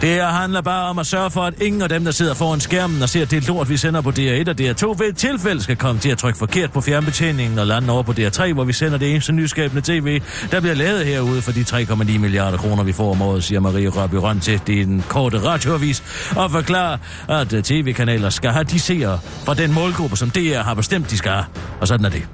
Det 0.00 0.08
her 0.08 0.26
handler 0.26 0.60
bare 0.60 0.88
om 0.88 0.98
at 0.98 1.06
sørge 1.06 1.30
for, 1.30 1.42
at 1.42 1.54
ingen 1.62 1.82
af 1.82 1.88
dem, 1.88 2.04
der 2.04 2.10
sidder 2.10 2.34
foran 2.34 2.60
skærmen 2.60 3.02
og 3.02 3.08
ser 3.08 3.24
det 3.24 3.48
lort, 3.48 3.70
vi 3.70 3.76
sender 3.76 4.00
på 4.00 4.10
DR1 4.10 4.50
og 4.50 4.60
DR2, 4.60 4.98
ved 4.98 5.08
et 5.08 5.16
tilfælde 5.16 5.62
skal 5.62 5.76
komme 5.76 6.00
til 6.00 6.10
at 6.10 6.18
trykke 6.18 6.38
forkert 6.38 6.72
på 6.72 6.80
fjernbetjeningen 6.80 7.58
og 7.58 7.66
lande 7.66 7.92
over 7.92 8.02
på 8.02 8.12
DR3, 8.12 8.52
hvor 8.52 8.64
vi 8.64 8.72
sender 8.72 8.98
det 8.98 9.10
eneste 9.10 9.32
nyskabende 9.32 9.82
tv, 9.82 10.20
der 10.50 10.60
bliver 10.60 10.74
lavet 10.74 11.06
herude 11.06 11.42
for 11.42 11.52
de 11.52 11.60
3,9 11.60 12.18
milliarder 12.18 12.58
kroner, 12.58 12.82
vi 12.82 12.92
får 12.92 13.10
om 13.10 13.22
året, 13.22 13.44
siger 13.44 13.60
Marie 13.60 13.88
Røby 13.88 14.40
til. 14.40 14.60
Den 14.66 15.04
korte 15.08 15.38
radioavis 15.38 16.02
og 16.36 16.50
forklarer, 16.50 16.98
at 17.28 17.64
tv-kanaler 17.64 18.30
skal 18.30 18.50
have 18.50 18.64
de 18.64 18.80
seere 18.80 19.18
fra 19.44 19.54
den 19.54 19.72
målgruppe, 19.72 20.16
som 20.16 20.30
DR 20.30 20.62
har 20.62 20.74
bestemt, 20.74 21.10
de 21.10 21.16
skal 21.16 21.30
have. 21.30 21.44
Og 21.80 21.88
sådan 21.88 22.06
er 22.06 22.10
det. 22.10 22.26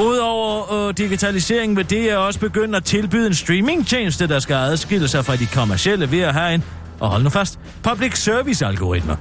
Udover 0.00 0.72
øh, 0.88 0.94
digitalisering 0.96 1.76
vil 1.76 1.90
det 1.90 2.16
også 2.16 2.40
begynde 2.40 2.76
at 2.76 2.84
tilbyde 2.84 3.26
en 3.26 3.34
streamingtjeneste, 3.34 4.28
der 4.28 4.38
skal 4.38 4.54
adskille 4.54 5.08
sig 5.08 5.24
fra 5.24 5.36
de 5.36 5.46
kommercielle 5.46 6.10
ved 6.10 6.20
at 6.20 6.34
have 6.34 6.54
en, 6.54 6.64
og 7.00 7.10
hold 7.10 7.22
nu 7.22 7.30
fast, 7.30 7.58
public 7.82 8.18
service 8.18 8.66
algoritmer. 8.66 9.16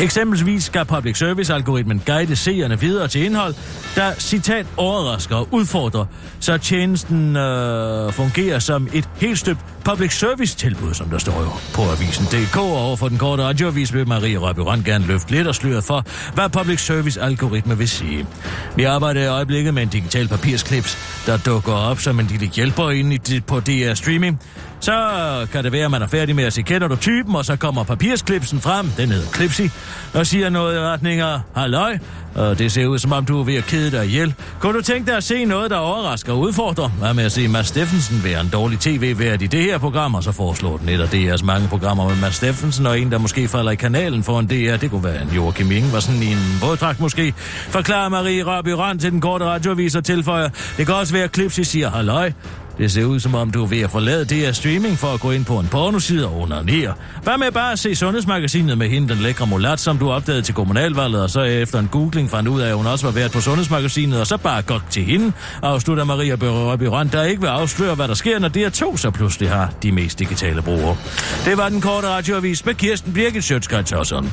Eksempelvis 0.00 0.64
skal 0.64 0.84
public 0.84 1.18
service-algoritmen 1.18 2.02
guide 2.06 2.36
seerne 2.36 2.80
videre 2.80 3.08
til 3.08 3.24
indhold, 3.24 3.54
der, 3.94 4.12
citat, 4.18 4.66
overrasker 4.76 5.36
og 5.36 5.48
udfordrer, 5.50 6.04
så 6.40 6.58
tjenesten 6.58 7.36
øh, 7.36 8.12
fungerer 8.12 8.58
som 8.58 8.88
et 8.92 9.08
helt 9.16 9.38
støbt 9.38 9.60
public 9.88 10.12
service-tilbud, 10.12 10.94
som 10.94 11.10
der 11.10 11.18
står 11.18 11.40
jo 11.40 11.50
på 11.74 11.82
avisen.dk, 11.82 12.56
og 12.56 12.76
overfor 12.76 13.08
den 13.08 13.18
korte 13.18 13.42
radioavis 13.42 13.94
vil 13.94 14.08
Marie 14.08 14.36
Røbyrand 14.36 14.84
gerne 14.84 15.06
løfte 15.06 15.30
lidt 15.30 15.46
og 15.46 15.54
sløret 15.54 15.84
for, 15.84 16.04
hvad 16.34 16.48
public 16.48 16.80
service-algoritme 16.80 17.78
vil 17.78 17.88
sige. 17.88 18.26
Vi 18.76 18.84
arbejder 18.84 19.22
i 19.22 19.26
øjeblikket 19.26 19.74
med 19.74 19.82
en 19.82 19.88
digital 19.88 20.28
papirsklips, 20.28 21.22
der 21.26 21.36
dukker 21.36 21.72
op 21.72 21.98
som 21.98 22.20
en 22.20 22.26
lille 22.26 22.46
hjælper 22.46 22.90
inde 22.90 23.14
i, 23.16 23.40
på 23.40 23.60
DR 23.60 23.94
Streaming, 23.94 24.40
så 24.80 24.92
kan 25.52 25.64
det 25.64 25.72
være, 25.72 25.84
at 25.84 25.90
man 25.90 26.02
er 26.02 26.06
færdig 26.06 26.36
med 26.36 26.44
at 26.44 26.52
se, 26.52 26.62
kender 26.62 26.88
du 26.88 26.96
typen, 26.96 27.36
og 27.36 27.44
så 27.44 27.56
kommer 27.56 27.84
papirsklipsen 27.84 28.60
frem, 28.60 28.86
den 28.96 29.10
hedder 29.10 29.30
Klipsi, 29.30 29.70
og 30.14 30.26
siger 30.26 30.48
noget 30.48 30.76
i 30.76 30.80
retning 30.80 31.20
af, 31.20 31.40
halløj, 31.56 31.98
og 32.38 32.58
det 32.58 32.72
ser 32.72 32.86
ud 32.86 32.98
som 32.98 33.12
om 33.12 33.24
du 33.24 33.40
er 33.40 33.44
ved 33.44 33.54
at 33.54 33.64
kede 33.64 33.90
dig 33.90 34.06
ihjel. 34.06 34.34
Kunne 34.60 34.72
du 34.72 34.82
tænke 34.82 35.06
dig 35.06 35.16
at 35.16 35.24
se 35.24 35.44
noget, 35.44 35.70
der 35.70 35.76
overrasker 35.76 36.32
og 36.32 36.38
udfordrer? 36.38 36.88
Hvad 36.88 37.14
med 37.14 37.24
at 37.24 37.32
se 37.32 37.48
Mads 37.48 37.66
Steffensen 37.66 38.24
være 38.24 38.40
en 38.40 38.48
dårlig 38.52 38.78
tv-vært 38.78 39.42
i 39.42 39.46
det 39.46 39.62
her 39.62 39.78
program, 39.78 40.14
og 40.14 40.22
så 40.22 40.32
foreslår 40.32 40.76
den 40.76 40.88
et 40.88 41.00
af 41.00 41.06
DR's 41.06 41.44
mange 41.44 41.68
programmer 41.68 42.08
med 42.08 42.16
Mads 42.16 42.34
Steffensen, 42.34 42.86
og 42.86 43.00
en, 43.00 43.12
der 43.12 43.18
måske 43.18 43.48
falder 43.48 43.70
i 43.70 43.74
kanalen 43.74 44.22
for 44.22 44.40
en 44.40 44.46
DR, 44.46 44.76
det 44.76 44.90
kunne 44.90 45.04
være 45.04 45.22
en 45.22 45.28
Joachim 45.28 45.72
Ingvarsen 45.72 46.22
i 46.22 46.32
en 46.32 46.58
våddragt 46.60 47.00
måske, 47.00 47.34
forklarer 47.70 48.08
Marie 48.08 48.42
Rørby 48.42 48.68
Rand 48.68 49.00
til 49.00 49.12
den 49.12 49.20
korte 49.20 49.44
radioavis 49.44 49.94
og 49.94 50.04
tilføjer, 50.04 50.48
det 50.76 50.86
kan 50.86 50.94
også 50.94 51.12
være, 51.12 51.24
at 51.24 51.32
Klipsi 51.32 51.64
siger, 51.64 51.90
halløj, 51.90 52.32
det 52.78 52.92
ser 52.92 53.04
ud 53.04 53.20
som 53.20 53.34
om, 53.34 53.50
du 53.50 53.62
er 53.62 53.66
ved 53.66 53.80
at 53.80 53.90
forlade 53.90 54.24
det 54.24 54.36
her 54.36 54.52
streaming 54.52 54.98
for 54.98 55.08
at 55.08 55.20
gå 55.20 55.30
ind 55.30 55.44
på 55.44 55.58
en 55.58 55.68
pornoside 55.68 56.26
og 56.26 56.40
undernere. 56.40 56.94
Hvad 57.22 57.38
med 57.38 57.52
bare 57.52 57.72
at 57.72 57.78
se 57.78 57.94
Sundhedsmagasinet 57.94 58.78
med 58.78 58.88
hende, 58.88 59.08
den 59.08 59.18
lækre 59.18 59.46
mulat, 59.46 59.80
som 59.80 59.98
du 59.98 60.10
opdagede 60.10 60.42
til 60.42 60.54
kommunalvalget, 60.54 61.22
og 61.22 61.30
så 61.30 61.42
efter 61.42 61.78
en 61.78 61.88
googling 61.88 62.30
fandt 62.30 62.48
ud 62.48 62.60
af, 62.60 62.68
at 62.68 62.76
hun 62.76 62.86
også 62.86 63.06
var 63.06 63.12
været 63.12 63.32
på 63.32 63.40
Sundhedsmagasinet, 63.40 64.20
og 64.20 64.26
så 64.26 64.36
bare 64.36 64.62
godt 64.62 64.82
til 64.90 65.04
hende, 65.04 65.32
afslutter 65.62 66.04
Maria 66.04 66.36
Børøby 66.36 66.84
der 67.12 67.22
ikke 67.22 67.40
vil 67.40 67.48
afsløre, 67.48 67.94
hvad 67.94 68.08
der 68.08 68.14
sker, 68.14 68.38
når 68.38 68.48
DR2 68.48 68.96
så 68.96 69.10
pludselig 69.10 69.50
har 69.50 69.72
de 69.82 69.92
mest 69.92 70.18
digitale 70.18 70.62
brugere. 70.62 70.96
Det 71.44 71.56
var 71.56 71.68
den 71.68 71.80
korte 71.80 72.08
radioavis 72.08 72.64
med 72.64 72.74
Kirsten 72.74 73.12
Birgit 73.12 73.44
Sjøtskrets 73.44 73.92
og 73.92 74.06
sådan. 74.06 74.30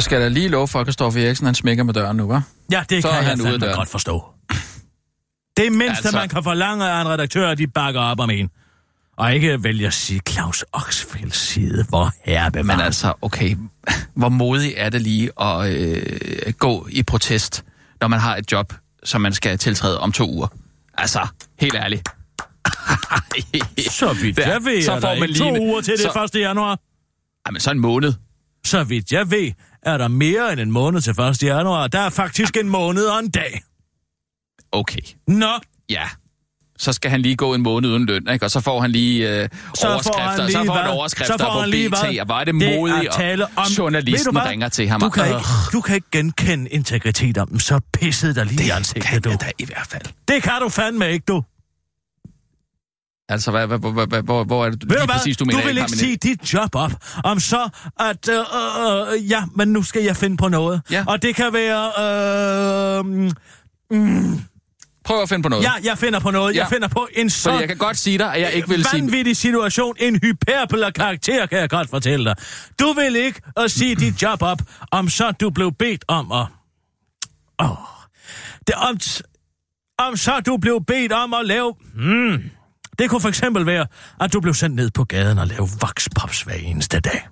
Jeg 0.00 0.04
skal 0.04 0.20
da 0.20 0.28
lige 0.28 0.48
love 0.48 0.68
for, 0.68 0.80
at 0.80 0.86
Kristoffer 0.86 1.26
Eriksen, 1.26 1.46
han 1.46 1.54
smækker 1.54 1.84
med 1.84 1.94
døren 1.94 2.16
nu, 2.16 2.34
hva'? 2.36 2.40
Ja, 2.72 2.82
det 2.90 3.02
Så 3.02 3.08
kan 3.08 3.16
er 3.18 3.20
jeg 3.20 3.30
han 3.30 3.40
af 3.40 3.46
fandme 3.46 3.66
godt 3.66 3.88
forstå. 3.88 4.24
Det 5.56 5.72
mindste, 5.72 5.86
altså... 5.88 6.08
Altså- 6.08 6.16
man 6.18 6.28
kan 6.28 6.42
forlange 6.42 6.84
af 6.90 7.00
en 7.00 7.08
redaktør, 7.08 7.48
at 7.48 7.58
de 7.58 7.66
bakker 7.66 8.00
op 8.00 8.20
om 8.20 8.30
en. 8.30 8.50
Og 9.16 9.34
ikke 9.34 9.64
vælge 9.64 9.86
at 9.86 9.92
sige 9.94 10.20
Claus 10.28 10.64
Oxfelds 10.72 11.36
side, 11.36 11.84
hvor 11.88 12.12
herre 12.24 12.50
bevarer. 12.50 12.76
Men 12.76 12.80
altså, 12.84 13.12
okay, 13.22 13.56
hvor 14.14 14.28
modig 14.28 14.74
er 14.76 14.88
det 14.90 15.00
lige 15.02 15.30
at 15.42 15.70
øh, 15.72 16.52
gå 16.58 16.86
i 16.90 17.02
protest, 17.02 17.64
når 18.00 18.08
man 18.08 18.20
har 18.20 18.36
et 18.36 18.52
job, 18.52 18.72
som 19.04 19.20
man 19.20 19.32
skal 19.32 19.58
tiltræde 19.58 20.00
om 20.00 20.12
to 20.12 20.30
uger? 20.30 20.48
Altså, 20.98 21.26
helt 21.60 21.74
ærligt. 21.74 22.08
Så 24.00 24.12
vidt 24.22 24.38
jeg 24.38 24.60
ved, 24.64 24.82
så 24.82 24.92
er 24.92 25.00
får 25.00 25.14
man 25.20 25.28
lige- 25.30 25.38
to 25.38 25.60
uger 25.60 25.80
til 25.80 25.98
så- 25.98 26.26
det 26.32 26.36
1. 26.36 26.40
januar. 26.40 26.78
Jamen, 27.46 27.60
så 27.60 27.70
en 27.70 27.78
måned. 27.80 28.12
Så 28.64 28.84
vidt 28.84 29.12
jeg 29.12 29.30
ved, 29.30 29.52
er 29.82 29.98
der 29.98 30.08
mere 30.08 30.52
end 30.52 30.60
en 30.60 30.70
måned 30.70 31.00
til 31.00 31.10
1. 31.20 31.42
januar. 31.42 31.86
Der 31.86 31.98
er 32.00 32.10
faktisk 32.10 32.56
en 32.56 32.68
måned 32.68 33.04
og 33.04 33.18
en 33.18 33.30
dag. 33.30 33.62
Okay, 34.72 35.00
Nå, 35.28 35.50
ja. 35.90 36.02
Så 36.78 36.92
skal 36.92 37.10
han 37.10 37.20
lige 37.22 37.36
gå 37.36 37.54
en 37.54 37.62
måned 37.62 37.90
uden 37.90 38.06
løn, 38.06 38.28
ikke? 38.32 38.44
Og 38.44 38.50
så 38.50 38.60
får 38.60 38.80
han 38.80 38.90
lige 38.90 39.28
øh, 39.42 39.48
så 39.74 39.88
overskrifter. 39.88 40.12
får 40.12 40.20
han 40.20 40.36
så 40.36 40.46
lige 40.46 40.66
får 40.66 40.72
han 40.74 40.84
hvad? 40.84 40.92
overskrifter 40.92 41.36
så 41.38 41.44
får 41.44 41.52
på 41.52 41.60
han 41.60 41.68
lige 41.70 41.90
BT, 41.90 41.96
hvad? 41.98 42.30
og 42.30 42.40
er 42.40 42.44
det 42.44 42.54
Det 42.54 42.78
modigt, 42.78 43.08
at 43.08 43.14
tale 43.14 43.44
om... 43.44 43.50
du 43.68 43.72
journalisten 43.82 44.32
hvad? 44.32 44.42
ringer 44.46 44.68
til 44.68 44.88
ham. 44.88 45.00
Du 45.00 45.08
kan, 45.10 45.22
og- 45.22 45.28
ikke, 45.28 45.40
du 45.72 45.80
kan 45.80 45.94
ikke 45.94 46.06
genkende 46.12 46.68
integritet 46.70 47.38
om 47.38 47.48
dem, 47.48 47.58
så 47.58 47.80
pissede 47.92 48.34
der 48.34 48.44
lige 48.44 48.62
i 48.62 48.66
kan 48.66 48.76
ansigtet, 48.76 49.24
du. 49.24 49.30
jeg 49.30 49.40
da 49.40 49.50
i 49.58 49.64
hvert 49.64 49.86
fald. 49.90 50.02
Det 50.28 50.42
kan 50.42 50.52
du 50.62 50.68
fandme 50.68 51.10
ikke, 51.10 51.24
du. 51.28 51.42
Altså, 53.30 53.50
hvad, 53.50 53.66
hvad, 53.66 53.78
hvor, 53.78 53.90
hvor, 53.92 54.22
hvor, 54.22 54.44
hvor 54.44 54.66
er 54.66 54.70
det 54.70 54.82
Ved 54.82 54.88
lige 54.88 55.00
du 55.00 55.06
hvad? 55.06 55.14
præcis, 55.14 55.36
du 55.36 55.44
du 55.44 55.46
mener? 55.46 55.66
vil 55.66 55.78
har 55.78 55.86
ikke 55.86 55.96
sige 55.98 56.16
dit 56.16 56.54
job 56.54 56.74
op, 56.74 56.92
om 57.24 57.40
så 57.40 57.68
at, 58.00 58.28
øh, 58.28 58.38
øh, 58.38 59.14
øh, 59.14 59.30
ja, 59.30 59.42
men 59.56 59.68
nu 59.68 59.82
skal 59.82 60.02
jeg 60.02 60.16
finde 60.16 60.36
på 60.36 60.48
noget. 60.48 60.82
Ja. 60.90 61.04
Og 61.08 61.22
det 61.22 61.34
kan 61.34 61.52
være, 61.52 62.98
øh, 62.98 63.04
mm, 63.90 64.40
Prøv 65.04 65.22
at 65.22 65.28
finde 65.28 65.42
på 65.42 65.48
noget. 65.48 65.62
ja, 65.64 65.72
jeg 65.84 65.98
finder 65.98 66.20
på 66.20 66.30
noget. 66.30 66.54
Ja. 66.54 66.60
Jeg 66.60 66.68
finder 66.68 66.88
på 66.88 67.08
en 67.12 67.30
så 67.30 67.50
Fordi 67.50 67.60
jeg 67.60 67.68
kan 67.68 67.76
godt 67.76 67.96
sige 67.96 68.18
dig, 68.18 68.34
at 68.34 68.40
jeg 68.40 68.52
ikke 68.52 68.68
vil 68.68 68.84
sige... 68.84 69.02
vanvittig 69.02 69.36
situation, 69.36 69.96
en 69.98 70.18
hyperbel 70.22 70.82
af 70.82 70.94
karakter, 70.94 71.46
kan 71.46 71.58
jeg 71.58 71.70
godt 71.70 71.90
fortælle 71.90 72.24
dig. 72.24 72.34
Du 72.80 72.92
vil 72.92 73.16
ikke 73.16 73.40
at 73.56 73.70
sige 73.70 73.94
dit 73.94 74.22
job 74.22 74.42
op, 74.42 74.58
om 74.90 75.08
så 75.08 75.30
du 75.40 75.50
blev 75.50 75.72
bedt 75.72 76.04
om 76.08 76.32
at... 76.32 76.46
Åh, 77.62 77.68
det 78.66 78.74
om, 78.74 78.96
om 79.98 80.16
så 80.16 80.40
du 80.46 80.56
blev 80.56 80.84
bedt 80.86 81.12
om 81.12 81.34
at 81.34 81.46
lave... 81.46 81.74
Hmm, 81.94 82.42
det 83.00 83.10
kunne 83.10 83.20
for 83.20 83.28
eksempel 83.28 83.66
være, 83.66 83.86
at 84.20 84.32
du 84.32 84.40
blev 84.40 84.54
sendt 84.54 84.76
ned 84.76 84.90
på 84.90 85.04
gaden 85.04 85.38
og 85.38 85.46
lave 85.46 85.68
vokspops 85.80 86.42
hver 86.42 86.54
eneste 86.54 87.00
dag. 87.00 87.28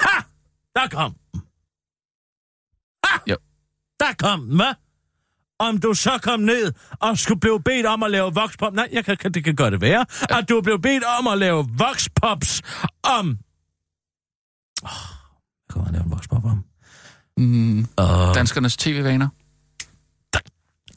Ha! 0.00 0.22
Der 0.74 0.88
kom 0.90 1.14
den. 1.32 1.42
Ha! 3.04 3.18
Jo. 3.26 3.36
Der 4.00 4.12
kom 4.18 4.40
den, 4.46 4.56
hvad? 4.56 4.74
Om 5.58 5.78
du 5.78 5.94
så 5.94 6.18
kom 6.22 6.40
ned 6.40 6.72
og 7.00 7.18
skulle 7.18 7.40
blive 7.40 7.62
bedt 7.62 7.86
om 7.86 8.02
at 8.02 8.10
lave 8.10 8.34
vokspops... 8.34 8.74
Nej, 8.74 8.88
jeg 8.92 9.04
kan, 9.04 9.16
kan, 9.16 9.32
det 9.32 9.44
kan 9.44 9.72
det 9.72 9.80
være. 9.80 10.06
At 10.38 10.48
du 10.48 10.60
blev 10.60 10.80
bedt 10.82 11.04
om 11.18 11.26
at 11.26 11.38
lave 11.38 11.66
vokspops 11.78 12.62
om... 13.02 13.38
Oh, 14.82 14.90
kan 15.72 15.82
man 15.82 15.92
lave 15.92 16.04
en 16.04 16.10
vokspop 16.10 16.44
om? 16.44 16.64
Mm, 17.36 17.78
Uh, 17.78 18.34
danskernes 18.34 18.76
tv-vaner. 18.76 19.28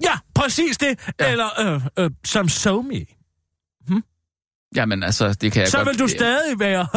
Ja, 0.03 0.13
præcis 0.35 0.77
det. 0.77 0.99
Ja. 1.19 1.31
Eller 1.31 1.73
øh, 1.73 1.81
øh, 1.99 2.11
som 2.25 2.49
somi. 2.49 3.05
Jamen 4.75 5.03
altså, 5.03 5.33
det 5.33 5.51
kan 5.51 5.61
jeg 5.61 5.69
så 5.69 5.77
godt... 5.77 5.87
vil 5.87 5.99
du 5.99 6.07
stadig 6.07 6.59
være... 6.59 6.87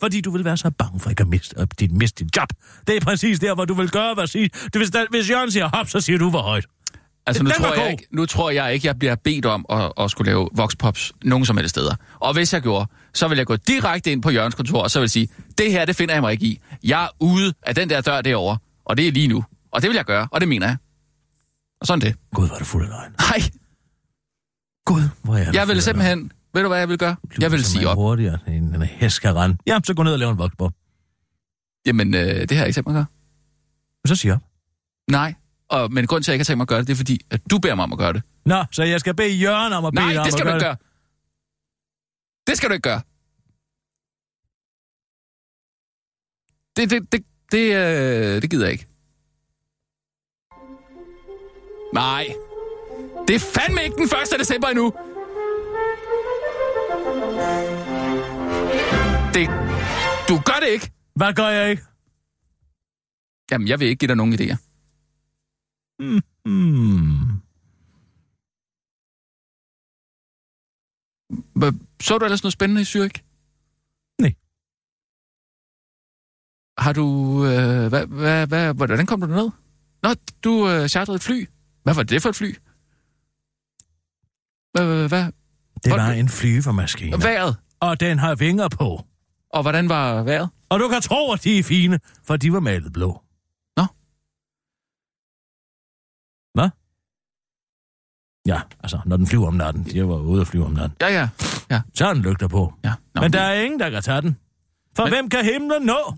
Fordi 0.00 0.20
du 0.20 0.30
vil 0.30 0.44
være 0.44 0.56
så 0.56 0.70
bange 0.70 1.00
for 1.00 1.10
ikke 1.10 1.20
at 1.20 1.28
miste, 1.28 1.58
at 1.58 1.80
dit, 1.80 1.92
miste 1.92 2.24
dit 2.24 2.36
job. 2.36 2.48
Det 2.86 2.96
er 2.96 3.00
præcis 3.00 3.40
der, 3.40 3.54
hvor 3.54 3.64
du 3.64 3.74
vil 3.74 3.90
gøre, 3.90 4.14
hvad 4.14 4.26
sige. 4.26 4.50
Du, 4.74 4.78
hvis, 4.78 4.90
hvis 5.10 5.30
Jørgen 5.30 5.50
siger 5.50 5.68
hop, 5.74 5.88
så 5.88 6.00
siger 6.00 6.18
du, 6.18 6.30
hvor 6.30 6.42
højt. 6.42 6.66
Altså, 7.26 7.42
nu 7.42 7.50
Den 7.50 7.56
tror, 7.56 7.66
jeg 7.66 7.76
god. 7.76 7.90
ikke, 7.90 8.06
nu 8.10 8.26
tror 8.26 8.50
jeg 8.50 8.74
ikke, 8.74 8.86
jeg 8.86 8.98
bliver 8.98 9.14
bedt 9.14 9.46
om 9.46 9.66
at, 9.70 9.92
at 9.98 10.10
skulle 10.10 10.30
lave 10.30 10.48
voxpops 10.54 11.12
nogen 11.22 11.46
som 11.46 11.56
helst 11.56 11.70
steder. 11.70 11.94
Og 12.20 12.32
hvis 12.32 12.52
jeg 12.52 12.62
gjorde, 12.62 12.86
så 13.14 13.28
vil 13.28 13.36
jeg 13.36 13.46
gå 13.46 13.56
direkte 13.56 14.12
ind 14.12 14.22
på 14.22 14.30
Jørgens 14.30 14.54
kontor, 14.54 14.82
og 14.82 14.90
så 14.90 14.98
vil 14.98 15.04
jeg 15.04 15.10
sige, 15.10 15.28
det 15.58 15.72
her, 15.72 15.84
det 15.84 15.96
finder 15.96 16.14
jeg 16.14 16.22
mig 16.22 16.32
ikke 16.32 16.46
i. 16.46 16.60
Jeg 16.82 17.04
er 17.04 17.08
ude 17.20 17.54
af 17.62 17.74
den 17.74 17.90
der 17.90 18.00
dør 18.00 18.20
derovre, 18.20 18.58
og 18.84 18.96
det 18.96 19.08
er 19.08 19.12
lige 19.12 19.28
nu. 19.28 19.44
Og 19.72 19.82
det 19.82 19.88
vil 19.90 19.94
jeg 19.94 20.04
gøre, 20.04 20.28
og 20.30 20.40
det 20.40 20.48
mener 20.48 20.66
jeg. 20.66 20.76
Og 21.80 21.86
sådan 21.86 22.00
det. 22.00 22.16
Gud, 22.34 22.48
er 22.48 22.58
det 22.58 22.66
fuld 22.66 22.82
af 22.84 22.88
løgn. 22.88 23.14
Nej, 23.18 23.40
Gud, 24.84 25.02
hvor 25.22 25.36
er 25.36 25.44
det 25.44 25.54
jeg 25.54 25.62
af 25.62 25.68
vil 25.68 25.82
simpelthen... 25.82 26.32
Ved 26.54 26.62
du, 26.62 26.68
hvad 26.68 26.78
jeg 26.78 26.88
vil 26.88 26.98
gøre? 26.98 27.16
Jeg 27.40 27.52
vil 27.52 27.64
sige 27.64 27.88
op. 27.88 27.96
hurtigere 27.96 28.38
end 28.46 28.74
en 28.74 28.82
rende. 28.82 29.56
Jamen, 29.66 29.84
så 29.84 29.94
gå 29.94 30.02
ned 30.02 30.12
og 30.12 30.18
lave 30.18 30.30
en 30.30 30.38
voksbop. 30.38 30.72
Jamen, 31.86 32.14
øh, 32.14 32.20
det 32.20 32.50
har 32.50 32.56
jeg 32.56 32.66
ikke 32.66 32.76
tænkt 32.76 32.88
mig 32.88 32.92
at 32.92 32.98
gøre. 32.98 33.06
Så 34.06 34.16
siger 34.16 34.34
op. 34.34 34.40
Nej. 35.10 35.34
Og, 35.68 35.92
men 35.92 36.06
grund 36.06 36.24
til, 36.24 36.30
at 36.30 36.32
jeg 36.32 36.34
ikke 36.34 36.40
har 36.40 36.44
tænkt 36.44 36.56
mig 36.56 36.64
at 36.64 36.68
gøre 36.68 36.78
det, 36.78 36.86
det 36.86 36.92
er 36.92 36.96
fordi, 36.96 37.20
at 37.30 37.40
du 37.50 37.58
beder 37.58 37.74
mig 37.74 37.82
om 37.82 37.92
at 37.92 37.98
gøre 37.98 38.12
det. 38.12 38.22
Nå, 38.46 38.64
så 38.72 38.82
jeg 38.82 39.00
skal 39.00 39.14
bede 39.14 39.36
Jørgen 39.36 39.72
om 39.72 39.84
at 39.84 39.92
bede 39.92 40.06
Nej, 40.06 40.16
om 40.16 40.24
det 40.24 40.32
skal 40.32 40.46
at 40.46 40.50
du 40.50 40.56
ikke 40.56 40.64
gøre. 40.64 40.76
Det 42.46 42.56
skal 42.56 42.68
du 42.68 42.74
ikke 42.74 42.82
gøre. 42.82 43.02
Det, 46.76 46.90
det, 46.90 47.12
det, 47.12 47.24
det, 47.52 47.74
øh, 47.74 48.42
det 48.42 48.50
gider 48.50 48.64
jeg 48.64 48.72
ikke. 48.72 48.86
Nej. 51.94 52.24
Det 53.28 53.34
er 53.36 53.40
fandme 53.54 53.84
ikke 53.84 53.96
den 53.96 54.04
1. 54.04 54.38
december 54.38 54.68
endnu. 54.68 54.86
Det, 59.34 59.44
du 60.28 60.34
gør 60.48 60.58
det 60.64 60.68
ikke. 60.76 60.92
Hvad 61.16 61.32
gør 61.34 61.48
jeg 61.48 61.70
ikke? 61.70 61.82
Jamen, 63.50 63.68
jeg 63.68 63.80
vil 63.80 63.88
ikke 63.88 63.98
give 64.00 64.08
dig 64.08 64.16
nogen 64.16 64.34
idéer. 64.34 64.56
Hmm. 65.98 66.20
Hva- 71.58 71.78
Så 72.00 72.18
du 72.18 72.24
ellers 72.24 72.42
noget 72.42 72.52
spændende 72.52 72.80
i 72.82 72.84
Zürich? 72.84 73.18
Nej. 74.20 74.32
Har 76.78 76.92
du... 76.92 77.06
Øh, 77.46 77.88
hvad, 77.88 78.06
hvad, 78.06 78.46
hvad, 78.46 78.74
hvordan 78.74 79.06
kom 79.06 79.20
du 79.20 79.26
derned? 79.26 79.50
Nå, 80.02 80.10
du 80.44 80.68
øh, 80.68 80.88
chartrede 80.88 81.16
et 81.16 81.22
fly. 81.22 81.46
Hvad 81.84 81.94
var 81.94 82.02
det 82.02 82.22
for 82.22 82.28
et 82.28 82.36
fly? 82.36 82.54
Hvad, 84.72 84.86
hvad, 84.86 85.08
hvad? 85.08 85.32
Det 85.84 85.92
var 85.92 86.10
en 86.12 86.28
flyvemaskine. 86.28 87.22
Vejret. 87.22 87.56
Og 87.80 88.00
den 88.00 88.18
har 88.18 88.34
vinger 88.34 88.68
på. 88.68 89.04
Og 89.50 89.62
hvordan 89.62 89.88
var 89.88 90.22
vejret? 90.22 90.50
Og 90.68 90.80
du 90.80 90.88
kan 90.88 91.02
tro, 91.02 91.32
at 91.32 91.44
de 91.44 91.58
er 91.58 91.62
fine, 91.62 92.00
for 92.24 92.36
de 92.36 92.52
var 92.52 92.60
malet 92.60 92.92
blå. 92.92 93.22
Nå. 93.76 93.84
Hvad? 96.54 96.70
Ja, 98.46 98.60
altså, 98.82 99.00
når 99.06 99.16
den 99.16 99.26
flyver 99.26 99.46
om 99.46 99.54
natten. 99.54 99.84
De 99.84 100.08
var 100.08 100.16
ude 100.18 100.40
at 100.40 100.46
flyve 100.46 100.64
om 100.64 100.72
natten. 100.72 100.96
Ja, 101.00 101.08
ja. 101.08 101.28
ja. 101.70 101.82
Så 101.94 102.06
er 102.08 102.14
den 102.14 102.22
lygter 102.22 102.48
på. 102.48 102.74
ja. 102.84 102.94
Nå, 103.14 103.20
Men 103.20 103.32
der 103.32 103.40
er 103.40 103.60
ingen, 103.62 103.80
der 103.80 103.90
kan 103.90 104.02
tage 104.02 104.20
den. 104.22 104.38
For 104.96 105.02
Men- 105.04 105.12
hvem 105.12 105.28
kan 105.28 105.44
himlen 105.44 105.82
nå? 105.82 106.14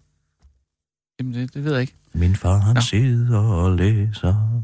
Jamen, 1.19 1.35
det, 1.35 1.55
det 1.55 1.65
ved 1.65 1.73
jeg 1.73 1.81
ikke. 1.81 1.95
Min 2.13 2.37
far, 2.37 2.57
han 2.59 2.75
Nå. 2.75 2.81
sidder 2.81 3.39
og 3.41 3.77
læser. 3.77 4.63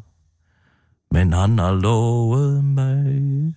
Men 1.12 1.32
han 1.32 1.58
har 1.58 1.72
lovet 1.72 2.64
mig, 2.64 3.54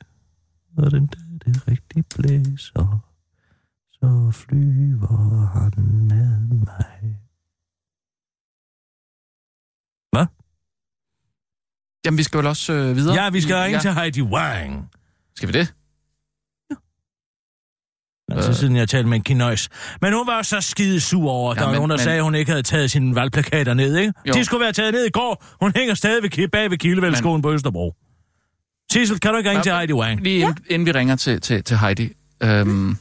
og 0.77 0.91
den 0.91 1.07
dag 1.07 1.25
det 1.45 1.67
rigtig 1.67 2.05
blæser, 2.05 2.99
så 3.91 4.31
flyver 4.31 5.45
han 5.45 5.73
med 6.07 6.39
mig. 6.39 7.19
Hvad? 10.11 10.25
Jamen, 12.05 12.17
vi 12.17 12.23
skal 12.23 12.37
vel 12.37 12.47
også 12.47 12.73
øh, 12.73 12.95
videre? 12.95 13.23
Ja, 13.23 13.29
vi 13.29 13.41
skal 13.41 13.55
ringe 13.55 13.77
ja. 13.77 13.81
til 13.81 13.93
Heidi 13.93 14.21
Wang. 14.21 14.89
Skal 15.35 15.47
vi 15.47 15.53
det? 15.53 15.73
Altså, 18.35 18.53
siden 18.53 18.75
jeg 18.75 18.89
talte 18.89 19.09
med 19.09 19.17
en 19.17 19.23
kinøjs. 19.23 19.69
Men 20.01 20.13
hun 20.13 20.27
var 20.27 20.41
så 20.41 20.61
skide 20.61 20.99
sur 20.99 21.29
over, 21.31 21.51
at 21.51 21.55
Ja, 21.57 21.59
der 21.59 21.65
var 21.65 21.71
men- 21.71 21.77
nogen, 21.77 21.89
der 21.89 21.97
men- 21.97 22.03
sagde, 22.03 22.17
at 22.17 22.23
hun 22.23 22.35
ikke 22.35 22.51
havde 22.51 22.63
taget 22.63 22.91
sine 22.91 23.15
valgplakater 23.15 23.73
ned, 23.73 23.97
ikke? 23.97 24.13
Jo. 24.27 24.33
De 24.33 24.45
skulle 24.45 24.61
være 24.63 24.73
taget 24.73 24.93
ned 24.93 25.05
i 25.05 25.09
går. 25.09 25.45
Hun 25.61 25.71
hænger 25.75 25.93
stadig 25.95 26.23
ved, 26.23 26.47
bag 26.47 26.71
ved 26.71 26.77
Kildevældskolen 26.77 27.41
på 27.41 27.53
Østerbro. 27.53 27.95
Sissel, 28.91 29.19
kan 29.19 29.31
du 29.31 29.37
ikke 29.37 29.49
ringe 29.49 29.59
Ja, 29.59 29.63
til 29.63 29.73
Heidi 29.73 29.93
Wang? 29.93 30.21
Lige 30.21 30.39
inden, 30.39 30.57
inden 30.69 30.85
vi 30.85 30.91
ringer 30.91 31.15
til, 31.15 31.41
til, 31.41 31.63
til 31.63 31.77
Heidi. 31.77 32.09
Øhm, 32.43 32.97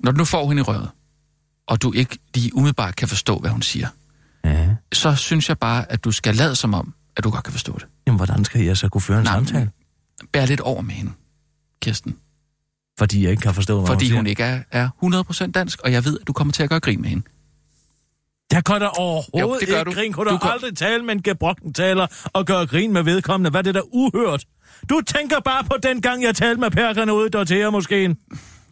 når 0.00 0.12
du 0.12 0.18
nu 0.18 0.24
får 0.24 0.48
hende 0.48 0.60
i 0.60 0.62
røret, 0.62 0.88
og 1.66 1.82
du 1.82 1.92
ikke 1.92 2.18
lige 2.34 2.54
umiddelbart 2.56 2.96
kan 2.96 3.08
forstå, 3.08 3.38
hvad 3.38 3.50
hun 3.50 3.62
siger, 3.62 3.88
Ja. 4.44 4.68
så 4.92 5.14
synes 5.14 5.48
jeg 5.48 5.58
bare, 5.58 5.92
at 5.92 6.04
du 6.04 6.12
skal 6.12 6.34
lade 6.36 6.54
som 6.56 6.74
om, 6.74 6.94
at 7.16 7.24
du 7.24 7.30
godt 7.30 7.44
kan 7.44 7.52
forstå 7.52 7.72
det. 7.78 7.86
Jamen, 8.06 8.16
hvordan 8.16 8.44
skal 8.44 8.60
jeg 8.64 8.76
så 8.76 8.88
kunne 8.88 9.00
føre 9.00 9.18
en 9.18 9.24
Nej, 9.24 9.34
samtale? 9.34 9.70
Bær 10.32 10.46
lidt 10.46 10.60
over 10.60 10.82
med 10.82 10.94
hende, 10.94 11.12
Kirsten. 11.82 12.16
Fordi 13.02 13.22
jeg 13.22 13.30
ikke 13.30 13.40
kan 13.40 13.54
forstå, 13.54 13.78
hvad 13.78 13.86
Fordi 13.86 14.08
hun 14.10 14.16
hun 14.16 14.26
ikke 14.26 14.42
er, 14.42 14.60
er 14.70 14.88
100% 15.48 15.50
dansk, 15.50 15.80
og 15.80 15.92
jeg 15.92 16.04
ved, 16.04 16.18
at 16.20 16.26
du 16.26 16.32
kommer 16.32 16.52
til 16.52 16.62
at 16.62 16.68
gøre 16.68 16.80
grin 16.80 17.00
med 17.00 17.08
hende. 17.08 17.24
Jeg 18.52 18.64
kan 18.64 18.80
da 18.80 18.86
overhovedet 18.86 19.40
Jo, 19.40 19.58
det 19.60 19.68
gør 19.68 19.78
ikke 19.78 19.90
du. 19.90 19.94
grin. 19.94 20.12
Kunne 20.12 20.26
Du 20.30 20.34
du 20.34 20.38
kan- 20.38 20.50
aldrig 20.50 20.76
tale 20.76 21.04
med 21.04 21.14
en 21.14 21.22
gebrokken 21.22 21.72
taler 21.72 22.06
og 22.32 22.46
gøre 22.46 22.66
grin 22.66 22.92
med 22.92 23.02
vedkommende? 23.02 23.50
Hvad 23.50 23.58
er 23.60 23.62
det 23.62 23.74
der 23.74 23.94
uhørt? 23.94 24.44
Du 24.90 25.00
tænker 25.06 25.40
bare 25.40 25.64
på 25.64 25.76
den 25.82 26.02
gang, 26.02 26.22
jeg 26.22 26.34
talte 26.34 26.60
med 26.60 26.70
perkerne 26.70 27.14
ude 27.14 27.26
i 27.26 27.30
Dortea 27.30 27.70
måske. 27.70 28.16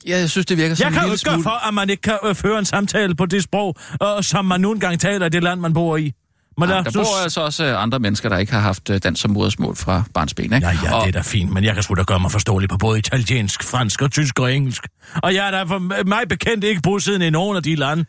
Ja, 0.07 0.19
jeg 0.19 0.31
synes, 0.31 0.47
det 0.47 0.57
virker 0.57 0.75
som 0.75 0.85
Jeg 0.85 0.88
en 0.88 0.95
kan 0.95 1.03
jo 1.07 1.12
ikke 1.12 1.19
smule... 1.21 1.43
for, 1.43 1.69
at 1.69 1.75
man 1.75 1.90
ikke 1.90 2.01
kan 2.01 2.19
øh, 2.25 2.35
føre 2.35 2.59
en 2.59 2.64
samtale 2.64 3.14
på 3.14 3.27
det 3.27 3.43
sprog, 3.43 3.77
øh, 4.03 4.23
som 4.23 4.45
man 4.45 4.61
nu 4.61 4.73
engang 4.73 5.01
taler 5.01 5.27
i 5.27 5.29
det 5.29 5.43
land, 5.43 5.61
man 5.61 5.73
bor 5.75 5.97
i. 5.97 6.12
Men 6.61 6.68
Ja, 6.68 6.75
lad- 6.75 6.85
der 6.85 6.90
så- 6.90 6.99
bor 6.99 7.23
altså 7.23 7.40
også 7.40 7.64
øh, 7.64 7.83
andre 7.83 7.99
mennesker, 7.99 8.29
der 8.29 8.38
ikke 8.38 8.53
har 8.53 8.61
haft 8.61 8.90
øh, 8.90 9.01
dansk 9.03 9.23
som 9.23 9.31
modersmål 9.31 9.77
fra 9.77 10.03
barnsben, 10.14 10.44
ikke? 10.44 10.66
Ja, 10.66 10.73
ja, 10.85 10.94
og, 10.94 11.03
det 11.07 11.09
er 11.09 11.12
da 11.12 11.20
fint, 11.20 11.53
men 11.53 11.64
jeg 11.64 11.75
kan 11.75 11.83
sgu 11.83 11.94
da 11.94 12.03
gøre 12.03 12.20
mig 12.20 12.31
forståelig 12.33 12.68
på 12.68 12.77
både 12.77 12.99
italiensk, 12.99 13.62
fransk 13.62 14.03
og 14.03 14.11
tysk 14.11 14.38
og 14.38 14.55
engelsk. 14.55 14.88
Og 15.23 15.35
jeg 15.35 15.46
er 15.46 15.51
da 15.51 15.62
for 15.62 15.79
mig 16.05 16.29
bekendt 16.29 16.64
ikke 16.64 16.81
bosiddende 16.83 17.27
i 17.27 17.31
nogen 17.31 17.57
af 17.57 17.62
de 17.62 17.75
lande. 17.75 18.05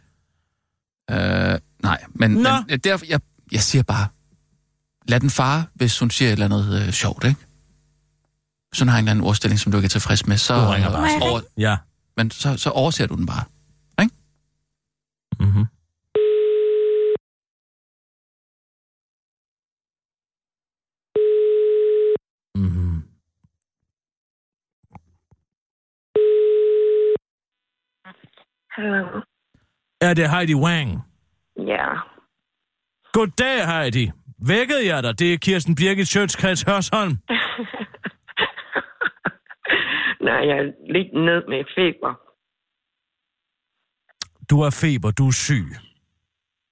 Øh, 1.11 1.59
nej, 1.83 2.03
men, 2.09 2.31
Nå. 2.31 2.49
men 2.69 2.79
derfor, 2.79 3.05
jeg, 3.09 3.19
jeg 3.51 3.61
siger 3.61 3.83
bare, 3.83 4.07
lad 5.07 5.19
den 5.19 5.29
fare, 5.29 5.63
hvis 5.73 5.99
hun 5.99 6.09
siger 6.11 6.29
et 6.29 6.31
eller 6.33 6.45
andet 6.45 6.81
øh, 6.87 6.91
sjovt, 6.93 7.23
ikke? 7.23 7.39
Hvis 8.69 8.79
hun 8.79 8.87
har 8.87 8.97
en 8.97 9.03
eller 9.03 9.11
anden 9.11 9.25
ordstilling, 9.25 9.59
som 9.59 9.71
du 9.71 9.77
ikke 9.77 9.85
er 9.85 9.89
tilfreds 9.89 10.27
med, 10.27 10.37
så, 10.37 10.55
Du 10.65 10.69
ringer 10.71 10.89
bare. 10.91 11.09
Over, 11.21 11.41
Ja. 11.57 11.77
men 12.17 12.31
så, 12.31 12.57
så 12.57 12.69
overser 12.69 13.07
du 13.07 13.15
den 13.15 13.25
bare. 13.25 13.43
Mm-hmm. 13.99 15.47
Mm-hmm. 15.47 15.65
Hallo. 28.75 29.21
Er 30.01 30.13
det 30.13 30.29
Heidi 30.29 30.55
Wang? 30.55 30.99
Ja. 31.57 31.87
Goddag, 33.13 33.67
Heidi. 33.67 34.11
Vækkede 34.47 34.85
jeg 34.95 35.03
dig? 35.03 35.19
Det 35.19 35.33
er 35.33 35.37
Kirsten 35.37 35.75
Birgit 35.75 36.07
Sjøtskreds 36.07 36.61
Hørsholm. 36.61 37.11
Nej, 40.27 40.41
jeg 40.49 40.57
er 40.57 40.63
lidt 40.95 41.13
ned 41.13 41.41
med 41.47 41.63
feber. 41.75 42.13
Du 44.49 44.61
har 44.63 44.69
feber, 44.83 45.11
du 45.11 45.27
er 45.27 45.31
syg. 45.31 45.65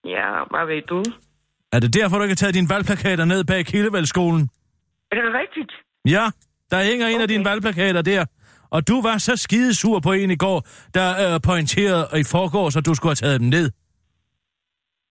Ja, 0.05 0.27
hvad 0.51 0.65
ved 0.65 0.81
du? 0.81 1.03
Er 1.71 1.79
det 1.79 1.93
derfor, 1.93 2.17
du 2.17 2.23
ikke 2.23 2.31
har 2.31 2.35
taget 2.43 2.55
dine 2.55 2.69
valgplakater 2.69 3.25
ned 3.25 3.43
bag 3.43 3.65
Kildevældsskolen? 3.65 4.49
Er 5.12 5.15
det 5.15 5.33
rigtigt? 5.41 5.71
Ja, 6.05 6.25
der 6.71 6.83
hænger 6.83 7.07
en 7.07 7.13
af 7.13 7.23
Okay. 7.23 7.33
dine 7.33 7.45
valgplakater 7.45 8.01
der. 8.01 8.25
Og 8.71 8.88
du 8.88 9.01
var 9.01 9.17
så 9.17 9.36
skidesur 9.36 9.99
på 9.99 10.12
en 10.12 10.32
i 10.32 10.36
går, 10.45 10.60
der 10.93 11.10
øh, 11.25 11.39
pointerede 11.49 12.05
i 12.21 12.23
forgårs, 12.36 12.75
at 12.77 12.86
du 12.86 12.93
skulle 12.95 13.10
have 13.10 13.23
taget 13.25 13.39
dem 13.39 13.49
ned. 13.49 13.71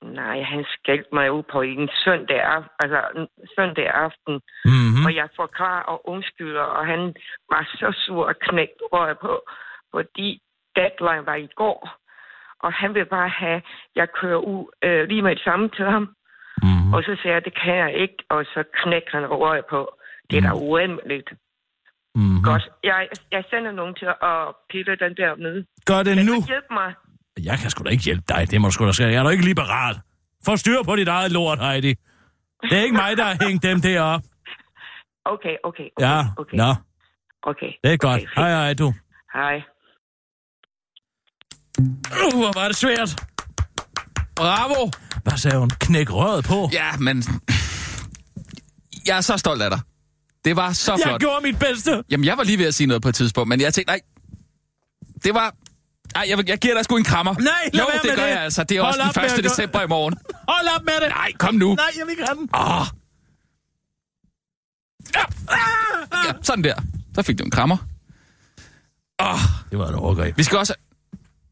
Nej, 0.02 0.42
han 0.42 0.64
skældte 0.76 1.08
mig 1.12 1.32
ud 1.32 1.42
på 1.52 1.60
en 1.62 1.88
søndag, 2.04 2.40
af- 2.54 2.68
altså, 2.80 3.26
søndag 3.58 3.86
aften, 4.06 4.34
Mm-hmm. 4.64 4.94
mm. 4.98 5.04
og 5.06 5.14
jeg 5.14 5.28
forklarer 5.36 5.82
og 5.82 6.08
undskylder, 6.08 6.66
og 6.78 6.86
han 6.86 7.00
var 7.52 7.62
så 7.80 7.88
sur 8.06 8.26
og 8.26 8.34
knægt 8.38 8.80
røg 8.92 9.18
på, 9.18 9.34
fordi 9.94 10.28
deadline 10.76 11.26
var 11.26 11.34
i 11.34 11.48
går, 11.56 11.80
og 12.64 12.72
han 12.72 12.94
vil 12.94 13.04
bare 13.06 13.28
have, 13.28 13.62
jeg 13.96 14.08
kører 14.20 14.36
ud 14.52 14.64
øh, 14.84 15.08
lige 15.08 15.22
med 15.22 15.34
det 15.36 15.44
samme 15.44 15.68
til 15.76 15.84
ham, 15.84 16.14
Mm-hmm. 16.62 16.92
og 16.94 17.02
så 17.02 17.16
siger 17.22 17.32
jeg, 17.32 17.44
det 17.44 17.54
kan 17.64 17.76
jeg 17.76 17.94
ikke, 17.94 18.18
og 18.30 18.44
så 18.44 18.64
knækker 18.82 19.10
han 19.12 19.26
røg 19.26 19.62
på. 19.70 19.80
Det 20.30 20.36
er 20.38 20.42
da 20.42 20.52
uendeligt. 20.52 21.28
Mm-hmm. 22.14 22.42
Godt. 22.42 22.62
Jeg, 22.84 23.08
jeg 23.32 23.42
sender 23.50 23.72
nogen 23.72 23.94
til 23.94 24.06
at 24.06 24.38
pille 24.70 24.92
den 25.04 25.12
der 25.20 25.36
ned. 25.36 25.64
Gør 25.86 26.02
det 26.02 26.16
nu. 26.26 26.34
du 26.34 26.46
hjælpe 26.46 26.72
mig? 26.80 26.94
Jeg 27.44 27.58
kan 27.58 27.70
sgu 27.70 27.84
da 27.84 27.90
ikke 27.90 28.04
hjælpe 28.04 28.24
dig, 28.28 28.50
det 28.50 28.60
må 28.60 28.66
du 28.68 28.72
sgu 28.72 28.86
da 28.86 28.92
sige. 28.92 29.08
Jeg 29.08 29.18
er 29.18 29.22
da 29.22 29.28
ikke 29.30 29.44
liberal. 29.44 29.94
Få 30.44 30.56
styr 30.56 30.82
på 30.82 30.96
dit 30.96 31.08
eget 31.08 31.32
lort, 31.32 31.58
Heidi. 31.58 31.94
Det 32.62 32.72
er 32.78 32.82
ikke 32.82 32.96
mig, 32.96 33.16
der 33.16 33.24
har 33.24 33.36
hængt 33.46 33.62
dem 33.62 33.80
derop. 33.80 34.20
Okay, 35.24 35.56
okay, 35.64 35.88
okay. 35.96 36.06
Ja, 36.06 36.20
okay. 36.36 36.56
nå, 36.56 36.74
Okay. 37.42 37.70
det 37.84 37.92
er 37.92 37.96
godt. 37.96 38.22
Okay. 38.22 38.26
Hej, 38.36 38.50
hej, 38.50 38.74
du. 38.74 38.92
Hej. 39.34 39.56
Uh, 41.80 42.38
hvor 42.40 42.60
var 42.60 42.66
det 42.68 42.76
svært. 42.76 43.10
Bravo! 44.36 44.90
Hvad 45.22 45.36
sagde 45.36 45.58
hun? 45.58 45.70
Knæk 45.70 46.10
røret 46.12 46.44
på. 46.44 46.68
Ja, 46.72 46.90
men... 47.00 47.16
Jeg 49.06 49.16
er 49.16 49.20
så 49.20 49.36
stolt 49.36 49.62
af 49.62 49.70
dig. 49.70 49.80
Det 50.48 50.56
var 50.56 50.72
så 50.72 50.92
Jeg 50.92 51.00
flot. 51.04 51.20
gjorde 51.20 51.42
mit 51.42 51.58
bedste. 51.58 52.02
Jamen, 52.10 52.24
jeg 52.24 52.36
var 52.38 52.44
lige 52.44 52.58
ved 52.58 52.66
at 52.66 52.74
sige 52.74 52.86
noget 52.86 53.02
på 53.02 53.08
et 53.08 53.14
tidspunkt, 53.14 53.48
men 53.48 53.60
jeg 53.60 53.74
tænkte, 53.74 53.90
nej, 53.92 54.00
det 55.24 55.34
var... 55.34 55.54
Ej, 56.14 56.24
jeg, 56.28 56.38
vil- 56.38 56.44
jeg 56.48 56.58
giver 56.58 56.74
dig 56.74 56.84
sgu 56.84 56.96
en 56.96 57.04
krammer. 57.04 57.34
Nej, 57.34 57.42
lad 57.72 57.80
Jo, 57.82 57.86
være 57.92 58.02
det 58.02 58.08
med 58.10 58.16
gør 58.16 58.22
det. 58.24 58.30
jeg 58.30 58.42
altså. 58.42 58.64
Det 58.64 58.76
er 58.76 58.82
Hold 58.82 58.88
også 59.00 59.02
den 59.02 59.22
med 59.22 59.24
1. 59.30 59.32
at 59.32 59.42
gøre- 59.44 59.50
december 59.50 59.82
i 59.82 59.86
morgen. 59.86 60.14
Hold 60.48 60.66
op 60.76 60.84
med 60.84 60.92
det. 61.00 61.08
Nej, 61.08 61.32
kom 61.38 61.54
nu. 61.54 61.74
Nej, 61.74 61.84
jeg 61.98 62.06
vil 62.06 62.10
ikke 62.10 62.24
have 62.28 62.36
den. 62.38 62.48
Åh. 62.54 62.86
Ja. 65.14 65.24
ja, 66.28 66.32
sådan 66.42 66.64
der. 66.64 66.74
Så 67.14 67.22
fik 67.22 67.38
du 67.38 67.44
en 67.44 67.50
krammer. 67.50 67.76
Åh, 69.22 69.40
Det 69.70 69.78
var 69.78 69.86
et 69.86 69.94
overgreb. 69.94 70.38
vi 70.38 70.42
skal 70.42 70.58
også... 70.58 70.74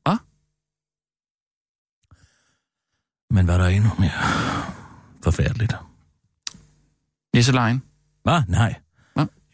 Hvad? 0.04 0.16
Men 3.30 3.46
var 3.46 3.58
der 3.58 3.66
endnu 3.66 3.90
mere 3.98 4.22
forfærdeligt? 5.24 5.74
Nisselejen. 7.34 7.82
Hvad? 8.24 8.42
Nej. 8.48 8.74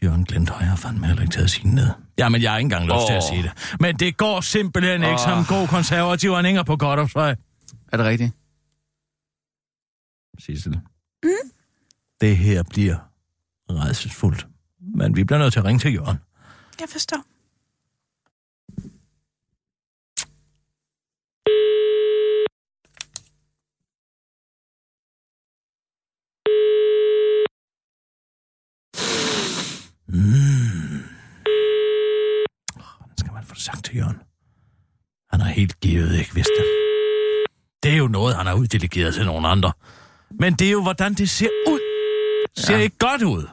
Jørgen 0.03 0.25
Glenthøj 0.25 0.57
har 0.57 0.75
fandme 0.75 1.07
heller 1.07 1.21
ikke 1.21 1.33
taget 1.33 1.49
sine 1.49 1.75
ned. 1.75 1.89
Jamen, 2.17 2.41
jeg 2.41 2.51
har 2.51 2.57
ikke 2.57 2.65
engang 2.65 2.85
lyst 2.85 2.93
oh. 2.93 3.07
til 3.07 3.13
at 3.13 3.23
sige 3.23 3.43
det. 3.43 3.51
Men 3.79 3.95
det 3.95 4.17
går 4.17 4.41
simpelthen 4.41 5.01
ikke 5.01 5.13
Åh. 5.13 5.19
som 5.19 5.45
god 5.45 5.67
konservativ 5.67 6.31
og 6.31 6.43
hænger 6.43 6.63
på 6.63 6.75
Godopsvej. 6.75 7.35
Er 7.91 7.97
det 7.97 8.05
rigtigt? 8.05 8.31
Sissel. 10.39 10.79
Mm? 11.23 11.29
Det 12.21 12.37
her 12.37 12.63
bliver 12.63 12.97
redselsfuldt. 13.69 14.47
Men 14.95 15.15
vi 15.15 15.23
bliver 15.23 15.39
nødt 15.39 15.53
til 15.53 15.59
at 15.59 15.65
ringe 15.65 15.79
til 15.79 15.93
Jørgen. 15.93 16.17
Jeg 16.79 16.89
forstår. 16.89 17.23
Mm. 30.13 31.03
Hvordan 32.97 33.17
skal 33.17 33.33
man 33.33 33.43
få 33.43 33.52
det 33.52 33.52
sagt 33.63 33.85
til 33.85 33.95
Jørgen? 33.97 34.17
Han 35.31 35.41
har 35.41 35.49
helt 35.49 35.79
givet 35.79 36.19
ikke 36.19 36.35
vidst 36.35 36.49
det. 36.57 36.65
Det 37.83 37.91
er 37.91 37.97
jo 37.97 38.07
noget, 38.07 38.35
han 38.35 38.45
har 38.45 38.53
uddelegeret 38.53 39.13
til 39.13 39.25
nogle 39.25 39.47
andre. 39.47 39.71
Men 40.39 40.53
det 40.53 40.67
er 40.67 40.71
jo, 40.71 40.81
hvordan 40.81 41.13
det 41.13 41.29
ser 41.29 41.47
ud. 41.67 41.79
Ser 42.57 42.75
Ja. 42.77 42.81
ikke 42.83 42.97
godt 42.99 43.21
ud. 43.21 43.47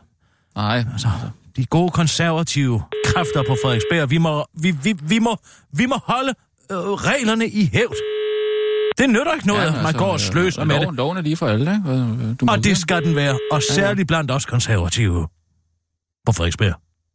Nej. 0.57 0.85
Altså, 0.93 1.09
de 1.57 1.67
gode 1.67 1.91
konservative 1.91 2.83
kræfter 3.05 3.43
på 3.49 3.57
Frederiksberg. 3.65 4.11
Vi 4.11 4.19
må, 4.19 4.47
vi, 4.55 4.71
vi, 4.71 4.95
vi 5.03 5.19
må, 5.19 5.37
vi 5.73 5.87
må 5.87 5.97
holde 6.05 6.35
øh, 6.73 6.77
reglerne 6.79 7.49
i 7.49 7.71
hævd. 7.73 7.95
Det 8.99 9.11
nytter 9.11 9.35
ikke 9.35 9.47
noget, 9.47 9.63
ja, 9.77 9.83
man 9.83 9.93
går 9.93 10.13
og 10.13 10.21
sløser 10.21 10.65
med 10.65 10.75
det. 10.75 10.83
loven, 10.83 10.97
Loven 10.97 11.17
er 11.19 11.23
lige 11.23 11.37
for 11.37 11.47
alle, 11.49 11.75
ikke? 11.75 11.91
Øh, 11.91 12.41
Du 12.41 12.45
må 12.47 12.53
Og 12.53 12.65
det 12.65 12.77
skal 12.79 13.05
den 13.05 13.17
være, 13.17 13.39
og 13.53 13.63
særligt 13.71 14.09
blandt 14.09 14.31
os 14.31 14.47
konservative 14.47 15.29
på 16.27 16.33
Frederiksberg. 16.33 16.75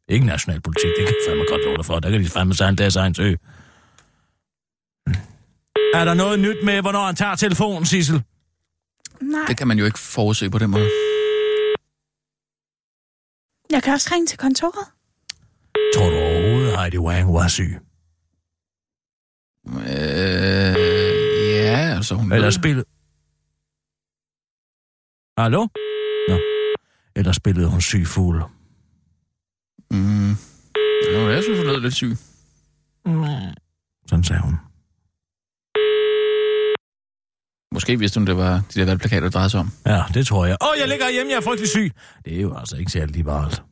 Ikke 0.10 0.26
nationalpolitik, 0.26 0.90
det 0.98 1.08
kan 1.08 1.16
fandme 1.28 1.46
godt 1.50 1.62
love 1.66 1.78
dig 1.78 1.86
for. 1.86 2.00
Der 2.00 2.10
kan 2.12 2.20
de 2.24 2.30
fandme 2.30 2.54
sig 2.54 2.70
en 2.70 2.78
deres 2.78 2.96
egen 2.96 3.16
sø. 3.16 3.36
Er 5.94 6.06
der 6.06 6.14
noget 6.14 6.40
nyt 6.40 6.58
med, 6.66 6.82
hvornår 6.82 7.06
han 7.06 7.16
tager 7.16 7.36
telefonen, 7.36 7.86
Sissel? 7.86 8.24
Nej, 9.22 9.46
Det 9.48 9.58
kan 9.58 9.68
man 9.68 9.80
jo 9.80 9.86
ikke 9.86 10.00
forudse 10.00 10.50
på 10.50 10.58
den 10.58 10.70
måde. 10.70 10.90
jeg 13.72 13.84
kan 13.84 13.94
også 13.94 14.10
ringe 14.14 14.28
til 14.28 14.38
kontoret. 14.38 14.88
Tror 15.96 16.10
du 16.10 16.16
overhovedet, 16.16 16.78
Heidi 16.80 16.98
Wang 16.98 17.34
var 17.34 17.48
syg? 17.48 17.78
Øh, 19.68 20.76
ja, 21.56 21.96
altså 21.96 22.16
hun... 22.16 22.32
Eller 22.32 22.46
ved- 22.46 22.52
spillet... 22.52 22.86
Hallo? 25.38 25.68
Nå. 26.30 26.38
Eller 27.16 27.32
spillede 27.32 27.70
hun 27.70 27.82
syg 27.82 28.08
fugl? 28.08 28.44
Mm. 29.92 30.32
Jo, 31.14 31.30
jeg 31.30 31.44
synes, 31.44 31.60
hun 31.60 31.68
lød 31.68 31.82
lidt 31.82 31.94
syg. 31.94 32.18
Sådan 34.10 34.24
sagde 34.24 34.42
hun. 34.42 34.56
Måske 37.74 38.00
vidste 38.00 38.20
hun, 38.20 38.28
det 38.28 38.38
var 38.38 38.62
de 38.74 38.80
der 38.80 38.86
valgplakater, 38.86 39.22
der 39.22 39.30
drejede 39.30 39.50
sig 39.50 39.60
om. 39.60 39.70
Ja, 39.86 40.04
det 40.14 40.28
tror 40.28 40.46
jeg. 40.46 40.58
Åh, 40.62 40.68
oh, 40.68 40.80
jeg 40.80 40.88
ligger 40.88 41.10
hjemme, 41.10 41.32
jeg 41.32 41.38
er 41.38 41.42
frygtelig 41.42 41.70
syg. 41.70 41.92
Det 42.26 42.38
er 42.38 42.42
jo 42.42 42.58
altså 42.58 42.76
ikke 42.78 42.92
særlig 42.92 43.16
liberalt. 43.16 43.64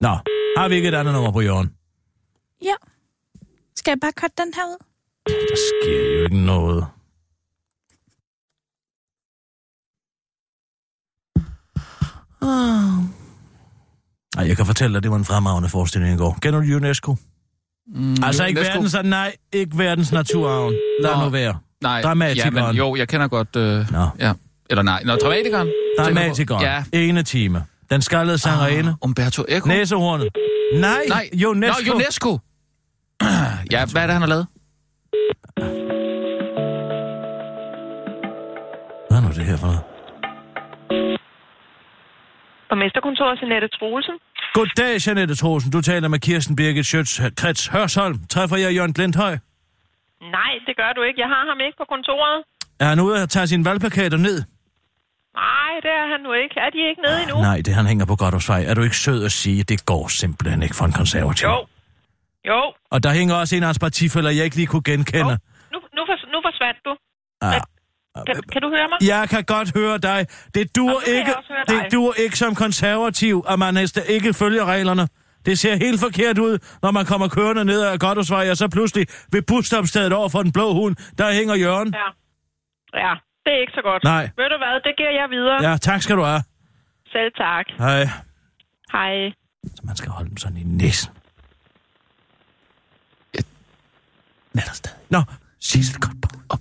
Nå, 0.00 0.08
har 0.56 0.68
vi 0.68 0.74
ikke 0.74 0.88
et 0.88 0.94
andet 0.94 1.14
nummer 1.14 1.32
på 1.32 1.40
jorden? 1.40 1.74
Ja. 2.62 2.74
Skal 3.76 3.90
jeg 3.90 3.98
bare 4.00 4.12
cutte 4.20 4.42
den 4.42 4.54
her 4.54 4.66
ud? 4.66 4.78
Der 5.26 5.56
sker 5.68 6.18
jo 6.18 6.24
ikke 6.24 6.36
noget. 6.36 6.86
Ah. 12.42 13.15
Ej, 14.36 14.48
jeg 14.48 14.56
kan 14.56 14.66
fortælle 14.66 14.94
dig, 14.94 15.02
det 15.02 15.10
var 15.10 15.16
en 15.16 15.24
fremragende 15.24 15.68
forestilling 15.68 16.14
i 16.14 16.16
går. 16.16 16.38
Kender 16.42 16.60
du 16.60 16.76
UNESCO? 16.76 17.16
Mm, 17.94 18.16
Altså 18.24 18.44
ikke 18.44 18.60
verdens, 18.60 18.96
nej, 19.04 19.32
ikke 19.52 19.78
verdens 19.78 20.12
naturarven. 20.12 20.74
Lad 21.02 21.16
Nå. 21.16 21.24
nu 21.24 21.28
være. 21.30 21.54
Nej, 21.82 22.02
Dramatikeren. 22.02 22.54
Ja, 22.56 22.66
men, 22.66 22.76
jo, 22.76 22.96
jeg 22.96 23.08
kender 23.08 23.28
godt... 23.28 23.56
Øh, 23.56 23.92
Nå. 23.92 24.08
ja. 24.18 24.32
Eller 24.70 24.82
nej, 24.82 25.02
Nå, 25.04 25.14
dramatikeren. 25.16 25.68
Dramatikeren. 25.98 26.62
Ja. 26.62 26.84
Ene 26.92 27.22
time. 27.22 27.64
Den 27.90 28.02
skaldede 28.02 28.38
sangerinde. 28.38 28.90
Ah, 28.90 28.96
Umberto 29.02 29.44
Eco. 29.48 29.68
Næsehornet. 29.68 30.28
Nej, 30.74 31.04
Nej, 31.08 31.30
UNESCO. 31.46 31.84
Nå, 31.88 31.94
UNESCO. 31.94 32.38
ja, 33.72 33.84
hvad 33.86 34.02
er 34.02 34.06
det, 34.06 34.12
han 34.12 34.22
har 34.22 34.26
lavet? 34.26 34.46
Hvad 39.10 39.18
er 39.18 39.20
nu 39.20 39.28
det 39.28 39.44
her 39.44 39.56
for 39.56 39.66
noget? 39.66 39.80
Borgmesterkontoret 42.80 43.36
Jeanette 43.42 43.68
Troelsen. 43.78 44.14
Goddag, 44.56 44.94
Jeanette 45.06 45.34
Trosen. 45.42 45.70
Du 45.76 45.80
taler 45.90 46.08
med 46.08 46.18
Kirsten 46.18 46.56
Birgit 46.56 46.86
Schøtz, 46.86 47.12
Krets 47.40 47.66
Hørsholm. 47.74 48.18
Træffer 48.34 48.56
jeg 48.56 48.74
Jørgen 48.76 48.92
Glenthøj? 48.98 49.32
Nej, 50.38 50.52
det 50.66 50.74
gør 50.80 50.90
du 50.96 51.02
ikke. 51.08 51.20
Jeg 51.24 51.28
har 51.34 51.42
ham 51.50 51.58
ikke 51.66 51.76
på 51.82 51.86
kontoret. 51.94 52.36
Er 52.80 52.88
han 52.92 53.00
ude 53.00 53.22
at 53.22 53.28
tage 53.34 53.46
sine 53.46 53.64
valgplakater 53.64 54.18
ned? 54.28 54.38
Nej, 55.44 55.72
det 55.84 55.90
er 56.00 56.06
han 56.12 56.20
nu 56.26 56.32
ikke. 56.42 56.54
Er 56.66 56.70
de 56.74 56.78
ikke 56.90 57.02
nede 57.06 57.18
endnu? 57.22 57.36
Nej, 57.50 57.58
det 57.66 57.74
han 57.74 57.86
hænger 57.86 58.06
på 58.12 58.16
Goddersvej. 58.16 58.60
Er 58.68 58.74
du 58.74 58.82
ikke 58.82 58.96
sød 59.06 59.24
at 59.24 59.32
sige, 59.32 59.60
at 59.60 59.68
det 59.68 59.86
går 59.86 60.08
simpelthen 60.08 60.62
ikke 60.62 60.76
for 60.78 60.84
en 60.84 60.92
konservativ? 61.00 61.48
Jo. 61.48 61.66
Jo. 62.50 62.60
Og 62.94 62.98
der 63.04 63.12
hænger 63.18 63.34
også 63.42 63.56
en 63.56 63.62
af 63.62 63.66
hans 63.66 63.78
partifælder, 63.78 64.30
jeg 64.30 64.44
ikke 64.44 64.56
lige 64.56 64.66
kunne 64.72 64.86
genkende. 64.92 65.34
Jo. 65.36 65.38
Nu, 65.72 65.78
nu, 65.96 66.02
fors- 66.08 66.28
nu 66.32 66.38
forsvandt 66.46 66.78
du. 66.86 66.92
Ah. 67.42 67.60
Kan, 68.26 68.42
kan 68.52 68.62
du 68.62 68.68
høre 68.68 68.88
mig? 68.88 68.98
Jeg 69.12 69.28
kan 69.28 69.44
godt 69.44 69.72
høre 69.78 69.98
dig. 69.98 70.26
Det 70.54 70.76
jeg 70.76 71.14
ikke, 71.16 71.32
det 71.68 71.92
duer 71.92 72.12
ikke 72.14 72.38
som 72.38 72.54
konservativ, 72.54 73.44
at 73.48 73.58
man 73.58 73.76
ikke 74.08 74.34
følger 74.34 74.64
reglerne. 74.64 75.08
Det 75.46 75.58
ser 75.58 75.76
helt 75.76 76.00
forkert 76.00 76.38
ud, 76.38 76.58
når 76.82 76.90
man 76.90 77.04
kommer 77.06 77.28
kørende 77.28 77.64
ned 77.64 77.82
ad 77.82 77.98
Goddersvej, 77.98 78.50
og 78.50 78.56
så 78.56 78.68
pludselig 78.68 79.06
ved 79.32 79.42
busstopstedet 79.42 80.12
over 80.12 80.28
for 80.28 80.42
den 80.42 80.52
blå 80.52 80.72
hund, 80.72 80.96
der 81.18 81.32
hænger 81.32 81.54
Jørgen. 81.54 81.94
Ja. 81.94 82.08
Ja, 83.06 83.14
det 83.44 83.52
er 83.56 83.60
ikke 83.60 83.72
så 83.72 83.82
godt. 83.82 84.04
Nej. 84.04 84.22
Ved 84.22 84.48
du 84.48 84.58
hvad, 84.58 84.74
det 84.84 84.96
giver 84.96 85.10
jeg 85.10 85.30
videre. 85.30 85.70
Ja, 85.70 85.76
tak 85.76 86.02
skal 86.02 86.16
du 86.16 86.22
have. 86.22 86.42
Selv 87.12 87.32
tak. 87.36 87.66
Hej. 87.78 88.08
Hej. 88.92 89.32
Så 89.76 89.82
man 89.84 89.96
skal 89.96 90.10
holde 90.10 90.28
dem 90.28 90.36
sådan 90.36 90.56
i 90.56 90.62
næsen. 90.62 91.12
Net 94.54 94.64
stadig. 94.72 94.98
Nå, 95.10 95.22
Sissel, 95.60 96.00
godt 96.00 96.22
på. 96.22 96.28
Op. 96.48 96.60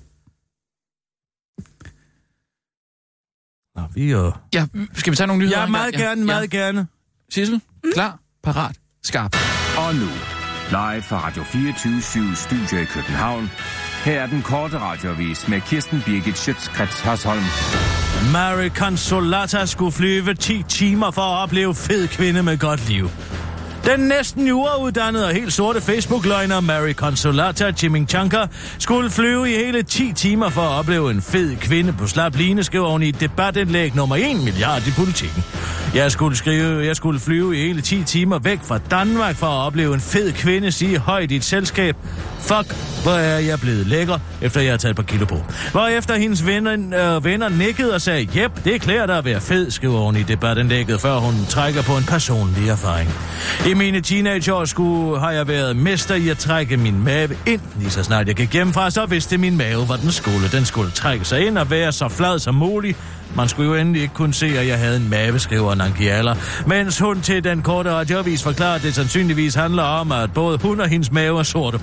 Nå, 3.75 3.81
vi 3.93 4.05
er 4.07 4.11
jo... 4.11 4.31
Ja, 4.53 4.65
skal 4.93 5.11
vi 5.11 5.15
tage 5.17 5.27
nogle 5.27 5.39
nyheder? 5.43 5.59
Ja, 5.59 5.67
meget 5.67 5.93
gang? 5.93 6.03
gerne, 6.03 6.25
meget 6.25 6.49
gerne. 6.49 6.87
Sissel, 7.29 7.61
klar, 7.93 8.19
parat, 8.43 8.75
skarp. 9.03 9.35
Og 9.77 9.95
nu, 9.95 10.07
live 10.69 11.01
fra 11.01 11.27
Radio 11.27 11.43
24 11.43 12.35
Studio 12.35 12.81
i 12.81 12.85
København. 12.85 13.51
Her 14.05 14.21
er 14.21 14.27
den 14.27 14.41
korte 14.41 14.79
radiovis 14.79 15.47
med 15.47 15.61
Kirsten 15.61 16.01
Birgit 16.05 16.37
Schøtzgrads 16.37 16.99
Hasholm. 17.01 17.43
Mary 18.33 18.69
Consolata 18.69 19.65
skulle 19.65 19.91
flyve 19.91 20.33
10 20.33 20.63
timer 20.63 21.11
for 21.11 21.21
at 21.21 21.43
opleve 21.43 21.75
fed 21.75 22.07
kvinde 22.07 22.43
med 22.43 22.57
godt 22.57 22.89
liv. 22.89 23.09
Den 23.85 23.99
næsten 23.99 24.47
jurauddannede 24.47 25.25
og 25.25 25.33
helt 25.33 25.53
sorte 25.53 25.81
Facebook-løgner 25.81 26.59
Mary 26.59 26.93
Consolata 26.93 27.71
Chimichanga 27.71 28.45
skulle 28.79 29.09
flyve 29.09 29.51
i 29.51 29.55
hele 29.55 29.83
10 29.83 30.13
timer 30.13 30.49
for 30.49 30.61
at 30.61 30.79
opleve 30.79 31.11
en 31.11 31.21
fed 31.21 31.55
kvinde 31.55 31.93
på 31.93 32.07
slap 32.07 32.35
line, 32.35 32.63
skriver 32.63 32.89
hun 32.89 33.03
i 33.03 33.09
et 33.09 33.19
debatindlæg 33.19 33.95
nummer 33.95 34.15
1 34.15 34.43
milliard 34.43 34.87
i 34.87 34.91
politikken. 34.97 35.43
Jeg 35.95 36.11
skulle, 36.11 36.37
skrive, 36.37 36.85
jeg 36.85 36.95
skulle 36.95 37.19
flyve 37.19 37.57
i 37.57 37.67
hele 37.67 37.81
10 37.81 38.03
timer 38.03 38.39
væk 38.39 38.59
fra 38.63 38.77
Danmark 38.77 39.35
for 39.35 39.47
at 39.47 39.65
opleve 39.65 39.93
en 39.93 40.01
fed 40.01 40.31
kvinde 40.31 40.71
sige 40.71 40.97
højt 40.97 41.31
i 41.31 41.35
et 41.35 41.43
selskab. 41.43 41.95
Fuck, 42.39 42.75
hvor 43.05 43.13
er 43.13 43.39
jeg 43.39 43.59
blevet 43.59 43.87
lækker, 43.87 44.17
efter 44.41 44.61
jeg 44.61 44.71
har 44.71 44.77
taget 44.77 44.89
et 44.89 44.95
par 44.95 45.03
kilo 45.03 45.25
på. 45.25 45.43
Hvorefter 45.71 46.15
hendes 46.15 46.45
venner, 46.45 46.71
øh, 47.15 47.25
venner 47.25 47.49
nikkede 47.49 47.93
og 47.93 48.01
sagde, 48.01 48.27
jep, 48.35 48.51
det 48.63 48.81
klæder 48.81 49.05
dig 49.05 49.17
at 49.17 49.25
være 49.25 49.41
fed, 49.41 49.71
skriver 49.71 49.99
hun 49.99 50.15
i 50.15 50.23
debatindlægget, 50.23 51.01
før 51.01 51.17
hun 51.17 51.45
trækker 51.49 51.81
på 51.81 51.97
en 51.97 52.03
personlig 52.03 52.69
erfaring. 52.69 53.09
I 53.67 53.73
mine 53.73 54.01
teenageår 54.01 54.65
skulle, 54.65 55.19
har 55.19 55.31
jeg 55.31 55.47
været 55.47 55.75
mester 55.75 56.15
i 56.15 56.29
at 56.29 56.37
trække 56.37 56.77
min 56.77 57.03
mave 57.03 57.37
ind. 57.45 57.61
Lige 57.79 57.91
så 57.91 58.03
snart 58.03 58.27
jeg 58.27 58.35
gik 58.35 58.53
hjemmefra, 58.53 58.89
så 58.89 59.05
vidste 59.05 59.37
min 59.37 59.57
mave, 59.57 59.85
hvor 59.85 59.95
den 59.95 60.11
skulle. 60.11 60.47
Den 60.51 60.65
skulle 60.65 60.91
trække 60.91 61.25
sig 61.25 61.47
ind 61.47 61.57
og 61.57 61.69
være 61.69 61.91
så 61.91 62.09
flad 62.09 62.39
som 62.39 62.55
muligt. 62.55 62.97
Man 63.35 63.49
skulle 63.49 63.69
jo 63.69 63.75
endelig 63.75 64.01
ikke 64.01 64.13
kunne 64.13 64.33
se, 64.33 64.45
at 64.45 64.67
jeg 64.67 64.77
havde 64.77 64.97
en 64.97 65.09
mave, 65.09 65.39
skriver 65.39 65.75
Nankiala, 65.75 66.35
Mens 66.67 66.99
hun 66.99 67.21
til 67.21 67.43
den 67.43 67.61
korte 67.61 67.91
radioavis 67.91 68.43
forklarer, 68.43 68.75
at 68.75 68.83
det 68.83 68.95
sandsynligvis 68.95 69.55
handler 69.55 69.83
om, 69.83 70.11
at 70.11 70.33
både 70.33 70.57
hun 70.57 70.79
og 70.79 70.87
hendes 70.87 71.11
mave 71.11 71.39
er 71.39 71.43
sorte. 71.43 71.79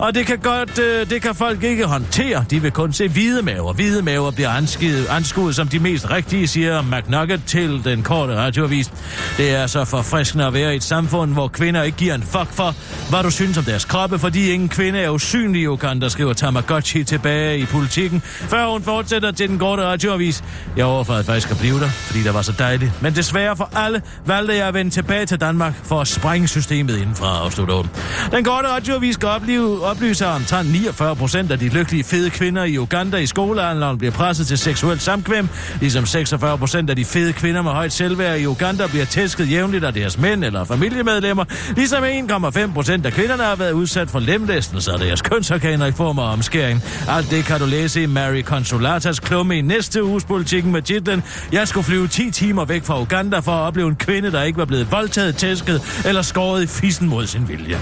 Og 0.00 0.14
det 0.14 0.26
kan 0.26 0.38
godt, 0.38 0.78
øh, 0.78 1.10
det 1.10 1.22
kan 1.22 1.34
folk 1.34 1.62
ikke 1.62 1.84
håndtere. 1.84 2.44
De 2.50 2.62
vil 2.62 2.70
kun 2.70 2.92
se 2.92 3.08
hvide 3.08 3.42
maver. 3.42 3.72
Hvide 3.72 4.02
maver 4.02 4.30
bliver 4.30 4.50
anskuet, 4.50 5.06
anskuet 5.10 5.54
som 5.54 5.68
de 5.68 5.78
mest 5.78 6.10
rigtige, 6.10 6.46
siger 6.46 6.82
McNugget 6.82 7.40
til 7.46 7.84
den 7.84 8.02
korte 8.02 8.36
radioavis. 8.36 8.92
Det 9.36 9.54
er 9.54 9.66
så 9.66 9.84
forfriskende 9.84 10.46
at 10.46 10.54
være 10.54 10.72
i 10.72 10.76
et 10.76 10.82
samfund, 10.82 11.32
hvor 11.32 11.48
kvinder 11.48 11.82
ikke 11.82 11.98
giver 11.98 12.14
en 12.14 12.22
fuck 12.22 12.52
for, 12.52 12.74
hvad 13.10 13.22
du 13.22 13.30
synes 13.30 13.58
om 13.58 13.64
deres 13.64 13.84
kroppe, 13.84 14.18
fordi 14.18 14.50
ingen 14.50 14.68
kvinde 14.68 14.98
er 14.98 15.10
usynlig 15.10 15.62
i 15.62 15.66
Uganda, 15.66 16.08
skriver 16.08 16.32
Tamagotchi 16.32 17.04
tilbage 17.04 17.58
i 17.58 17.64
politikken, 17.64 18.20
før 18.24 18.66
hun 18.66 18.82
fortsætter 18.82 19.30
til 19.30 19.48
den 19.48 19.58
korte 19.58 19.82
radioavis. 19.82 20.44
Jeg 20.76 20.83
overvejede 20.84 21.24
faktisk 21.24 21.50
at 21.50 21.58
blive 21.58 21.80
der, 21.80 21.88
fordi 21.88 22.22
der 22.22 22.32
var 22.32 22.42
så 22.42 22.52
dejligt. 22.58 23.02
Men 23.02 23.14
desværre 23.14 23.56
for 23.56 23.70
alle 23.76 24.02
valgte 24.26 24.56
jeg 24.56 24.68
at 24.68 24.74
vende 24.74 24.90
tilbage 24.90 25.26
til 25.26 25.40
Danmark 25.40 25.74
for 25.84 26.00
at 26.00 26.08
sprænge 26.08 26.48
systemet 26.48 26.96
indenfra, 26.96 27.44
afslutter 27.44 27.74
hun. 27.74 27.88
Den 28.32 28.44
korte 28.44 28.68
radioavis 28.68 29.14
skal 29.14 29.28
opleve, 29.28 29.84
oplyse, 29.84 30.26
at 30.26 30.30
omtrent 30.30 30.72
49 30.72 31.16
procent 31.16 31.50
af 31.52 31.58
de 31.58 31.68
lykkelige 31.68 32.04
fede 32.04 32.30
kvinder 32.30 32.64
i 32.64 32.78
Uganda 32.78 33.16
i 33.16 33.26
skolealderen 33.26 33.98
bliver 33.98 34.12
presset 34.12 34.46
til 34.46 34.58
seksuelt 34.58 35.02
samkvem, 35.02 35.48
ligesom 35.80 36.06
46 36.06 36.58
procent 36.58 36.90
af 36.90 36.96
de 36.96 37.04
fede 37.04 37.32
kvinder 37.32 37.62
med 37.62 37.70
højt 37.70 37.92
selvværd 37.92 38.38
i 38.38 38.46
Uganda 38.46 38.86
bliver 38.86 39.04
tæsket 39.04 39.50
jævnligt 39.50 39.84
af 39.84 39.92
deres 39.92 40.18
mænd 40.18 40.44
eller 40.44 40.64
familiemedlemmer, 40.64 41.44
ligesom 41.76 42.04
1,5 42.04 42.72
procent 42.74 43.06
af 43.06 43.12
kvinderne 43.12 43.42
har 43.42 43.56
været 43.56 43.72
udsat 43.72 44.10
for 44.10 44.18
lemlæstelse 44.18 44.92
af 44.92 44.98
deres 44.98 45.22
kønsorganer 45.22 45.86
i 45.86 45.92
form 45.92 46.18
af 46.18 46.32
omskæring. 46.32 46.82
Alt 47.08 47.30
det 47.30 47.44
kan 47.44 47.60
du 47.60 47.66
læse 47.66 48.02
i 48.02 48.06
Mary 48.06 48.42
Consolatas 48.42 49.20
klumme 49.20 49.58
i 49.58 49.60
næste 49.60 50.04
uges 50.04 50.24
politikken 50.24 50.72
med 50.74 50.82
titlen 50.82 51.22
Jeg 51.52 51.68
skulle 51.68 51.84
flyve 51.84 52.08
10 52.08 52.30
timer 52.30 52.64
væk 52.64 52.84
fra 52.84 53.00
Uganda 53.00 53.38
for 53.38 53.52
at 53.52 53.66
opleve 53.66 53.88
en 53.88 53.96
kvinde, 53.96 54.32
der 54.32 54.42
ikke 54.42 54.58
var 54.58 54.64
blevet 54.64 54.92
voldtaget, 54.92 55.36
tæsket 55.36 56.02
eller 56.06 56.22
skåret 56.22 56.62
i 56.62 56.66
fissen 56.66 57.08
mod 57.08 57.26
sin 57.26 57.48
vilje. 57.48 57.78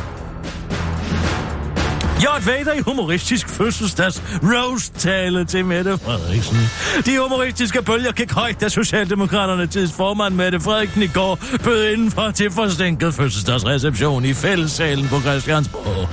Jørgen 2.23 2.47
Vader 2.47 2.73
i 2.73 2.81
humoristisk 2.81 3.49
fødselsdags 3.49 4.23
roast-tale 4.43 5.45
til 5.45 5.65
Mette 5.65 5.99
Frederiksen. 5.99 6.57
De 7.07 7.19
humoristiske 7.19 7.83
bølger 7.83 8.13
gik 8.13 8.33
højt, 8.33 8.61
da 8.61 8.69
Socialdemokraterne 8.69 9.67
tids 9.67 9.93
formand 9.93 10.35
Mette 10.35 10.61
Frederiksen 10.61 11.03
i 11.03 11.07
går 11.07 11.39
bød 11.65 11.89
indenfor 11.89 12.31
til 12.31 12.51
forsinket 12.51 13.15
fødselsdagsreception 13.15 14.25
i 14.25 14.35
fællessalen 14.35 15.09
på 15.09 15.21
Christiansborg. 15.21 16.09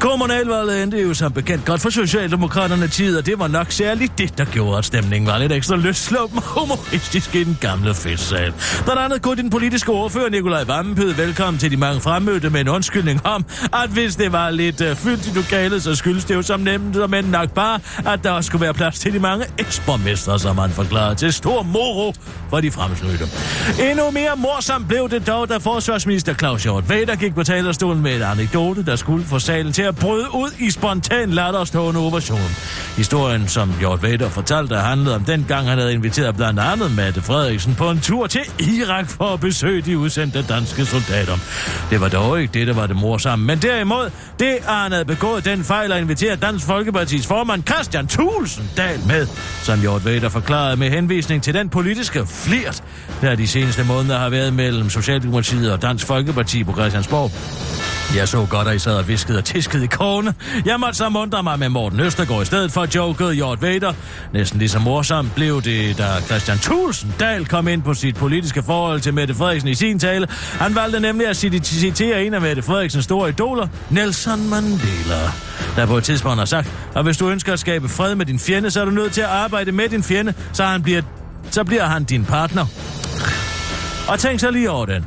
Kommunalvalget 0.00 0.82
endte 0.82 1.02
jo 1.02 1.14
som 1.14 1.32
bekendt 1.32 1.64
godt 1.64 1.80
for 1.80 1.90
Socialdemokraterne 1.90 2.88
tid, 2.88 3.18
og 3.18 3.26
det 3.26 3.38
var 3.38 3.48
nok 3.48 3.72
særligt 3.72 4.18
det, 4.18 4.38
der 4.38 4.44
gjorde, 4.44 4.78
at 4.78 4.84
stemningen 4.84 5.26
var 5.26 5.38
lidt 5.38 5.52
ekstra 5.52 5.76
løsslåben 5.76 6.38
humoristisk 6.42 7.34
i 7.34 7.44
den 7.44 7.58
gamle 7.60 7.94
festsal. 7.94 8.52
Blandt 8.84 9.02
andet 9.02 9.22
kunne 9.22 9.42
den 9.42 9.50
politiske 9.50 9.92
ordfører 9.92 10.30
Nikolaj 10.30 10.64
Vammen 10.64 10.96
velkommen 10.96 11.60
til 11.60 11.70
de 11.70 11.76
mange 11.76 12.00
fremmødte 12.00 12.50
med 12.50 12.60
en 12.60 12.68
undskyldning 12.68 13.26
om, 13.26 13.44
at 13.72 13.90
hvis 13.90 14.16
det 14.16 14.32
var 14.32 14.50
lidt 14.50 14.80
øh, 14.80 14.90
uh, 14.90 14.96
fyldt 14.96 15.26
i 15.26 15.30
lokalet, 15.44 15.82
så 15.82 15.94
skyldes 15.94 16.24
det 16.24 16.34
jo 16.34 16.42
som 16.42 16.60
nemt, 16.60 17.10
men 17.10 17.24
nok 17.24 17.50
bare, 17.50 17.80
at 18.06 18.24
der 18.24 18.30
også 18.30 18.46
skulle 18.46 18.62
være 18.62 18.74
plads 18.74 18.98
til 18.98 19.12
de 19.12 19.18
mange 19.18 19.44
eksborgmestre, 19.58 20.38
som 20.38 20.58
han 20.58 20.70
forklarede 20.70 21.14
til 21.14 21.32
stor 21.32 21.62
moro 21.62 22.14
for 22.50 22.60
de 22.60 22.70
fremsnødte. 22.70 23.24
Endnu 23.90 24.10
mere 24.10 24.36
morsomt 24.36 24.88
blev 24.88 25.10
det 25.10 25.26
dog, 25.26 25.48
da 25.48 25.56
forsvarsminister 25.56 26.34
Claus 26.34 26.62
Hjort 26.62 26.88
Vader 26.88 27.16
gik 27.16 27.34
på 27.34 27.44
talerstolen 27.44 28.02
med 28.02 28.16
en 28.16 28.22
anekdote, 28.22 28.84
der 28.86 28.96
skulle 28.96 29.24
få 29.24 29.38
salen 29.38 29.72
til 29.72 29.82
at 29.82 29.96
bryde 29.96 30.34
ud 30.34 30.50
i 30.58 30.70
spontan 30.70 31.30
latterstående 31.30 32.00
ovation. 32.00 32.50
Historien, 32.96 33.48
som 33.48 33.72
Hjort 33.78 34.02
Vader 34.02 34.28
fortalte, 34.28 34.76
handlede 34.76 35.14
om 35.14 35.24
den 35.24 35.44
gang, 35.48 35.68
han 35.68 35.78
havde 35.78 35.92
inviteret 35.92 36.36
blandt 36.36 36.60
andet 36.60 36.96
Mette 36.96 37.22
Frederiksen 37.22 37.74
på 37.74 37.90
en 37.90 38.00
tur 38.00 38.26
til 38.26 38.42
Irak 38.58 39.08
for 39.08 39.24
at 39.24 39.40
besøge 39.40 39.82
de 39.82 39.98
udsendte 39.98 40.42
danske 40.42 40.84
soldater. 40.84 41.38
Det 41.90 42.00
var 42.00 42.08
dog 42.08 42.40
ikke 42.40 42.54
det, 42.54 42.66
der 42.66 42.74
var 42.74 42.86
det 42.86 42.96
morsomme, 42.96 43.44
men 43.46 43.58
derimod, 43.58 44.10
det 44.38 44.58
han 44.66 44.92
havde 44.92 45.04
begået 45.04 45.33
den 45.40 45.64
fejl 45.64 45.92
at 45.92 46.00
invitere 46.00 46.36
Dansk 46.36 46.66
Folkepartis 46.66 47.26
formand 47.26 47.62
Christian 47.66 48.06
Thulsen 48.06 48.70
Dahl 48.76 49.00
med, 49.06 49.26
som 49.62 49.80
Hjort 49.80 50.04
Vader 50.04 50.28
forklarede 50.28 50.76
med 50.76 50.90
henvisning 50.90 51.42
til 51.42 51.54
den 51.54 51.68
politiske 51.68 52.26
flirt, 52.26 52.82
der 53.20 53.34
de 53.34 53.46
seneste 53.46 53.84
måneder 53.84 54.18
har 54.18 54.28
været 54.28 54.52
mellem 54.52 54.90
Socialdemokratiet 54.90 55.72
og 55.72 55.82
Dansk 55.82 56.06
Folkeparti 56.06 56.64
på 56.64 56.72
Christiansborg. 56.72 57.93
Jeg 58.16 58.28
så 58.28 58.46
godt, 58.50 58.68
at 58.68 58.76
I 58.76 58.78
sad 58.78 58.96
og 58.96 59.08
viskede 59.08 59.38
og 59.38 59.44
tiskede 59.44 59.84
i 59.84 59.86
kåne. 59.86 60.34
Jeg 60.64 60.80
måtte 60.80 60.94
så 60.94 61.08
mundre 61.08 61.42
mig 61.42 61.58
med 61.58 61.68
Morten 61.68 62.00
Østergaard 62.00 62.42
i 62.42 62.44
stedet 62.44 62.72
for 62.72 62.86
joket 62.94 63.34
Hjort 63.36 63.62
Vader. 63.62 63.92
Næsten 64.32 64.58
lige 64.58 64.68
så 64.68 64.78
morsomt 64.78 65.34
blev 65.34 65.62
det, 65.62 65.98
da 65.98 66.20
Christian 66.20 66.58
Thulsen 66.58 67.14
Dahl 67.20 67.46
kom 67.46 67.68
ind 67.68 67.82
på 67.82 67.94
sit 67.94 68.16
politiske 68.16 68.62
forhold 68.62 69.00
til 69.00 69.14
Mette 69.14 69.34
Frederiksen 69.34 69.68
i 69.68 69.74
sin 69.74 69.98
tale. 69.98 70.26
Han 70.58 70.74
valgte 70.74 71.00
nemlig 71.00 71.28
at 71.28 71.36
citere 71.36 72.24
en 72.24 72.34
af 72.34 72.40
Mette 72.40 72.62
Frederiksens 72.62 73.04
store 73.04 73.28
idoler, 73.28 73.68
Nelson 73.90 74.48
Mandela, 74.48 75.30
der 75.76 75.86
på 75.86 75.96
et 75.96 76.04
tidspunkt 76.04 76.38
har 76.38 76.46
sagt, 76.46 76.68
at 76.96 77.04
hvis 77.04 77.16
du 77.16 77.28
ønsker 77.28 77.52
at 77.52 77.60
skabe 77.60 77.88
fred 77.88 78.14
med 78.14 78.26
din 78.26 78.38
fjende, 78.38 78.70
så 78.70 78.80
er 78.80 78.84
du 78.84 78.90
nødt 78.90 79.12
til 79.12 79.20
at 79.20 79.28
arbejde 79.28 79.72
med 79.72 79.88
din 79.88 80.02
fjende, 80.02 80.34
så, 80.52 80.64
han 80.64 80.82
bliver, 80.82 81.02
så 81.50 81.64
bliver 81.64 81.84
han 81.84 82.04
din 82.04 82.24
partner. 82.24 82.66
Og 84.08 84.18
tænk 84.18 84.40
så 84.40 84.50
lige 84.50 84.70
over 84.70 84.86
den. 84.86 85.04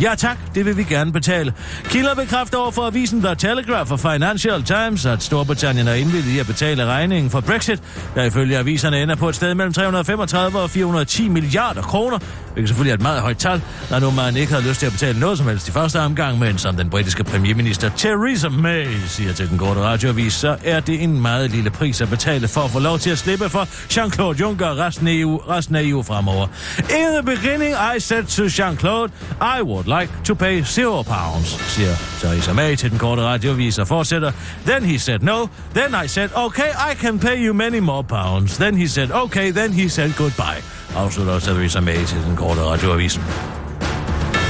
Ja 0.00 0.14
tak, 0.18 0.38
det 0.54 0.66
vil 0.66 0.76
vi 0.76 0.82
gerne 0.82 1.12
betale. 1.12 1.54
Kilder 1.84 2.14
bekræfter 2.14 2.58
over 2.58 2.70
for 2.70 2.86
avisen 2.86 3.22
The 3.22 3.34
Telegraph 3.34 3.92
og 3.92 4.00
Financial 4.00 4.62
Times, 4.62 5.06
at 5.06 5.22
Storbritannien 5.22 5.88
er 5.88 5.94
indvildet 5.94 6.30
i 6.30 6.38
at 6.38 6.46
betale 6.46 6.86
regningen 6.86 7.30
for 7.30 7.40
Brexit, 7.40 7.82
der 8.14 8.24
ifølge 8.24 8.58
aviserne 8.58 9.02
ender 9.02 9.14
på 9.14 9.28
et 9.28 9.34
sted 9.34 9.54
mellem 9.54 9.72
335 9.72 10.58
og 10.58 10.70
410 10.70 11.28
milliarder 11.28 11.82
kroner, 11.82 12.18
hvilket 12.52 12.68
selvfølgelig 12.68 12.90
er 12.90 12.94
et 12.94 13.02
meget 13.02 13.20
højt 13.20 13.38
tal, 13.38 13.62
når 13.90 13.98
nu 13.98 14.10
man 14.10 14.36
ikke 14.36 14.52
havde 14.52 14.68
lyst 14.68 14.80
til 14.80 14.86
at 14.86 14.92
betale 14.92 15.20
noget 15.20 15.38
som 15.38 15.48
helst 15.48 15.68
i 15.68 15.70
første 15.70 16.00
omgang, 16.00 16.38
men 16.38 16.58
som 16.58 16.76
den 16.76 16.90
britiske 16.90 17.24
premierminister 17.24 17.90
Theresa 17.96 18.48
May 18.48 18.86
siger 19.06 19.32
til 19.32 19.50
den 19.50 19.58
korte 19.58 19.80
radioavis, 19.80 20.32
så 20.32 20.56
er 20.64 20.80
det 20.80 21.02
en 21.02 21.22
meget 21.22 21.50
lille 21.50 21.70
pris 21.70 22.00
at 22.00 22.08
betale 22.10 22.48
for 22.48 22.60
at 22.60 22.70
få 22.70 22.78
lov 22.78 22.98
til 22.98 23.10
at 23.10 23.18
slippe 23.18 23.48
for 23.48 23.64
Jean-Claude 23.98 24.40
Juncker 24.40 24.66
og 24.66 24.78
resten 24.78 25.08
af 25.08 25.12
EU, 25.12 25.36
resten 25.36 25.76
af 25.76 25.82
EU 25.82 26.02
fremover. 26.02 26.46
In 26.78 27.22
the 27.22 27.36
beginning, 27.36 27.74
I 27.96 28.00
said 28.00 28.24
to 28.24 28.42
Jean-Claude, 28.42 29.10
I 29.58 29.62
would 29.62 29.83
like 29.86 30.08
to 30.24 30.34
pay 30.34 30.62
zero 30.62 31.02
pounds, 31.02 31.48
siger 31.48 31.94
Theresa 32.20 32.52
May 32.52 32.76
til 32.76 32.90
den 32.90 32.98
korte 32.98 33.22
radiovis 33.22 33.78
og 33.78 33.88
fortsætter. 33.88 34.32
Then 34.66 34.84
he 34.84 34.98
said 34.98 35.20
no. 35.20 35.46
Then 35.74 36.04
I 36.04 36.08
said, 36.08 36.28
okay, 36.34 36.70
I 36.92 36.94
can 36.94 37.18
pay 37.18 37.46
you 37.46 37.54
many 37.54 37.78
more 37.78 38.02
pounds. 38.02 38.56
Then 38.56 38.76
he 38.76 38.88
said, 38.88 39.10
okay, 39.10 39.52
then 39.52 39.72
he 39.72 39.88
said 39.88 40.12
goodbye. 40.12 40.62
Afslutter 40.96 41.38
Theresa 41.38 41.80
May 41.80 42.04
til 42.04 42.18
den 42.28 42.36
korte 42.36 42.60
radioavis. 42.60 43.20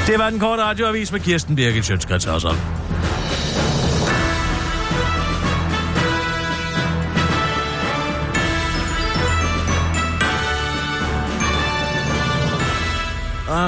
Det 0.06 0.18
var 0.18 0.30
den 0.30 0.38
korte 0.38 0.62
radioavis 0.62 1.12
med 1.12 1.20
Kirsten 1.20 1.56
Birgit 1.56 1.84
Sjøtskrets 1.84 2.24
Hørsholm. 2.24 2.58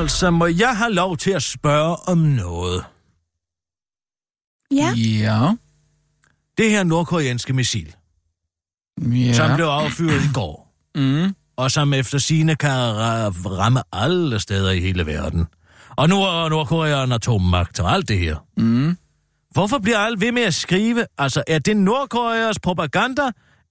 Altså, 0.01 0.30
må 0.30 0.47
jeg 0.47 0.76
have 0.76 0.92
lov 0.92 1.16
til 1.16 1.30
at 1.30 1.42
spørge 1.42 1.97
om 2.09 2.18
noget? 2.18 2.84
Ja. 4.70 4.92
Ja. 4.97 5.53
Det 6.59 6.70
her 6.70 6.84
nordkoreanske 6.84 7.53
missil, 7.53 7.94
Ja. 9.03 9.32
som 9.32 9.55
blev 9.57 9.66
affyret 9.66 10.24
i 10.24 10.32
går, 10.34 10.72
Mm. 10.94 11.34
og 11.57 11.70
som 11.70 11.92
efter 11.92 12.18
sine 12.18 12.57
kan 12.57 12.70
ra- 12.70 13.49
ramme 13.59 13.82
alle 13.92 14.40
steder 14.40 14.70
i 14.70 14.80
hele 14.80 15.07
verden. 15.07 15.47
Og 15.97 16.09
nu 16.09 16.16
er 16.22 16.49
Nordkorea 16.49 17.05
en 17.05 17.12
atommagt 17.12 17.80
og 17.80 17.92
alt 17.92 18.09
det 18.09 18.18
her. 18.18 18.36
Mm. 18.57 18.97
Hvorfor 19.51 19.78
bliver 19.78 19.99
alle 19.99 20.20
ved 20.20 20.32
med 20.32 20.42
at 20.42 20.55
skrive? 20.55 21.07
Altså, 21.18 21.42
er 21.47 21.59
det 21.59 21.76
Nordkoreas 21.76 22.59
propaganda, 22.61 23.22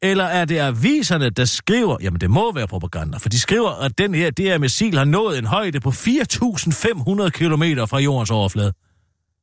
eller 0.01 0.23
er 0.23 0.45
det 0.45 0.59
aviserne, 0.59 1.29
der 1.29 1.45
skriver? 1.45 1.97
Jamen, 2.01 2.21
det 2.21 2.29
må 2.29 2.51
være 2.51 2.67
propaganda, 2.67 3.17
for 3.17 3.29
de 3.29 3.39
skriver, 3.39 3.71
at 3.71 3.97
den 3.97 4.15
her, 4.15 4.31
det 4.31 4.45
her 4.45 4.57
missil 4.57 4.97
har 4.97 5.05
nået 5.05 5.37
en 5.37 5.45
højde 5.45 5.79
på 5.79 5.89
4.500 5.89 7.29
km 7.29 7.63
fra 7.89 7.99
jordens 7.99 8.31
overflade. 8.31 8.73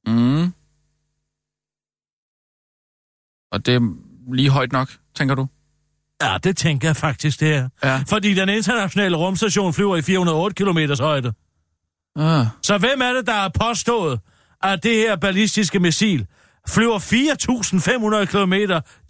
Mm. 0.07 0.53
Og 3.53 3.67
det 3.67 3.75
er 3.75 3.95
lige 4.35 4.51
højt 4.51 4.73
nok, 4.73 4.89
tænker 5.15 5.35
du? 5.35 5.47
Ja, 6.23 6.39
det 6.45 6.57
tænker 6.57 6.89
jeg 6.89 6.97
faktisk, 6.97 7.41
det 7.41 7.55
er. 7.55 7.69
Ja. 7.85 8.03
Fordi 8.09 8.35
den 8.35 8.49
internationale 8.49 9.17
rumstation 9.17 9.73
flyver 9.73 9.97
i 9.97 10.03
408 10.03 10.65
km 10.65 10.79
højde. 11.01 11.33
Ah. 12.17 12.47
Så 12.63 12.79
hvem 12.79 13.01
er 13.01 13.13
det, 13.13 13.27
der 13.27 13.33
har 13.33 13.49
påstået, 13.61 14.21
at 14.63 14.83
det 14.83 14.97
her 14.97 15.17
ballistiske 15.17 15.79
missil 15.79 16.27
flyver 16.69 16.99
4.500 16.99 18.25
km 18.25 18.55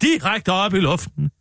direkte 0.01 0.51
op 0.51 0.73
i 0.73 0.79
luften? 0.79 1.31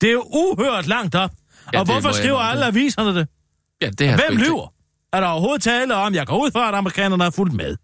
Det 0.00 0.08
er 0.08 0.12
jo 0.12 0.22
uhørt 0.22 0.86
langt 0.86 1.14
op. 1.14 1.30
Ja, 1.72 1.80
og 1.80 1.84
hvorfor 1.84 2.12
skriver 2.12 2.38
alle 2.38 2.66
aviserne 2.66 3.14
det? 3.14 3.28
Ja, 3.82 3.90
det 3.90 4.08
har 4.08 4.16
Hvem 4.16 4.38
lyver? 4.38 4.72
Er 5.12 5.20
der 5.20 5.26
overhovedet 5.26 5.62
tale 5.62 5.94
om, 5.94 6.14
jeg 6.14 6.26
går 6.26 6.44
ud 6.44 6.50
fra, 6.50 6.68
at 6.68 6.74
amerikanerne 6.74 7.24
er 7.24 7.30
fuldt 7.30 7.52
med? 7.52 7.76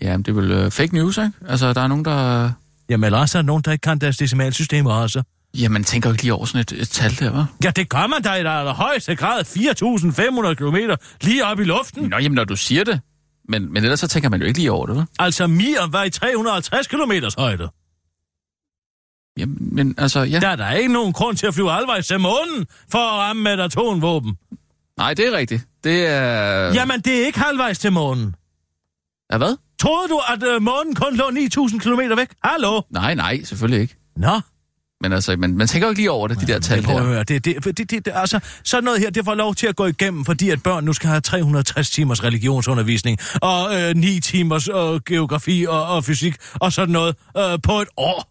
Jamen, 0.00 0.22
det 0.22 0.30
er 0.30 0.34
vel 0.34 0.50
øh, 0.50 0.70
fake 0.70 0.94
news, 0.94 1.16
ikke? 1.18 1.32
Altså, 1.48 1.72
der 1.72 1.80
er 1.80 1.86
nogen, 1.86 2.04
der... 2.04 2.50
Jamen, 2.88 3.04
eller 3.04 3.18
også 3.18 3.38
er 3.38 3.42
der 3.42 3.46
nogen, 3.46 3.62
der 3.62 3.72
ikke 3.72 3.82
kan 3.82 3.98
deres 3.98 4.16
decimalsystemer 4.16 4.92
også. 4.92 5.22
Jamen, 5.54 5.84
tænker 5.84 6.10
jo 6.10 6.12
ikke 6.12 6.22
lige 6.22 6.34
over 6.34 6.44
sådan 6.44 6.60
et, 6.60 6.72
et 6.72 6.88
tal 6.88 7.18
der, 7.18 7.30
hva'? 7.32 7.56
Ja, 7.64 7.70
det 7.70 7.88
gør 7.88 8.06
man 8.06 8.22
da 8.22 8.34
i 8.34 8.42
der 8.42 8.72
højeste 8.72 9.16
grad 9.16 9.44
4.500 10.48 10.54
km 10.54 10.76
lige 11.20 11.44
op 11.44 11.60
i 11.60 11.64
luften. 11.64 12.08
Nå, 12.08 12.16
jamen, 12.18 12.36
når 12.36 12.44
du 12.44 12.56
siger 12.56 12.84
det. 12.84 13.00
Men, 13.48 13.72
men 13.72 13.82
ellers 13.84 14.00
så 14.00 14.08
tænker 14.08 14.28
man 14.28 14.40
jo 14.40 14.46
ikke 14.46 14.58
lige 14.58 14.72
over 14.72 14.86
det, 14.86 14.96
hva'? 14.96 15.14
Altså, 15.18 15.46
Mir 15.46 15.86
var 15.90 16.04
i 16.04 16.10
350 16.10 16.86
km 16.86 17.12
højde. 17.38 17.68
Jamen, 19.38 19.58
men 19.74 19.94
altså, 19.98 20.20
ja. 20.20 20.40
Der 20.40 20.48
er 20.48 20.56
der 20.56 20.70
ikke 20.70 20.92
nogen 20.92 21.12
grund 21.12 21.36
til 21.36 21.46
at 21.46 21.54
flyve 21.54 21.70
halvvejs 21.70 22.06
til 22.06 22.20
månen 22.20 22.66
for 22.90 22.98
at 22.98 23.18
ramme 23.18 23.42
med 23.42 23.54
et 23.54 23.60
atomvåben. 23.60 24.36
Nej, 24.96 25.14
det 25.14 25.26
er 25.26 25.32
rigtigt. 25.32 25.66
Det 25.84 26.06
er... 26.06 26.74
Jamen, 26.74 27.00
det 27.00 27.22
er 27.22 27.26
ikke 27.26 27.38
halvvejs 27.40 27.78
til 27.78 27.92
månen. 27.92 28.34
Ja, 29.32 29.38
hvad? 29.38 29.56
Troede 29.78 30.08
du, 30.08 30.20
at 30.28 30.42
øh, 30.42 30.62
månen 30.62 30.94
kun 30.94 31.16
lå 31.16 31.24
9.000 31.24 31.78
km 31.78 32.16
væk? 32.16 32.28
Hallo? 32.44 32.82
Nej, 32.90 33.14
nej, 33.14 33.42
selvfølgelig 33.42 33.80
ikke. 33.80 33.96
Nå, 34.16 34.40
Men 35.02 35.12
altså, 35.12 35.36
man, 35.36 35.56
man 35.56 35.66
tænker 35.66 35.86
jo 35.86 35.90
ikke 35.90 36.00
lige 36.00 36.10
over 36.10 36.28
det, 36.28 36.40
de 36.40 36.46
der 36.46 36.58
tal 36.58 36.82
der. 36.82 37.02
høre. 37.02 37.24
Det, 37.24 37.44
det, 37.44 37.64
det, 37.64 37.78
det, 37.78 37.90
det, 37.90 38.12
altså, 38.14 38.40
sådan 38.64 38.84
noget 38.84 39.00
her, 39.00 39.10
det 39.10 39.24
får 39.24 39.34
lov 39.34 39.54
til 39.54 39.66
at 39.66 39.76
gå 39.76 39.86
igennem, 39.86 40.24
fordi 40.24 40.50
at 40.50 40.62
børn 40.62 40.84
nu 40.84 40.92
skal 40.92 41.08
have 41.08 41.20
360 41.20 41.90
timers 41.90 42.24
religionsundervisning, 42.24 43.18
og 43.42 43.80
øh, 43.80 43.96
9 43.96 44.20
timers 44.20 44.68
øh, 44.68 45.00
geografi 45.06 45.66
og, 45.68 45.86
og 45.86 46.04
fysik, 46.04 46.36
og 46.54 46.72
sådan 46.72 46.92
noget 46.92 47.16
øh, 47.38 47.58
på 47.62 47.80
et 47.80 47.88
år. 47.96 48.28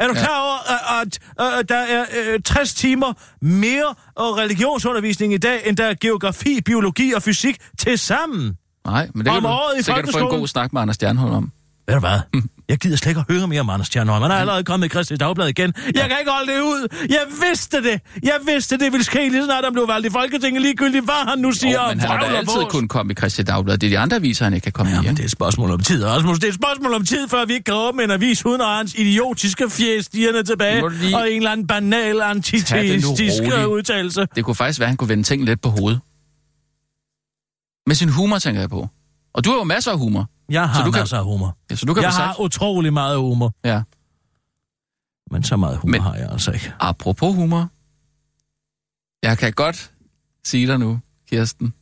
Er 0.00 0.06
du 0.06 0.12
Ja. 0.14 0.20
ja. 0.20 0.24
klar 0.26 0.40
over, 0.40 1.00
at, 1.00 1.18
at, 1.38 1.58
at 1.58 1.68
der 1.68 1.76
er 1.76 2.04
øh, 2.34 2.40
60 2.44 2.74
timer 2.74 3.12
mere 3.40 3.94
øh, 4.20 4.24
religionsundervisning 4.24 5.32
i 5.34 5.38
dag, 5.38 5.62
end 5.66 5.76
der 5.76 5.84
er 5.84 5.94
geografi, 6.00 6.60
biologi 6.64 7.12
og 7.12 7.22
fysik 7.22 7.56
til 7.78 7.98
sammen? 7.98 8.56
Nej, 8.86 9.08
men 9.14 9.26
det 9.26 9.32
Om 9.32 9.42
kan, 9.42 9.50
året 9.50 9.74
i 9.74 9.82
du, 9.82 9.86
det 9.86 9.94
kan 9.94 10.04
du 10.04 10.18
få 10.18 10.18
en 10.18 10.38
god 10.38 10.48
snak 10.48 10.72
med 10.72 10.82
Anders 10.82 10.94
Stjernholm 10.94 11.34
om. 11.34 11.52
Ved 11.86 11.94
du 11.94 12.00
hvad? 12.00 12.40
Jeg 12.68 12.78
gider 12.78 12.96
slet 12.96 13.10
ikke 13.10 13.24
at 13.28 13.34
høre 13.34 13.48
mere 13.48 13.60
om 13.60 13.70
Anders 13.70 13.88
Tjernholm. 13.88 14.22
Han 14.22 14.30
er 14.30 14.34
allerede 14.34 14.64
kommet 14.64 14.86
i 14.86 14.88
Christi 14.88 15.16
Dagblad 15.16 15.48
igen. 15.48 15.72
Jeg 15.94 16.08
kan 16.08 16.16
ikke 16.20 16.30
holde 16.30 16.52
det 16.52 16.60
ud. 16.60 16.88
Jeg 17.08 17.20
vidste 17.48 17.82
det. 17.82 18.00
Jeg 18.22 18.38
vidste 18.46 18.76
det 18.78 18.92
ville 18.92 19.04
ske 19.04 19.28
lige 19.28 19.44
snart, 19.44 19.64
han 19.64 19.72
blev 19.72 19.88
valgt 19.88 20.06
i 20.06 20.10
Folketinget 20.10 20.62
ligegyldigt, 20.62 21.04
hvad 21.04 21.28
han 21.28 21.38
nu 21.38 21.52
siger 21.52 21.80
Oh, 21.80 21.88
men 21.88 22.00
han 22.00 22.10
har 22.10 22.18
da 22.20 22.24
altid 22.36 22.54
vås. 22.54 22.70
kun 22.72 22.88
komme 22.88 23.12
i 23.12 23.14
Christi 23.16 23.42
Dagblad. 23.42 23.78
Det 23.78 23.86
er 23.86 23.90
de 23.90 23.98
andre 23.98 24.16
aviser, 24.16 24.44
han 24.44 24.54
ikke 24.54 24.64
kan 24.64 24.72
komme 24.72 24.92
i. 24.92 24.94
Jamen, 24.94 25.04
ikke? 25.10 25.16
det 25.16 25.20
er 25.20 25.24
et 25.24 25.30
spørgsmål 25.30 25.70
om 25.70 25.80
tid, 25.80 26.04
Rasmus. 26.04 26.38
Det 26.38 26.44
er 26.44 26.48
et 26.48 26.54
spørgsmål 26.54 26.94
om 26.94 27.04
tid, 27.04 27.28
før 27.28 27.44
vi 27.44 27.52
ikke 27.52 27.64
kan 27.64 27.74
åbne 27.74 28.04
en 28.04 28.10
avis 28.10 28.46
uden 28.46 28.60
at 28.60 28.66
hans 28.68 28.94
idiotiske 28.94 29.70
fjes 29.70 30.04
stigende 30.04 30.42
tilbage, 30.42 30.90
lige 30.90 31.16
og 31.16 31.30
en 31.30 31.36
eller 31.36 31.50
anden 31.50 31.66
banal 31.66 32.16
roligt. 32.16 33.66
udtalelse. 33.66 34.26
Det 34.36 34.44
kunne 34.44 34.54
faktisk 34.56 34.80
være, 34.80 34.86
at 34.86 34.90
han 34.90 34.96
kunne 34.96 35.08
vende 35.08 35.22
ting 35.24 35.44
lidt 35.44 35.60
på 35.60 35.68
hovedet. 35.68 36.00
Med 37.86 37.94
sin 37.94 38.08
humor, 38.08 38.38
tænker 38.38 38.60
jeg 38.60 38.70
på. 38.70 38.88
Og 39.34 39.44
du 39.44 39.50
har 39.50 39.56
jo 39.56 39.64
masser 39.64 39.92
af 39.92 39.98
humor. 39.98 40.28
Jeg 40.48 40.68
har 40.70 40.84
du 40.84 40.90
kan- 40.90 41.00
masser 41.00 41.18
af 41.18 41.24
humor. 41.24 41.56
Ja, 41.70 41.76
så 41.76 41.86
du 41.86 41.94
kan 41.94 42.02
Jeg 42.02 42.10
har 42.10 42.18
sagt... 42.28 42.38
utrolig 42.40 42.92
meget 42.92 43.18
humor. 43.18 43.54
Ja. 43.64 43.82
Men 45.30 45.42
så 45.44 45.56
meget 45.56 45.76
humor 45.78 45.90
Men- 45.90 46.00
har 46.02 46.14
jeg 46.14 46.28
altså 46.32 46.52
ikke. 46.52 46.72
Apropos 46.80 47.34
humor. 47.34 47.68
Jeg 49.22 49.38
kan 49.38 49.52
godt 49.52 49.92
sige 50.44 50.66
dig 50.66 50.78
nu, 50.78 51.00
Kirsten. 51.30 51.74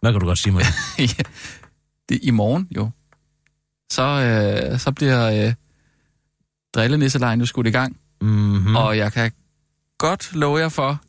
Hvad 0.00 0.12
kan 0.12 0.20
du 0.20 0.26
godt 0.26 0.38
sige 0.38 0.52
mig? 0.52 0.62
Ja, 0.98 1.22
det 2.08 2.18
i 2.22 2.30
morgen 2.30 2.68
jo. 2.76 2.90
Så, 3.92 4.02
øh, 4.02 4.78
så 4.78 4.92
bliver 4.92 5.46
øh, 5.46 5.54
drillenisselejen 6.74 7.40
jo 7.40 7.46
skudt 7.46 7.66
i 7.66 7.70
gang. 7.70 7.96
mm-hmm. 8.20 8.68
Mm. 8.70 8.76
Og 8.76 8.96
jeg 8.96 9.12
kan 9.12 9.32
godt 9.98 10.34
love 10.34 10.58
jer 10.58 10.68
for, 10.68 11.00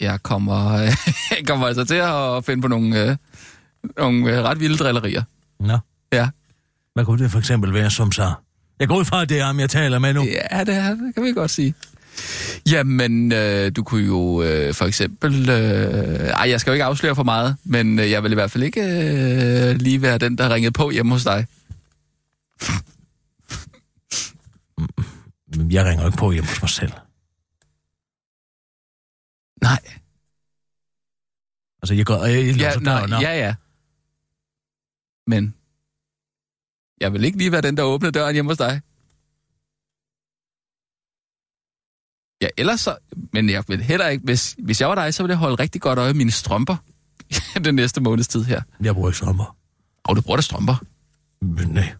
jeg 0.00 0.22
kommer, 0.22 0.72
jeg 1.30 1.46
kommer 1.46 1.66
altså 1.66 1.84
til 1.84 1.94
at 1.94 2.44
finde 2.44 2.62
på 2.62 2.68
nogle, 2.68 3.02
øh, 3.10 3.16
nogle 3.96 4.32
øh, 4.38 4.44
ret 4.44 4.60
vilde 4.60 4.76
drillerier. 4.76 5.22
Nå. 5.60 5.78
Ja. 6.12 6.28
Hvad 6.94 7.04
kunne 7.04 7.22
det 7.22 7.30
for 7.30 7.38
eksempel 7.38 7.74
være, 7.74 7.90
som 7.90 8.12
så? 8.12 8.32
Jeg 8.80 8.88
går 8.88 8.96
ud 8.96 9.04
fra, 9.04 9.22
at 9.22 9.28
det 9.28 9.40
er 9.40 9.44
ham, 9.44 9.60
jeg 9.60 9.70
taler 9.70 9.98
med 9.98 10.14
nu. 10.14 10.24
Ja, 10.24 10.64
det, 10.64 10.74
er, 10.74 10.94
det 10.94 11.14
kan 11.14 11.22
vi 11.24 11.32
godt 11.32 11.50
sige. 11.50 11.74
Jamen, 12.70 13.32
øh, 13.32 13.72
du 13.76 13.82
kunne 13.82 14.06
jo 14.06 14.42
øh, 14.42 14.74
for 14.74 14.84
eksempel... 14.84 15.48
Øh, 15.50 16.28
ej, 16.28 16.50
jeg 16.50 16.60
skal 16.60 16.70
jo 16.70 16.72
ikke 16.72 16.84
afsløre 16.84 17.14
for 17.14 17.22
meget, 17.22 17.56
men 17.64 17.98
øh, 17.98 18.10
jeg 18.10 18.22
vil 18.22 18.32
i 18.32 18.34
hvert 18.34 18.50
fald 18.50 18.64
ikke 18.64 18.80
øh, 18.80 19.76
lige 19.76 20.02
være 20.02 20.18
den, 20.18 20.38
der 20.38 20.54
ringede 20.54 20.72
på 20.72 20.90
hjemme 20.90 21.12
hos 21.12 21.24
dig. 21.24 21.46
Jeg 25.70 25.84
ringer 25.84 26.06
ikke 26.06 26.18
på 26.18 26.32
hjemme 26.32 26.48
hos 26.48 26.62
mig 26.62 26.70
selv. 26.70 26.92
Nej, 29.62 29.78
Altså, 31.82 31.94
jeg 31.94 32.06
går... 32.06 32.24
Jeg, 32.24 32.46
jeg, 32.46 32.56
ja, 32.56 32.74
nej, 32.80 33.06
nå. 33.06 33.16
ja, 33.16 33.38
ja. 33.38 33.54
Men 35.28 35.54
jeg 37.00 37.12
vil 37.12 37.24
ikke 37.24 37.38
lige 37.38 37.52
være 37.52 37.60
den, 37.62 37.76
der 37.76 37.82
åbner 37.82 38.10
døren 38.10 38.34
hjemme 38.34 38.50
hos 38.50 38.58
dig. 38.58 38.80
Ja, 42.42 42.48
ellers 42.56 42.80
så... 42.80 42.96
Men 43.32 43.50
jeg 43.50 43.64
vil 43.68 43.82
heller 43.82 44.08
ikke... 44.08 44.24
Hvis, 44.24 44.56
hvis 44.58 44.80
jeg 44.80 44.88
var 44.88 44.94
dig, 44.94 45.14
så 45.14 45.22
ville 45.22 45.30
jeg 45.32 45.38
holde 45.38 45.54
rigtig 45.54 45.80
godt 45.80 45.98
øje 45.98 46.08
med 46.08 46.18
mine 46.18 46.30
strømper 46.30 46.76
den 47.64 47.74
næste 47.74 48.00
måneds 48.00 48.28
tid 48.28 48.44
her. 48.44 48.62
Jeg 48.80 48.94
bruger 48.94 49.08
ikke 49.08 49.18
strømper. 49.18 49.56
Og 50.04 50.16
du 50.16 50.20
bruger 50.20 50.36
da 50.36 50.42
strømper. 50.42 50.84
Men 51.40 51.68
nej. 51.68 51.94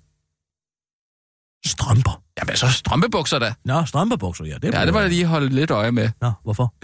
Strømper? 1.66 2.22
Jamen, 2.38 2.56
så 2.56 2.68
strømpebukser 2.70 3.38
da. 3.38 3.54
Nå, 3.64 3.84
strømpebukser, 3.84 4.44
ja. 4.44 4.58
Det 4.58 4.74
Ja, 4.74 4.86
det 4.86 4.92
må 4.92 5.00
jeg 5.00 5.08
lige 5.08 5.26
holde 5.26 5.48
lidt 5.48 5.70
øje 5.70 5.92
med. 5.92 6.10
Nå, 6.20 6.32
hvorfor? 6.42 6.74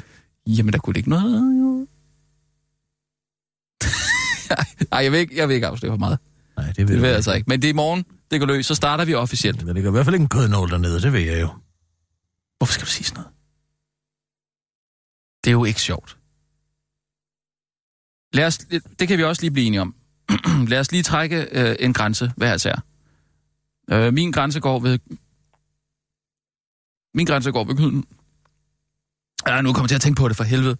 Jamen, 0.46 0.72
der 0.72 0.78
kunne 0.78 0.94
ligge 0.94 1.10
noget, 1.10 1.58
jo. 1.60 1.86
Ej, 4.92 5.02
jeg 5.02 5.12
vil 5.12 5.20
ikke, 5.20 5.36
jeg 5.36 5.48
vil 5.48 5.54
ikke 5.54 5.66
afsløre 5.66 5.92
for 5.92 5.98
meget. 5.98 6.18
Nej, 6.56 6.66
det 6.66 6.76
Det 6.76 6.88
ved 6.88 7.06
jeg 7.08 7.14
altså 7.14 7.32
ikke. 7.32 7.44
Men 7.48 7.62
det 7.62 7.68
er 7.68 7.72
i 7.72 7.76
morgen, 7.76 8.04
det 8.30 8.40
går 8.40 8.46
løs, 8.46 8.66
så 8.66 8.74
starter 8.74 9.04
vi 9.04 9.14
officielt. 9.14 9.60
Der 9.60 9.72
ligger 9.72 9.90
i 9.90 9.92
hvert 9.92 10.04
fald 10.04 10.14
ikke 10.14 10.22
en 10.22 10.28
kødnål 10.28 10.70
dernede, 10.70 11.00
det 11.00 11.12
ved 11.12 11.20
jeg 11.20 11.40
jo. 11.40 11.48
Hvorfor 12.58 12.72
skal 12.72 12.86
du 12.86 12.90
sige 12.90 13.04
sådan 13.04 13.20
noget? 13.20 13.34
Det 15.44 15.50
er 15.50 15.52
jo 15.52 15.64
ikke 15.64 15.80
sjovt. 15.80 16.16
Lad 18.32 18.46
os, 18.46 18.58
det 18.98 19.08
kan 19.08 19.18
vi 19.18 19.24
også 19.24 19.42
lige 19.42 19.50
blive 19.50 19.66
enige 19.66 19.80
om. 19.80 19.94
Lad 20.70 20.80
os 20.80 20.92
lige 20.92 21.02
trække 21.02 21.46
øh, 21.52 21.76
en 21.80 21.92
grænse 21.92 22.32
hver 22.36 22.54
især. 22.54 22.84
Øh, 23.90 24.14
min 24.14 24.32
grænse 24.32 24.60
går 24.60 24.78
ved... 24.80 24.98
Min 27.14 27.26
grænse 27.26 27.52
går 27.52 27.64
ved 27.64 27.76
køden. 27.76 28.04
Ja, 29.46 29.60
nu 29.60 29.72
kommer 29.72 29.84
jeg 29.84 29.88
til 29.88 29.94
at 29.94 30.00
tænke 30.00 30.18
på 30.18 30.28
det 30.28 30.36
for 30.36 30.44
helvede. 30.44 30.76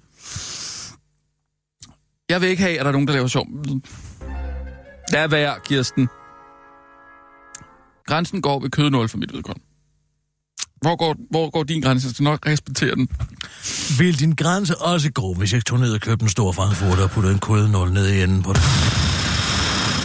Jeg 2.29 2.41
vil 2.41 2.49
ikke 2.49 2.62
have, 2.62 2.79
at 2.79 2.85
der 2.85 2.89
er 2.89 2.93
nogen, 2.93 3.09
der 3.09 3.14
laver 3.14 3.27
sjov. 3.27 3.47
Lad 5.12 5.28
være, 5.28 5.55
Kirsten. 5.64 6.09
Grænsen 8.07 8.42
går 8.42 8.61
ved 8.61 8.70
kødnål 8.70 9.09
for 9.09 9.18
mit 9.18 9.32
vedkommende. 9.32 9.66
Hvor 10.80 10.96
går, 10.96 11.16
hvor 11.30 11.50
går 11.50 11.62
din 11.62 11.82
grænse? 11.82 12.07
Jeg 12.07 12.14
skal 12.14 12.24
nok 12.24 12.46
respektere 12.46 12.94
den. 12.94 13.09
Vil 13.98 14.20
din 14.20 14.34
grænse 14.34 14.78
også 14.78 15.12
gå, 15.12 15.34
hvis 15.34 15.52
jeg 15.52 15.64
tog 15.66 15.80
ned 15.80 15.94
og 15.94 16.00
købte 16.00 16.22
en 16.22 16.28
stor 16.28 16.52
frankfurter 16.52 17.02
og 17.02 17.11
puttede 17.11 17.34
en 17.34 17.40
kødnål 17.40 17.92
ned 17.92 18.09
i 18.09 18.22
enden 18.22 18.42
på 18.42 18.52
det? 18.52 18.62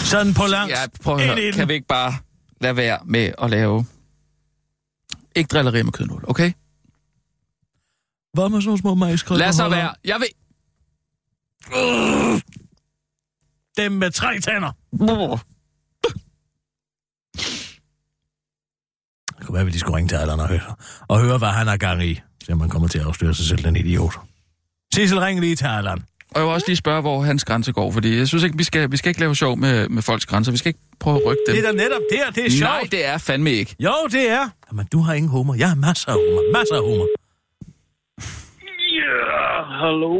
Sådan 0.06 0.34
på 0.34 0.46
langs. 0.46 0.72
Ja, 0.72 0.86
prøv 1.04 1.16
at 1.16 1.26
høre. 1.26 1.52
Kan 1.52 1.68
vi 1.68 1.74
ikke 1.74 1.88
bare 1.88 2.14
lade 2.62 2.76
være 2.76 3.00
med 3.06 3.32
at 3.42 3.50
lave... 3.50 3.86
Ikke 5.36 5.48
drilleri 5.48 5.84
med 5.84 5.92
kødnål, 5.92 6.24
okay? 6.28 6.52
Hvad 8.34 8.50
med 8.50 8.62
sådan 8.62 8.66
nogle 8.66 8.80
små 8.80 8.96
majskrydder? 8.96 9.46
Lad 9.46 9.54
så 9.54 9.70
være. 9.70 9.94
Jeg 10.06 10.20
vil... 10.20 10.28
Dem 13.84 13.92
med 13.92 14.12
tre 14.12 14.40
tænder. 14.40 14.72
Det 19.38 19.46
kunne 19.46 19.54
være, 19.54 19.62
at 19.62 19.66
vi 19.66 19.72
lige 19.72 19.80
skulle 19.80 19.98
ringe 19.98 20.10
til 20.10 20.16
Allan 20.16 20.40
og 20.40 20.48
høre, 20.48 20.76
og 21.08 21.20
høre, 21.22 21.38
hvad 21.38 21.48
han 21.48 21.68
har 21.68 21.78
gang 21.78 22.04
i. 22.06 22.20
Så 22.44 22.56
man 22.56 22.70
kommer 22.70 22.88
til 22.88 23.00
at 23.00 23.06
afsløre 23.06 23.34
sig 23.34 23.46
selv, 23.46 23.64
den 23.64 23.76
idiot. 23.76 24.14
Sissel, 24.94 25.20
ring 25.20 25.40
lige 25.40 25.56
til 25.56 25.66
Allan. 25.66 26.04
Og 26.32 26.40
jeg 26.40 26.44
vil 26.44 26.54
også 26.54 26.68
lige 26.68 26.76
spørge, 26.76 27.02
hvor 27.02 27.22
hans 27.22 27.46
grænse 27.46 27.72
går, 27.74 27.92
fordi 27.92 28.18
jeg 28.18 28.28
synes 28.28 28.44
ikke, 28.44 28.58
vi 28.58 28.64
skal, 28.64 28.92
vi 28.92 28.98
skal 28.98 29.10
ikke 29.10 29.20
lave 29.20 29.36
sjov 29.36 29.58
med, 29.58 29.90
med 29.90 30.02
folks 30.02 30.26
grænser. 30.26 30.52
Vi 30.52 30.58
skal 30.58 30.70
ikke 30.70 30.80
prøve 31.00 31.16
at 31.16 31.26
rykke 31.26 31.42
dem. 31.48 31.56
Det 31.56 31.66
er 31.66 31.72
da 31.72 31.78
netop 31.78 32.02
der, 32.12 32.32
det 32.32 32.46
er 32.46 32.50
sjovt. 32.50 32.70
Nej, 32.70 32.88
det 32.92 33.06
er 33.06 33.18
fandme 33.18 33.52
ikke. 33.52 33.76
Jo, 33.80 33.94
det 34.12 34.30
er. 34.30 34.50
Jamen, 34.72 34.86
du 34.92 35.00
har 35.00 35.14
ingen 35.14 35.32
humor. 35.32 35.56
Jeg 35.56 35.70
har 35.70 35.76
masser 35.76 36.12
af 36.12 36.16
humor. 36.16 36.58
Masser 36.58 36.76
af 36.76 36.82
humor. 36.82 37.08
Ja, 39.00 39.64
hallo? 39.82 40.14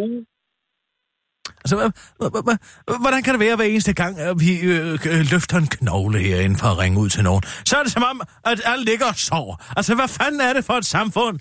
Altså, 1.76 2.58
hvordan 3.02 3.24
kan 3.24 3.34
det 3.34 3.40
være 3.40 3.56
hver 3.56 3.66
eneste 3.66 3.94
gang, 3.94 4.20
at 4.20 4.40
vi 4.40 4.52
øh, 4.62 4.94
øh, 5.14 5.22
løfter 5.32 5.58
en 5.58 5.68
knogle 5.68 6.20
herinde 6.20 6.58
for 6.60 6.68
at 6.68 6.78
ringe 6.78 7.00
ud 7.00 7.10
til 7.10 7.24
nogen? 7.24 7.44
Så 7.66 7.78
er 7.78 7.84
det 7.84 7.92
som 7.92 8.04
om, 8.04 8.22
at 8.46 8.62
alle 8.66 8.86
ligger 8.86 9.06
og 9.06 9.16
sover. 9.16 9.56
Altså, 9.78 9.96
hvad 9.96 10.08
fanden 10.08 10.42
er 10.42 10.54
det 10.54 10.66
for 10.66 10.74
et 10.74 10.86
samfund? 10.86 11.40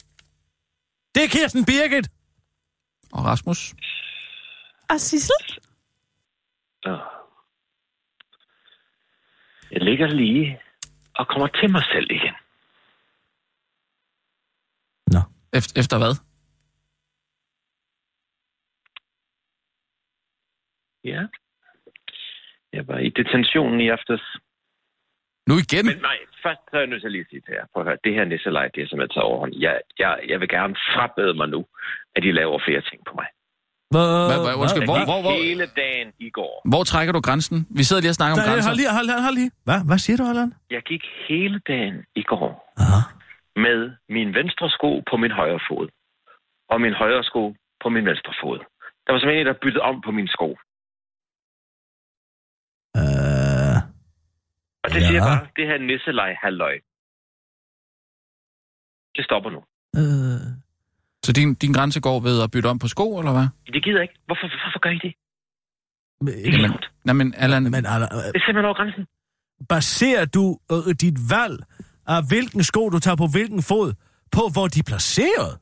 Det 1.14 1.24
er 1.24 1.28
Kirsten 1.28 1.64
Birgit. 1.64 2.08
Og 3.12 3.24
Rasmus? 3.24 3.74
Og 4.90 5.00
Sissel? 5.00 5.44
Så. 6.82 6.98
Jeg 9.70 9.80
ligger 9.80 10.06
lige 10.06 10.58
og 11.14 11.26
kommer 11.28 11.46
til 11.46 11.70
mig 11.70 11.82
selv 11.92 12.10
igen. 12.10 12.34
Efter, 15.52 15.80
efter 15.80 15.98
hvad? 15.98 16.27
Ja. 21.04 21.22
Jeg 22.72 22.88
var 22.88 22.98
i 22.98 23.08
detentionen 23.08 23.80
i 23.80 23.88
aftes. 23.88 24.22
Nu 25.48 25.54
igen? 25.64 25.86
Men 25.86 25.98
nej, 26.10 26.18
først 26.44 26.60
så 26.70 26.76
er 26.76 26.80
jeg 26.80 26.86
nødt 26.90 27.02
til 27.02 27.08
at 27.08 27.12
lige 27.12 27.26
sige 27.30 27.40
til 27.40 27.54
jer. 27.58 27.64
Prøv 27.72 27.82
at 27.82 27.88
høre, 27.88 27.98
det 28.04 28.14
her 28.14 28.24
nisselej, 28.24 28.68
det 28.74 28.80
er 28.82 28.86
simpelthen 28.88 29.14
taget 29.14 29.28
overhånd. 29.30 29.52
Jeg, 29.66 29.80
jeg, 29.98 30.12
jeg 30.28 30.40
vil 30.40 30.48
gerne 30.48 30.74
frabede 30.94 31.34
mig 31.34 31.48
nu, 31.48 31.60
at 32.16 32.24
I 32.24 32.30
laver 32.40 32.58
flere 32.66 32.82
ting 32.90 33.00
på 33.08 33.12
mig. 33.20 33.28
Hvad, 33.94 34.06
hvad, 34.44 34.54
undskyld, 34.62 34.82
Jeg 34.84 34.90
hvor, 34.90 35.04
hvor, 35.10 35.20
hvor, 35.26 35.36
hele 35.44 35.66
dagen 35.82 36.08
i 36.18 36.30
går. 36.30 36.54
hvor 36.72 36.82
trækker 36.90 37.12
du 37.12 37.20
grænsen? 37.28 37.56
Vi 37.78 37.82
sidder 37.84 38.02
lige 38.02 38.14
og 38.14 38.18
snakker 38.20 38.34
om 38.36 38.42
grænser. 38.48 38.68
hold 38.70 38.78
lige, 38.80 38.90
hold, 38.98 39.08
hold 39.26 39.36
lige. 39.40 39.50
Hvad, 39.66 39.80
hvad 39.88 39.98
siger 40.04 40.16
du, 40.20 40.24
Allan? 40.32 40.50
Jeg 40.76 40.82
gik 40.90 41.04
hele 41.28 41.58
dagen 41.70 41.96
i 42.22 42.22
går 42.22 42.50
Aha. 42.82 43.00
med 43.66 43.80
min 44.16 44.28
venstre 44.38 44.66
sko 44.76 44.90
på 45.10 45.14
min 45.22 45.32
højre 45.40 45.60
fod. 45.68 45.88
Og 46.72 46.80
min 46.84 46.94
højre 47.02 47.24
sko 47.30 47.42
på 47.82 47.88
min 47.94 48.04
venstre 48.10 48.32
fod. 48.42 48.58
Der 49.04 49.10
var 49.12 49.18
simpelthen 49.18 49.40
en, 49.46 49.50
der 49.52 49.60
byttede 49.62 49.82
om 49.90 49.96
på 50.06 50.10
min 50.18 50.28
sko. 50.28 50.48
Øh, 52.98 53.76
Og 54.84 54.88
det 54.94 55.00
Ja. 55.02 55.06
siger 55.08 55.20
bare, 55.28 55.46
det 55.56 55.66
her 55.70 55.78
nisselej 55.78 56.30
halløj. 56.42 56.74
Det 59.16 59.24
stopper 59.24 59.50
nu. 59.56 59.60
øh. 60.00 60.40
Så 61.24 61.32
din, 61.32 61.54
din 61.54 61.72
grænse 61.72 62.00
går 62.00 62.20
ved 62.20 62.42
at 62.42 62.50
bytte 62.50 62.66
om 62.66 62.78
på 62.78 62.88
sko, 62.88 63.18
eller 63.18 63.32
hvad? 63.32 63.46
Det 63.74 63.84
gider 63.84 63.96
jeg 63.96 64.02
ikke. 64.02 64.18
Hvorfor, 64.26 64.46
hvorfor 64.64 64.78
gør 64.84 64.90
I 64.90 64.98
det? 65.06 65.14
Men, 66.20 66.34
Det 66.34 66.46
er 66.46 66.52
Jamen, 66.52 66.72
nej, 67.04 67.12
men 67.14 67.34
Allan, 67.36 67.62
men 67.62 67.74
Allan, 67.74 68.02
øh, 68.02 68.18
Det 68.18 68.40
er 68.40 68.44
simpelthen 68.46 68.64
over 68.64 68.74
grænsen. 68.74 69.06
baserer 69.68 70.24
du 70.24 70.58
øh, 70.72 70.94
dit 71.00 71.18
valg 71.30 71.58
af 72.06 72.20
hvilken 72.28 72.62
sko, 72.62 72.88
du 72.90 72.98
tager 72.98 73.16
på 73.16 73.26
hvilken 73.26 73.62
fod, 73.62 73.92
på 74.32 74.42
hvor 74.52 74.66
de 74.68 74.78
er 74.78 74.88
placeret, 74.92 75.52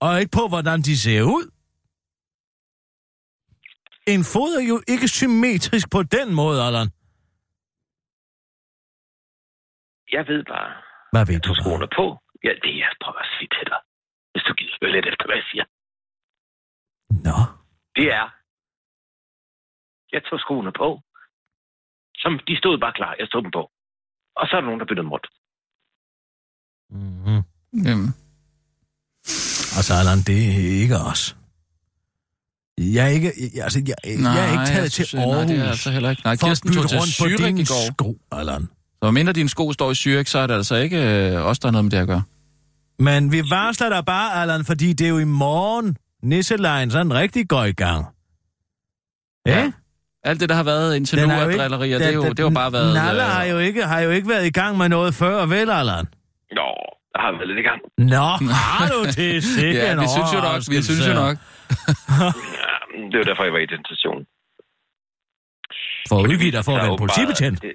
og 0.00 0.20
ikke 0.20 0.30
på, 0.40 0.48
hvordan 0.48 0.78
de 0.82 0.98
ser 0.98 1.22
ud? 1.22 1.44
En 4.06 4.22
fod 4.32 4.50
er 4.60 4.64
jo 4.72 4.76
ikke 4.88 5.08
symmetrisk 5.08 5.86
på 5.90 6.02
den 6.02 6.28
måde, 6.34 6.58
Allan. 6.66 6.88
jeg 10.16 10.24
ved 10.30 10.44
bare, 10.54 10.70
Hvad 11.12 11.24
ved 11.26 11.34
jeg 11.34 11.44
du? 11.44 11.48
tog 11.48 11.56
skoene 11.62 11.88
på. 11.98 12.04
Ja, 12.46 12.52
det 12.62 12.70
er 12.74 12.78
jeg 12.84 12.92
prøver 13.04 13.18
at 13.26 13.30
sige 13.38 13.48
til 13.56 13.66
dig. 13.72 13.80
Hvis 14.32 14.42
du 14.46 14.52
gider 14.58 14.74
spørge 14.76 14.92
lidt 14.96 15.06
efter, 15.10 15.24
hvad 15.28 15.36
jeg 15.40 15.46
siger. 15.52 15.66
Nå. 17.28 17.38
Det 17.98 18.06
er, 18.20 18.26
jeg 20.14 20.22
tog 20.28 20.38
skoene 20.44 20.72
på. 20.82 20.88
Som, 22.22 22.32
de 22.48 22.54
stod 22.62 22.74
bare 22.84 22.94
klar. 23.00 23.12
Jeg 23.20 23.26
stod 23.30 23.42
dem 23.42 23.50
på. 23.58 23.62
Og 24.38 24.44
så 24.46 24.52
er 24.56 24.60
der 24.60 24.66
nogen, 24.68 24.80
der 24.80 24.86
byttede 24.86 25.04
dem 25.06 25.12
rundt. 25.14 25.28
Mm-hmm. 26.98 27.40
Jamen, 27.86 28.08
Altså, 29.78 29.92
Allan, 30.00 30.18
det 30.30 30.38
er 30.50 30.80
ikke 30.82 30.96
os. 31.12 31.22
Jeg 32.78 33.04
er 33.04 33.08
ikke, 33.08 33.32
jeg, 33.54 33.62
altså, 33.64 33.82
jeg, 33.86 33.94
jeg 34.04 34.48
er 34.48 34.52
ikke 34.52 34.64
taget 34.66 34.82
jeg 34.82 34.92
til 34.92 35.06
synes, 35.06 35.14
Aarhus 35.14 35.46
Nej, 35.46 35.56
det 35.56 35.64
er 35.64 35.68
altså 35.68 35.90
heller 35.90 36.10
ikke. 36.10 36.22
Nej, 36.24 36.36
Kirsten 36.36 36.72
tog 36.72 36.82
bytte 36.82 36.88
til 36.88 36.98
rundt 36.98 37.16
på 37.20 37.24
Zürich 37.24 37.60
i 37.60 37.64
går. 37.64 37.92
sko, 37.92 38.16
Allan. 38.32 38.68
Så 39.04 39.10
mindre 39.10 39.32
dine 39.32 39.48
sko 39.48 39.72
står 39.72 39.90
i 39.90 39.94
Zürich, 39.94 40.24
så 40.30 40.38
er 40.38 40.46
det 40.46 40.54
altså 40.54 40.76
ikke 40.76 41.30
øh, 41.30 41.46
os, 41.46 41.58
der 41.58 41.68
har 41.68 41.72
noget 41.72 41.84
med 41.84 41.90
det 41.90 41.96
at 41.98 42.06
gøre. 42.06 42.22
Men 42.98 43.32
vi 43.32 43.42
varsler 43.50 43.88
dig 43.88 44.04
bare, 44.04 44.42
Allan, 44.42 44.64
fordi 44.64 44.92
det 44.92 45.04
er 45.04 45.08
jo 45.08 45.18
i 45.18 45.24
morgen, 45.24 45.96
Nisselejen 46.22 46.90
sådan 46.90 47.14
rigtig 47.14 47.48
går 47.48 47.64
i 47.64 47.72
gang. 47.72 48.06
Ja? 49.46 49.58
Ja. 49.62 49.72
Alt 50.24 50.40
det, 50.40 50.48
der 50.48 50.54
har 50.54 50.62
været 50.62 50.96
indtil 50.96 51.28
nu 51.28 51.34
af 51.34 51.52
drillerier, 51.52 51.98
det, 51.98 52.06
er 52.06 52.12
jo, 52.12 52.28
det 52.28 52.38
har 52.38 52.50
bare 52.50 52.72
været... 52.72 52.94
Nalle 52.94 53.22
øh, 53.22 53.28
har 53.30 53.44
jo, 53.44 53.58
ikke, 53.58 53.84
har 53.84 54.00
jo 54.00 54.10
ikke 54.10 54.28
været 54.28 54.46
i 54.46 54.50
gang 54.50 54.78
med 54.78 54.88
noget 54.88 55.14
før, 55.14 55.46
vel, 55.46 55.70
Allan? 55.70 56.04
Nå, 56.58 56.68
jeg 57.14 57.20
har 57.24 57.32
været 57.38 57.48
lidt 57.48 57.58
i 57.58 57.66
gang. 57.68 57.80
Nå, 57.98 58.48
har 58.78 58.88
du 58.88 59.04
det 59.04 59.44
sikkert 59.44 59.84
Ja, 59.84 60.00
vi 60.00 60.06
synes 60.16 60.32
jo 60.34 60.40
nok, 60.40 60.62
vi 60.70 60.82
synes 60.82 61.08
jo 61.08 61.14
nok. 61.14 61.36
Ja, 62.60 62.74
det 63.10 63.16
var 63.20 63.24
derfor, 63.30 63.44
jeg 63.44 63.52
var 63.52 63.58
i 63.66 63.70
den 63.74 63.84
station. 63.90 64.20
For 66.08 66.16
at 66.20 66.24
udgive 66.30 66.52
dig 66.56 66.64
for 66.64 66.72
at 66.72 66.78
er 66.78 66.84
være 66.84 66.92
en 66.92 66.98
politibetjent. 67.04 67.60
bare- 67.62 67.72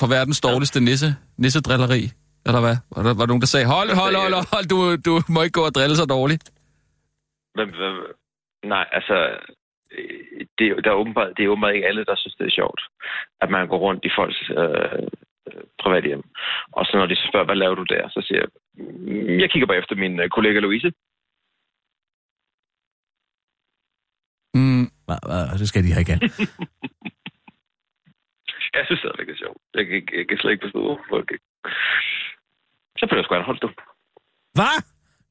For 0.00 0.06
verdens 0.16 0.40
dårligste 0.48 0.78
nisse, 0.90 1.08
nissedrilleri. 1.42 2.02
Eller 2.46 2.60
hvad? 2.64 2.76
Var 2.94 3.02
der, 3.02 3.12
var 3.18 3.24
der 3.24 3.32
nogen, 3.32 3.44
der 3.46 3.52
sagde, 3.54 3.66
hold, 3.76 3.90
hold, 4.02 4.14
hold, 4.22 4.34
hold, 4.54 4.66
du, 4.72 4.78
du 5.08 5.12
må 5.34 5.38
ikke 5.42 5.56
gå 5.60 5.64
og 5.68 5.74
drille 5.76 5.96
så 5.96 6.06
dårligt. 6.16 6.44
Hvem, 7.56 7.68
hvem, 7.80 7.96
nej, 8.74 8.86
altså, 8.98 9.16
det, 10.58 10.64
er 10.66 10.70
jo- 10.74 10.82
der 10.84 10.90
er 10.90 11.00
åbenbart, 11.02 11.30
det 11.36 11.42
er 11.44 11.48
åbenbart 11.54 11.74
ikke 11.74 11.86
alle, 11.90 12.04
der 12.10 12.16
synes, 12.16 12.34
det 12.40 12.46
er 12.46 12.58
sjovt, 12.60 12.80
at 13.42 13.48
man 13.50 13.68
går 13.72 13.78
rundt 13.86 14.02
i 14.08 14.10
folks 14.18 14.40
øh, 14.62 14.98
øh, 15.48 15.62
private 15.82 16.06
hjem. 16.10 16.24
Og 16.78 16.82
så 16.86 16.92
når 16.96 17.06
de 17.06 17.16
så 17.16 17.24
spørger, 17.30 17.46
hvad 17.48 17.60
laver 17.62 17.74
du 17.80 17.84
der, 17.94 18.04
så 18.14 18.20
siger 18.26 18.40
jeg, 18.42 18.48
"Mm, 18.78 19.38
jeg 19.42 19.48
kigger 19.50 19.66
bare 19.68 19.80
efter 19.82 19.94
min 20.02 20.14
øh, 20.22 20.28
kollega 20.36 20.58
Louise. 20.60 20.90
Mm, 24.54 24.84
hva, 25.06 25.14
det 25.60 25.68
skal 25.68 25.82
de 25.84 25.92
have 25.92 26.02
igen. 26.06 26.20
Jeg 28.76 28.82
synes 28.86 29.00
stadigvæk, 29.00 29.26
det 29.28 29.34
er 29.38 29.42
sjovt. 29.44 29.60
Jeg, 29.74 29.84
kan- 29.86 30.08
jeg, 30.18 30.24
kan 30.28 30.38
slet 30.38 30.52
ikke 30.52 30.64
forstå, 30.66 30.80
hvorfor 30.86 31.06
folk 31.14 31.28
ikke. 31.34 31.44
Så 32.98 33.04
bliver 33.06 33.20
jeg 33.20 33.24
sgu 33.26 33.34
holdt 33.50 33.62
du. 33.62 33.70
Hvad? 34.58 34.76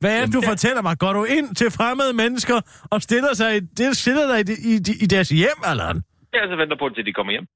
Hvad 0.02 0.14
er 0.20 0.26
det, 0.26 0.34
du 0.38 0.42
fortæller 0.52 0.82
mig? 0.88 0.96
Går 1.04 1.14
du 1.14 1.24
ind 1.38 1.56
til 1.56 1.70
fremmede 1.78 2.14
mennesker 2.24 2.58
og 2.94 3.02
stiller, 3.02 3.34
sig 3.34 3.50
i, 3.58 3.60
det 3.60 3.98
stiller 4.04 4.26
dig 4.32 4.40
i, 4.50 4.54
i, 4.74 4.76
i, 5.04 5.08
deres 5.14 5.30
hjem, 5.30 5.60
Allan? 5.72 5.98
Jeg 6.34 6.42
så 6.52 6.56
venter 6.56 6.78
på, 6.80 6.90
til 6.90 7.06
de 7.06 7.14
kommer 7.14 7.32
hjem. 7.36 7.48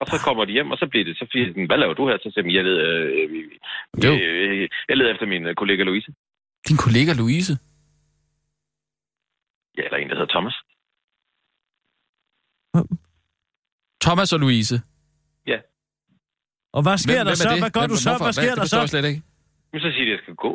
Og 0.00 0.06
så 0.06 0.16
kommer 0.26 0.44
de 0.44 0.52
hjem, 0.52 0.70
og 0.70 0.78
så 0.78 0.86
bliver 0.90 1.04
det, 1.04 1.16
så 1.18 1.26
siger 1.32 1.44
de, 1.52 1.66
hvad 1.66 1.78
laver 1.78 1.94
du 1.94 2.08
her? 2.08 2.16
Så 2.22 2.30
siger 2.34 2.44
de, 2.48 2.54
jeg 2.56 2.64
leder, 2.64 2.84
øh, 2.94 4.04
Jo. 4.04 4.12
øh, 4.14 4.68
jeg 4.88 4.96
leder 4.96 5.12
efter 5.14 5.26
min 5.26 5.46
øh, 5.46 5.54
kollega 5.54 5.82
Louise. 5.82 6.10
din 6.68 6.76
kollega 6.76 7.12
Louise. 7.12 7.52
Ja, 9.78 9.82
eller 9.86 9.98
en, 9.98 10.08
der 10.10 10.16
hedder 10.18 10.32
Thomas. 10.36 10.56
Thomas 14.04 14.32
og 14.32 14.40
Louise. 14.40 14.76
Og 16.76 16.82
hvad 16.82 16.98
sker 16.98 17.12
Hvem- 17.12 17.18
der 17.18 17.24
hvem 17.24 17.36
så? 17.36 17.48
det? 17.52 17.58
Hvad 17.64 17.70
gør 17.70 17.80
Hvem- 17.80 17.90
du 17.90 17.96
så? 17.96 18.10
hvorfor? 18.10 18.24
Hvad 18.24 18.32
sker 18.40 18.50
det 18.54 18.56
der 18.56 18.64
så? 18.76 18.86
slet 18.86 19.04
ikke. 19.10 19.22
Men 19.72 19.80
så 19.84 19.88
siger 19.94 20.04
de, 20.08 20.10
at 20.12 20.16
jeg 20.16 20.22
skal 20.24 20.34
gå. 20.46 20.52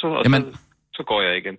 Så, 0.00 0.06
og 0.18 0.22
Jamen- 0.24 0.54
så, 0.54 0.58
så 0.98 1.02
går 1.10 1.20
jeg 1.26 1.32
igen. 1.42 1.56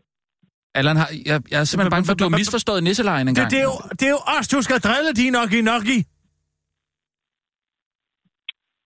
Allan, 0.80 0.96
har, 1.02 1.10
jeg, 1.26 1.38
jeg 1.52 1.60
er 1.60 1.64
simpelthen 1.64 1.92
bange 1.96 2.06
for, 2.06 2.14
at 2.14 2.20
du 2.20 2.24
har 2.30 2.36
misforstået 2.42 2.84
nisselejen 2.84 3.28
Det, 3.28 3.32
engang. 3.32 3.52
det, 3.52 3.60
er 3.60 3.68
jo, 3.72 3.76
det 4.00 4.06
er 4.10 4.14
jo 4.18 4.22
os, 4.38 4.48
du 4.48 4.62
skal 4.68 4.78
drille 4.88 5.12
din 5.22 5.32
Noki 5.34 5.62
Noki. 5.70 5.98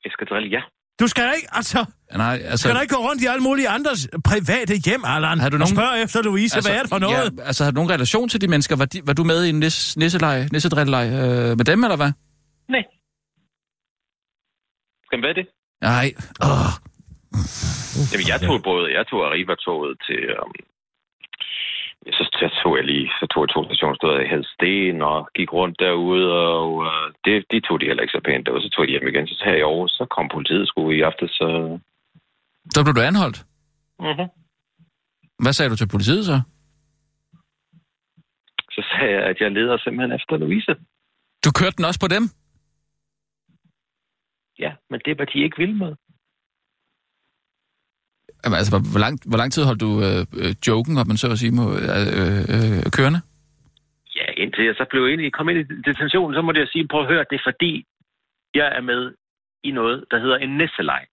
Jeg 0.06 0.12
skal 0.16 0.26
drille 0.32 0.50
jer. 0.56 0.66
Du 1.00 1.08
skal 1.08 1.34
ikke, 1.36 1.48
altså, 1.52 1.86
Nej, 2.18 2.40
altså... 2.44 2.58
skal 2.58 2.76
der 2.76 2.82
ikke 2.82 2.96
gå 2.96 3.02
rundt 3.08 3.22
i 3.24 3.26
alle 3.26 3.44
mulige 3.44 3.70
andres 3.70 4.08
private 4.26 4.74
hjem, 4.86 5.04
Allan? 5.06 5.40
Har 5.40 5.50
du 5.50 5.56
Og 5.56 5.60
nogen- 5.60 5.76
spørge 5.76 6.02
efter 6.04 6.22
Louise, 6.22 6.56
altså, 6.56 6.70
hvad 6.70 6.78
er 6.78 6.84
det 6.84 6.90
for 6.90 7.00
noget? 7.00 7.34
Ja, 7.38 7.44
altså, 7.44 7.64
har 7.64 7.72
du 7.72 7.76
nogen 7.76 7.92
relation 7.92 8.30
til 8.30 8.42
de 8.42 8.48
mennesker? 8.48 8.76
Var, 8.76 8.86
de, 8.86 9.02
var 9.08 9.14
du 9.14 9.24
med 9.24 9.46
i 9.46 9.50
en 9.50 9.60
nis, 9.60 9.98
nisselej, 9.98 10.38
øh, 10.42 11.58
med 11.60 11.66
dem, 11.66 11.84
eller 11.84 11.96
hvad? 11.96 12.12
Nej. 12.76 12.84
Skal 15.08 15.22
være 15.26 15.34
det? 15.40 15.48
Nej. 15.82 16.08
Åh. 16.48 16.72
Jamen, 18.12 18.28
jeg 18.32 18.40
tog 18.48 18.58
både, 18.70 18.86
jeg 18.98 19.04
tog 19.12 19.20
Arriva-toget 19.28 19.94
til, 20.08 20.22
um, 20.44 20.52
så, 22.18 22.24
så 22.42 22.60
tog 22.64 22.78
jeg 22.78 22.86
lige, 22.86 23.08
så 23.20 23.26
tog 23.32 23.42
jeg 23.44 23.50
to 23.50 23.62
stationssteder 23.66 24.20
i 24.20 24.32
Helsten 24.32 25.02
og 25.02 25.30
gik 25.36 25.54
rundt 25.54 25.80
derude, 25.80 26.28
og 26.32 26.74
uh, 26.74 27.06
det, 27.26 27.46
de 27.52 27.60
tog 27.60 27.80
de 27.80 27.86
heller 27.86 28.04
ikke 28.04 28.18
så 28.18 28.22
pænt 28.26 28.46
derude. 28.46 28.64
Så 28.64 28.70
tog 28.70 28.84
jeg 28.86 28.92
hjem 28.92 29.08
igen, 29.08 29.28
så 29.28 29.44
her 29.46 29.56
i 29.56 29.62
Aarhus, 29.62 29.92
så 29.92 30.06
kom 30.16 30.30
politiet 30.34 30.68
sgu 30.68 30.92
i 30.92 31.02
aften, 31.02 31.28
så... 31.28 31.80
Så 32.74 32.84
blev 32.84 32.96
du 32.96 33.02
anholdt. 33.02 33.40
Uh-huh. 34.02 34.28
Hvad 35.44 35.54
sagde 35.54 35.70
du 35.72 35.76
til 35.76 35.88
politiet 35.96 36.26
så? 36.26 36.42
Så 38.76 38.82
sagde 38.92 39.14
jeg, 39.16 39.24
at 39.24 39.38
jeg 39.40 39.52
leder 39.52 39.78
simpelthen 39.78 40.16
efter 40.20 40.38
Louise. 40.38 40.76
Du 41.46 41.52
kørte 41.60 41.78
den 41.78 41.86
også 41.86 42.00
på 42.00 42.08
dem? 42.08 42.24
Ja, 44.60 44.72
men 44.90 45.00
det 45.06 45.20
var 45.20 45.26
de 45.26 45.40
ikke 45.40 45.58
vilde 45.58 45.78
med. 45.84 45.96
Jamen, 48.44 48.58
altså, 48.60 48.72
hvor, 48.74 48.82
hvor, 48.94 49.00
lang, 49.06 49.14
hvor 49.30 49.38
lang 49.38 49.52
tid 49.54 49.64
holdt 49.64 49.82
du 49.82 49.92
øh, 50.08 50.22
øh, 50.44 50.56
joken, 50.68 50.98
om 50.98 51.08
man 51.08 51.18
så 51.18 51.28
at 51.32 51.40
sige, 51.40 51.52
må, 51.52 51.66
øh, 51.74 52.08
øh, 52.20 52.42
øh, 52.56 52.84
kørende? 52.98 53.20
Ja, 54.20 54.26
indtil 54.44 54.64
jeg 54.66 54.76
så 54.78 54.86
blev 54.90 55.10
ind 55.12 55.22
i, 55.22 55.30
kom 55.30 55.50
ind 55.50 55.60
i 55.60 55.64
detentionen, 55.90 56.34
så 56.38 56.42
måtte 56.42 56.60
jeg 56.62 56.68
sige, 56.74 56.88
prøv 56.88 57.02
at 57.02 57.08
høre, 57.14 57.26
det 57.30 57.36
er 57.36 57.46
fordi, 57.52 57.74
jeg 58.56 58.68
er 58.78 58.82
med 58.82 59.02
i 59.64 59.72
noget, 59.72 60.06
der 60.12 60.20
hedder 60.20 60.38
en 60.38 60.58
nisselej, 60.58 61.06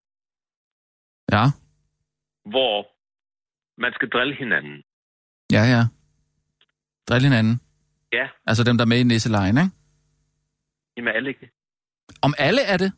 Ja, 1.32 1.44
hvor 2.52 2.76
man 3.80 3.92
skal 3.92 4.08
drille 4.08 4.34
hinanden. 4.34 4.82
ja, 5.52 5.62
ja. 5.74 5.82
Drill 7.08 7.24
hinanden. 7.24 7.60
Ja, 8.12 8.26
Altså 8.46 8.64
dem, 8.64 8.76
der 8.78 8.84
er 8.84 8.88
med 8.88 8.98
i 9.00 9.02
nisselejen, 9.02 9.56
ikke? 9.58 9.70
jamen 10.96 11.12
alle 11.14 11.28
ikke? 11.28 11.50
Om 12.22 12.34
alle 12.38 12.62
er 12.62 12.76
det? 12.76 12.92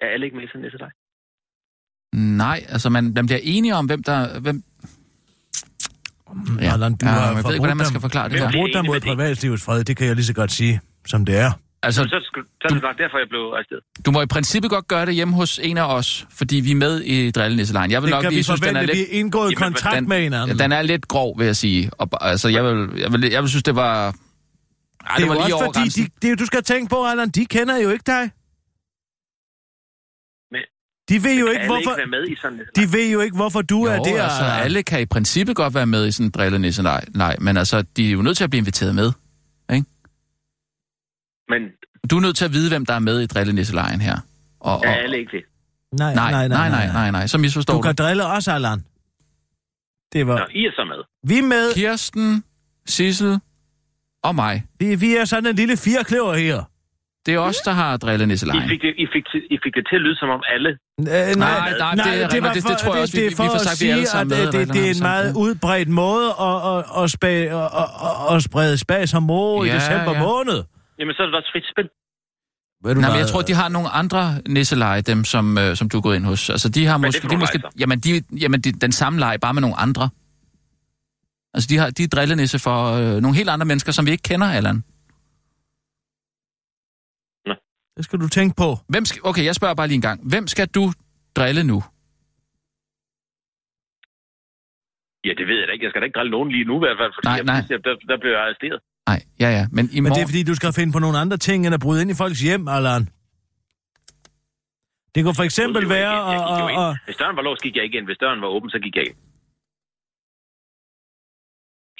Er 0.00 0.06
alle 0.06 0.26
ikke 0.26 0.36
med 0.36 0.44
i 0.44 0.48
sådan 0.48 0.60
en 0.60 0.64
nisselej? 0.64 0.90
Nej, 2.16 2.64
altså 2.68 2.90
man, 2.90 3.12
man 3.14 3.26
bliver 3.26 3.38
enige 3.42 3.74
om, 3.74 3.86
hvem 3.86 4.02
der... 4.02 4.40
Hvem... 4.40 4.62
Ja. 6.60 6.72
Allan, 6.72 6.92
du 6.96 7.06
ja, 7.06 7.12
har 7.12 7.26
jeg 7.26 7.30
ved 7.44 7.52
ikke, 7.52 7.58
hvordan 7.58 7.76
man 7.76 7.86
skal 7.86 8.00
forklare 8.00 8.24
det 8.28 8.32
Hvem 8.32 8.42
her. 8.42 8.52
Forbrudt 8.52 8.70
dig 8.74 8.84
mod 8.84 9.00
privatlivets 9.00 9.62
fred, 9.64 9.84
det 9.84 9.96
kan 9.96 10.06
jeg 10.06 10.14
lige 10.14 10.26
så 10.26 10.32
godt 10.32 10.52
sige, 10.52 10.80
som 11.06 11.24
det 11.24 11.36
er. 11.38 11.52
Altså, 11.82 12.02
Så, 12.02 12.08
så, 12.08 12.30
så 12.34 12.40
er 12.64 12.68
det 12.68 12.82
nok 12.82 12.98
derfor, 12.98 13.18
jeg 13.18 13.26
blev 13.30 13.40
arresteret. 13.40 13.80
du 14.06 14.10
må 14.10 14.22
i 14.22 14.26
princippet 14.26 14.70
godt 14.70 14.88
gøre 14.88 15.06
det 15.06 15.14
hjemme 15.14 15.34
hos 15.34 15.60
en 15.62 15.78
af 15.78 15.94
os, 15.96 16.26
fordi 16.30 16.56
vi 16.56 16.70
er 16.70 16.74
med 16.76 17.00
i 17.00 17.30
drillenisselejen. 17.30 17.90
Jeg 17.90 18.02
vil 18.02 18.06
Det 18.06 18.14
nok 18.14 18.22
kan 18.22 18.30
lige 18.30 18.38
vi 18.38 18.42
synes, 18.42 18.60
den 18.60 18.68
er 18.68 18.72
forvente, 18.72 18.92
vi 18.92 18.98
lidt... 18.98 19.08
er 19.12 19.18
indgået 19.18 19.50
Jamen, 19.52 19.56
kontrakt 19.72 19.96
den- 19.96 20.08
med 20.08 20.20
hinanden. 20.22 20.56
Ja, 20.58 20.62
den 20.64 20.72
er 20.72 20.82
lidt 20.82 21.08
grov, 21.08 21.38
vil 21.38 21.44
jeg 21.46 21.56
sige. 21.56 21.90
Og, 21.98 22.08
altså, 22.20 22.48
jeg 22.48 22.64
vil, 22.64 22.88
jeg 23.00 23.12
vil, 23.12 23.30
jeg 23.30 23.42
vil 23.42 23.48
synes, 23.50 23.62
det 23.62 23.76
var... 23.76 24.06
Ej, 24.06 24.12
det 24.12 24.14
er 25.10 25.16
det 25.16 25.22
jo 25.22 25.26
var 25.28 25.34
lige 25.34 25.42
også 25.44 25.54
over 25.56 25.64
fordi, 25.64 25.78
grænsen. 25.78 26.10
de, 26.22 26.28
det, 26.28 26.38
du 26.38 26.46
skal 26.46 26.62
tænke 26.62 26.90
på, 26.90 27.04
Allan, 27.06 27.28
de 27.28 27.46
kender 27.46 27.76
jo 27.78 27.90
ikke 27.90 28.04
dig. 28.06 28.30
De 31.08 31.22
ved 31.22 31.38
jo 31.40 31.46
ikke, 31.46 31.66
hvorfor... 31.66 31.96
ikke 31.96 32.10
med 32.10 32.28
i 32.28 32.36
sådan 32.36 32.56
nisselej? 32.58 32.86
De 32.86 32.92
ved 32.92 33.12
jo 33.12 33.20
ikke, 33.20 33.36
hvorfor 33.36 33.62
du 33.62 33.78
Jo, 33.78 33.84
er 33.92 33.98
der. 34.02 34.22
altså, 34.22 34.44
alle 34.44 34.82
kan 34.82 35.00
i 35.00 35.06
princippet 35.06 35.56
godt 35.56 35.74
være 35.74 35.86
med 35.86 36.06
i 36.06 36.12
sådan 36.12 36.26
en 36.26 36.30
drillenisse-leg, 36.30 37.04
nej, 37.14 37.36
men 37.40 37.56
altså, 37.56 37.82
de 37.96 38.06
er 38.08 38.10
jo 38.12 38.22
nødt 38.22 38.36
til 38.36 38.44
at 38.44 38.50
blive 38.50 38.58
inviteret 38.58 38.94
med. 38.94 39.12
Men 41.48 41.62
Du 42.10 42.16
er 42.16 42.20
nødt 42.20 42.36
til 42.36 42.44
at 42.44 42.52
vide, 42.52 42.68
hvem 42.68 42.86
der 42.86 42.94
er 42.94 42.98
med 42.98 43.20
i 43.20 43.26
drillenisselejen 43.26 44.00
her. 44.00 44.16
Og, 44.60 44.76
og, 44.76 44.82
er 44.86 44.94
alle 44.94 45.18
ikke 45.18 45.30
det? 45.36 45.44
Nej, 45.98 46.14
nej, 46.14 46.30
nej, 46.30 46.48
nej, 46.48 46.68
nej, 46.68 46.86
nej, 46.86 47.10
nej, 47.10 47.26
så 47.26 47.38
misforstår 47.38 47.74
Du 47.74 47.78
du. 47.78 47.82
kan 47.82 47.94
drille 47.94 48.26
os, 48.26 48.48
Allan. 48.48 48.84
Det 50.12 50.26
var... 50.26 50.38
Nå, 50.38 50.44
I 50.54 50.64
er 50.66 50.70
så 50.76 50.84
med. 50.84 51.28
Vi 51.28 51.38
er 51.38 51.42
med. 51.42 51.74
Kirsten, 51.74 52.44
Sissel 52.86 53.40
og 54.22 54.34
mig. 54.34 54.64
Vi, 54.78 54.94
vi 54.94 55.16
er 55.16 55.24
sådan 55.24 55.46
en 55.50 55.56
lille 55.56 55.76
firkløver 55.76 56.34
her. 56.34 56.62
Det 57.26 57.34
er 57.34 57.38
os, 57.38 57.56
der 57.56 57.70
har 57.72 57.94
I 57.94 57.98
drillenisselejen. 57.98 58.68
fik, 58.68 58.80
det, 58.82 58.92
I, 58.98 59.06
fik, 59.14 59.24
til- 59.32 59.46
I 59.50 59.58
fik 59.64 59.74
det 59.74 59.84
til 59.90 59.96
at 59.96 60.02
lyde 60.06 60.16
som 60.16 60.28
om 60.36 60.42
alle... 60.54 60.70
Øh, 60.70 61.06
nej, 61.06 61.32
nej, 61.36 61.70
det 61.70 61.80
er 61.80 62.32
rigtigt. 62.32 62.54
Det- 62.54 62.64
det 62.70 62.78
tror 62.78 62.94
jeg 62.94 63.02
også, 63.02 63.16
vi- 63.16 63.20
det 63.20 63.26
er 63.26 63.30
vi 63.30 63.36
for 63.36 63.44
får 63.44 63.54
at 63.54 63.60
sagt, 63.60 63.80
vi 63.80 63.86
er 63.86 63.88
sige, 63.88 63.92
alle 63.92 64.06
sammen 64.06 64.32
at 64.32 64.38
med, 64.38 64.46
det, 64.52 64.68
det, 64.68 64.74
det 64.76 64.84
er 64.90 64.94
en 64.94 65.02
meget 65.12 65.26
sagt, 65.26 65.36
udbredt 65.36 65.88
måde 65.88 66.26
at, 66.48 66.56
at, 66.72 67.02
at, 67.02 67.10
spæ, 67.10 67.32
at, 67.46 67.68
at, 67.82 68.34
at 68.36 68.42
sprede 68.42 68.78
spas 68.78 69.14
og 69.14 69.22
mor 69.22 69.64
i 69.64 69.68
Ja, 69.68 69.74
december 69.74 70.12
ja. 70.12 70.22
måned. 70.28 70.58
Jamen, 70.98 71.14
så 71.14 71.22
er 71.22 71.26
det 71.26 71.34
også 71.34 71.50
frit 71.54 71.66
spil. 71.74 71.88
Ved 72.84 72.94
du 72.94 73.00
Nej, 73.00 73.10
men 73.10 73.18
jeg 73.18 73.26
tror, 73.26 73.42
de 73.42 73.54
har 73.54 73.68
nogle 73.68 73.88
andre 73.88 74.22
nisseleje, 74.48 75.00
dem 75.00 75.24
som, 75.24 75.58
øh, 75.58 75.76
som 75.76 75.88
du 75.88 75.96
er 75.96 76.00
gået 76.02 76.16
ind 76.16 76.24
hos. 76.24 76.50
Altså, 76.50 76.68
de 76.68 76.86
har 76.86 76.92
det 76.96 77.00
måske... 77.06 77.20
for 77.20 77.28
De 77.28 77.36
måske 77.36 77.58
leje, 77.58 77.70
jamen, 77.78 78.00
de, 78.00 78.22
jamen 78.40 78.60
de, 78.60 78.72
den 78.72 78.92
samme 78.92 79.18
leg, 79.18 79.38
bare 79.40 79.54
med 79.54 79.60
nogle 79.62 79.76
andre. 79.80 80.08
Altså, 81.54 81.68
de, 81.70 81.76
har, 81.78 81.90
de 81.90 82.02
er 82.02 82.08
drillenisse 82.08 82.58
for 82.58 82.92
øh, 82.92 83.20
nogle 83.22 83.36
helt 83.36 83.50
andre 83.50 83.66
mennesker, 83.66 83.92
som 83.92 84.06
vi 84.06 84.10
ikke 84.10 84.22
kender, 84.22 84.46
Allan. 84.46 84.82
Det 87.96 88.04
skal 88.04 88.18
du 88.20 88.28
tænke 88.28 88.54
på. 88.56 88.68
Hvem 88.88 89.04
skal, 89.04 89.20
okay, 89.24 89.44
jeg 89.44 89.54
spørger 89.54 89.74
bare 89.74 89.88
lige 89.88 89.94
en 90.02 90.06
gang. 90.10 90.18
Hvem 90.32 90.46
skal 90.46 90.68
du 90.68 90.84
drille 91.36 91.62
nu? 91.72 91.78
Ja, 95.26 95.32
det 95.38 95.46
ved 95.50 95.56
jeg 95.60 95.66
da 95.68 95.72
ikke. 95.72 95.84
Jeg 95.84 95.90
skal 95.90 96.00
da 96.00 96.04
ikke 96.08 96.16
drille 96.18 96.30
nogen 96.36 96.48
lige 96.56 96.64
nu 96.70 96.74
i 96.76 96.82
hvert 96.84 96.98
fald, 97.00 97.12
fordi 97.16 97.26
Nej, 97.30 97.38
jeg, 97.40 97.44
nej. 97.52 97.60
Jeg, 97.70 97.78
der, 97.86 97.94
der 98.10 98.16
bliver 98.22 98.34
jeg 98.36 98.42
arresteret. 98.46 98.80
Nej, 99.10 99.20
ja, 99.42 99.48
ja. 99.58 99.64
Men 99.76 99.84
i 99.84 100.00
Men 100.00 100.02
morgen... 100.02 100.14
det 100.16 100.22
er 100.24 100.28
fordi, 100.32 100.42
du 100.50 100.54
skal 100.60 100.72
finde 100.80 100.92
på 100.96 101.00
nogle 101.04 101.18
andre 101.22 101.36
ting, 101.48 101.58
end 101.66 101.74
at 101.78 101.82
bryde 101.86 102.00
ind 102.02 102.10
i 102.14 102.18
folks 102.22 102.40
hjem, 102.48 102.64
Allan. 102.76 103.02
Det 105.14 105.20
kunne 105.24 105.38
for 105.40 105.46
eksempel 105.50 105.82
Jeg 105.82 105.90
være. 105.98 106.14
Jeg 106.34 106.42
at, 106.54 106.70
ind. 106.70 106.80
at 106.80 106.96
Hvis 107.06 107.16
døren 107.20 107.36
var 107.38 107.42
låst, 107.48 107.62
gik 107.66 107.76
jeg 107.76 107.84
ikke 107.86 107.98
ind. 107.98 108.06
Hvis 108.10 108.18
døren 108.24 108.40
var 108.44 108.48
åben, 108.56 108.70
så 108.74 108.78
gik 108.84 108.94
jeg 108.98 109.04
ind. 109.08 109.16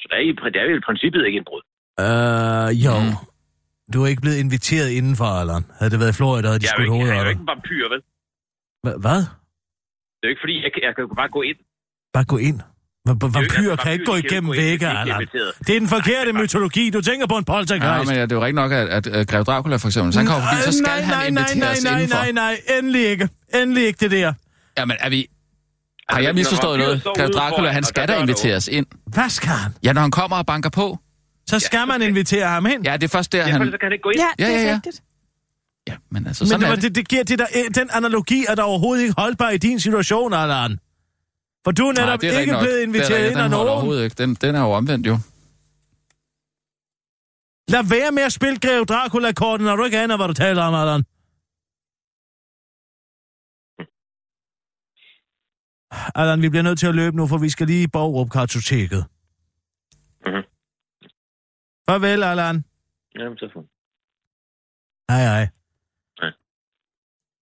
Så 0.01 0.05
der 0.09 0.15
er, 0.19 0.23
i- 0.29 0.51
det 0.53 0.59
er 0.61 0.65
jo 0.71 0.77
i 0.81 0.85
princippet 0.89 1.21
ikke 1.27 1.37
en 1.41 1.47
brud. 1.49 1.63
øh, 2.05 2.69
jo. 2.85 2.93
Mm. 3.03 3.15
Du 3.93 4.03
er 4.03 4.07
ikke 4.07 4.21
blevet 4.21 4.37
inviteret 4.37 4.89
indenfor, 4.89 5.25
Allan. 5.25 5.65
Havde 5.79 5.91
det 5.91 5.99
været 5.99 6.09
i 6.09 6.17
Florida, 6.19 6.47
havde 6.47 6.59
de 6.59 6.63
Jeg 6.65 6.73
skudt 6.77 6.89
hovedet 6.89 7.07
jeg 7.13 7.17
er 7.19 7.23
jo 7.23 7.29
ikke 7.29 7.41
en 7.41 7.47
vampyr, 7.47 7.85
vel? 7.93 8.01
Hva- 8.87 8.99
Hvad? 9.05 9.21
Det 10.19 10.23
er 10.23 10.27
jo 10.27 10.29
ikke 10.33 10.43
fordi, 10.45 10.55
jeg, 10.65 10.71
kan- 10.73 10.83
jeg 10.87 10.93
kan 10.95 11.15
bare 11.21 11.29
gå 11.37 11.41
ind. 11.41 11.57
Bare 12.13 12.25
gå 12.33 12.37
ind. 12.37 12.59
Ikke- 13.09 13.21
Vampyrer 13.37 13.71
altså, 13.71 13.83
kan 13.83 13.91
ikke 13.93 14.05
gå 14.05 14.15
igennem 14.15 14.51
vægge, 14.51 14.87
Allan. 14.87 15.21
Det 15.67 15.75
er 15.75 15.79
den 15.79 15.87
forkerte 15.87 16.33
mytologi. 16.33 16.89
Du 16.89 17.01
tænker 17.01 17.27
på 17.27 17.37
en 17.41 17.45
Ja, 17.47 17.53
poltergeist. 17.53 18.07
men 18.09 18.15
ja, 18.17 18.21
det 18.21 18.31
er 18.31 18.35
jo 18.35 18.41
rigtig 18.45 18.55
nok, 18.63 18.71
at, 18.71 18.87
at, 18.97 19.07
at 19.07 19.27
Grev 19.27 19.43
Dracula 19.43 19.75
for 19.75 19.87
eksempel, 19.87 20.13
så 20.13 20.19
han 20.19 20.27
kommer 20.27 20.43
forbi, 20.47 20.61
så 20.61 20.71
skal 20.77 20.83
nej, 20.87 21.01
han 21.01 21.13
nej, 21.17 21.25
inviteres 21.27 21.83
nej, 21.83 21.91
nej, 21.91 21.99
indenfor. 22.01 22.17
nej, 22.17 22.31
nej, 22.31 22.53
nej, 22.67 22.77
endelig 22.79 23.03
ikke. 23.13 23.29
Endelig 23.61 23.83
ikke 23.87 23.97
det 24.03 24.11
der. 24.11 24.33
Jamen, 24.77 24.97
er 24.99 25.09
vi... 25.09 25.27
Har 26.09 26.15
Altså, 26.17 26.21
jeg 26.27 26.33
når 26.33 26.37
misforstået 26.39 26.79
noget? 26.79 27.03
Grev 27.03 27.29
Dracula, 27.29 27.69
han 27.69 27.83
og 27.83 27.85
skal 27.87 28.01
der 28.01 28.13
da 28.13 28.13
er 28.19 28.21
inviteres 28.21 28.67
ind. 28.67 28.85
Hvad 29.07 29.29
skal 29.29 29.49
han? 29.49 29.71
Ja, 29.83 29.93
når 29.93 30.01
han 30.01 30.11
kommer 30.11 30.37
og 30.37 30.45
banker 30.45 30.69
på. 30.69 30.99
Så 31.47 31.59
skal 31.59 31.87
man 31.87 32.01
invitere 32.01 32.47
ham 32.47 32.65
ind. 32.65 32.85
Ja, 32.85 32.93
det 32.97 33.03
er 33.03 33.07
først 33.07 33.31
der, 33.31 33.37
Ja, 33.47 33.51
han... 33.57 33.71
så 33.71 33.77
kan 33.77 33.91
ikke 33.91 34.01
gå 34.03 34.09
ind. 34.09 34.19
Ja, 34.19 34.45
det 34.45 34.51
Ja, 34.51 34.57
ja, 34.57 34.63
er 34.63 34.67
ja. 34.69 34.73
rigtigt. 34.75 35.03
Ja, 35.87 35.95
men 36.11 36.27
altså, 36.27 36.43
Men 36.43 36.49
sådan 36.49 36.59
det, 36.61 36.65
er 36.65 36.69
var, 36.69 36.75
det. 36.75 36.83
det, 36.83 36.95
det 36.95 37.07
giver 37.07 37.23
det 37.23 37.39
der, 37.39 37.45
øh, 37.55 37.75
den 37.75 37.89
analogi 37.93 38.45
er 38.49 38.55
der 38.55 38.63
overhovedet 38.63 39.01
ikke 39.03 39.13
holdbar 39.17 39.49
i 39.49 39.57
din 39.57 39.79
situation, 39.79 40.33
Allan. 40.33 40.79
For 41.63 41.71
du 41.71 41.87
er 41.87 41.93
Nej, 41.93 42.05
netop 42.05 42.21
det 42.21 42.35
er 42.35 42.39
ikke 42.39 42.51
nok. 42.53 42.61
blevet 42.61 42.75
Det 42.75 42.83
er 42.83 42.87
inviteret 42.87 43.29
ind 43.31 43.39
af 43.39 43.49
nogen. 43.49 43.67
overhovedet 43.67 44.03
ikke. 44.03 44.15
Den, 44.17 44.35
den 44.35 44.55
er 44.55 44.59
jo 44.61 44.71
omvendt, 44.71 45.07
jo. 45.07 45.17
Lad 47.67 47.83
være 47.89 48.11
med 48.11 48.23
at 48.23 48.33
spille 48.33 48.59
Greve 48.59 48.85
Dracula-korten, 48.85 49.65
når 49.65 49.75
du 49.75 49.83
ikke 49.83 49.99
aner, 49.99 50.17
hvad 50.17 50.27
du 50.27 50.33
taler 50.33 50.63
om, 50.63 50.73
Allan. 50.73 51.03
Allan, 56.15 56.41
vi 56.41 56.49
bliver 56.49 56.63
nødt 56.63 56.79
til 56.79 56.87
at 56.87 56.95
løbe 56.95 57.17
nu, 57.17 57.27
for 57.27 57.37
vi 57.37 57.49
skal 57.49 57.67
lige 57.67 57.83
i 57.83 57.87
Borgrup 57.87 58.29
kartoteket. 58.29 59.05
Farvel, 61.89 62.23
Allan. 62.23 62.63
Jamen, 63.19 63.37
så 63.37 63.49
får 63.53 63.65
Hej, 65.11 65.21
hej. 65.23 65.47
Hej. 66.21 66.31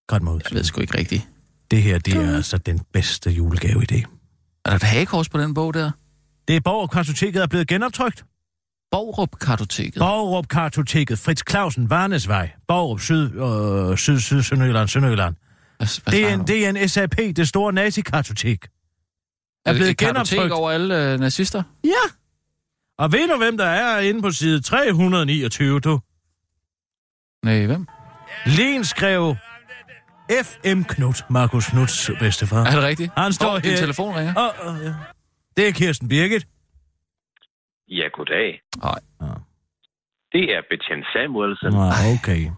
Godt 0.07 0.23
mod. 0.23 0.41
Jeg 0.43 0.57
ved 0.57 0.63
sgu 0.63 0.81
ikke 0.81 0.97
rigtigt. 0.97 1.29
Det 1.71 1.81
her, 1.81 1.99
det 1.99 2.13
er 2.15 2.35
altså 2.35 2.57
den 2.57 2.79
bedste 2.93 3.31
julegave 3.31 3.83
i 3.83 3.85
det. 3.85 4.05
Er 4.65 4.69
der 4.69 4.75
et 4.75 4.83
hagekors 4.83 5.29
på 5.29 5.37
den 5.37 5.53
bog 5.53 5.73
der? 5.73 5.91
Det 6.47 6.55
er 6.55 6.59
Borgrup 6.61 6.89
kartoteket 6.91 7.41
er 7.41 7.47
blevet 7.47 7.67
genoptrykt. 7.67 8.25
Borgrup-kartoteket. 8.91 9.99
Borgrup 9.99 10.47
kartoteket, 10.47 11.19
Fritz 11.19 11.41
Clausen, 11.49 11.89
Varnesvej, 11.89 12.51
Borgrup, 12.67 12.99
Syd, 12.99 13.31
øh, 13.91 13.97
Syd, 13.97 14.19
Syd, 14.19 14.41
Sønderjylland, 14.41 14.87
Sønderjylland. 14.87 15.35
Hvad, 15.77 16.03
hvad 16.03 16.13
Det 16.13 16.29
er, 16.29 16.33
en, 16.33 16.47
det 16.47 16.65
er 16.65 16.69
en 16.69 16.89
SAP, 16.89 17.17
det 17.17 17.47
store 17.47 17.73
nazi-kartotek. 17.73 18.67
Er 19.65 19.73
det 19.73 19.79
blevet 19.79 19.97
genoptrykt. 19.97 20.51
over 20.51 20.71
alle 20.71 21.13
øh, 21.13 21.19
nazister? 21.19 21.63
Ja. 21.83 21.89
Og 22.97 23.11
ved 23.11 23.27
du, 23.27 23.37
hvem 23.37 23.57
der 23.57 23.65
er 23.65 23.99
inde 23.99 24.21
på 24.21 24.31
side 24.31 24.61
329, 24.61 25.79
du? 25.79 25.99
Nej, 27.43 27.65
hvem? 27.65 27.87
Len 28.45 28.83
skrev 28.83 29.35
F.M. 30.43 30.83
Knut, 30.83 31.25
Markus 31.29 31.65
Knuds 31.69 32.09
bedstefar. 32.19 32.65
Er 32.65 32.71
det 32.71 32.83
rigtigt? 32.83 33.11
Han 33.17 33.33
står 33.33 33.59
din 33.59 33.71
her. 33.71 33.77
telefon 33.77 34.15
ringer. 34.15 34.33
Og, 34.35 34.67
og, 34.67 34.83
ja. 34.83 34.93
Det 35.57 35.67
er 35.67 35.71
Kirsten 35.71 36.07
Birgit. 36.07 36.47
Ja, 37.87 38.07
goddag. 38.13 38.61
Nej. 38.77 38.99
Det 40.31 40.43
er 40.55 40.61
betjent 40.69 41.05
Samuelsen. 41.13 41.71
Nå, 41.71 41.83
okay. 42.15 42.51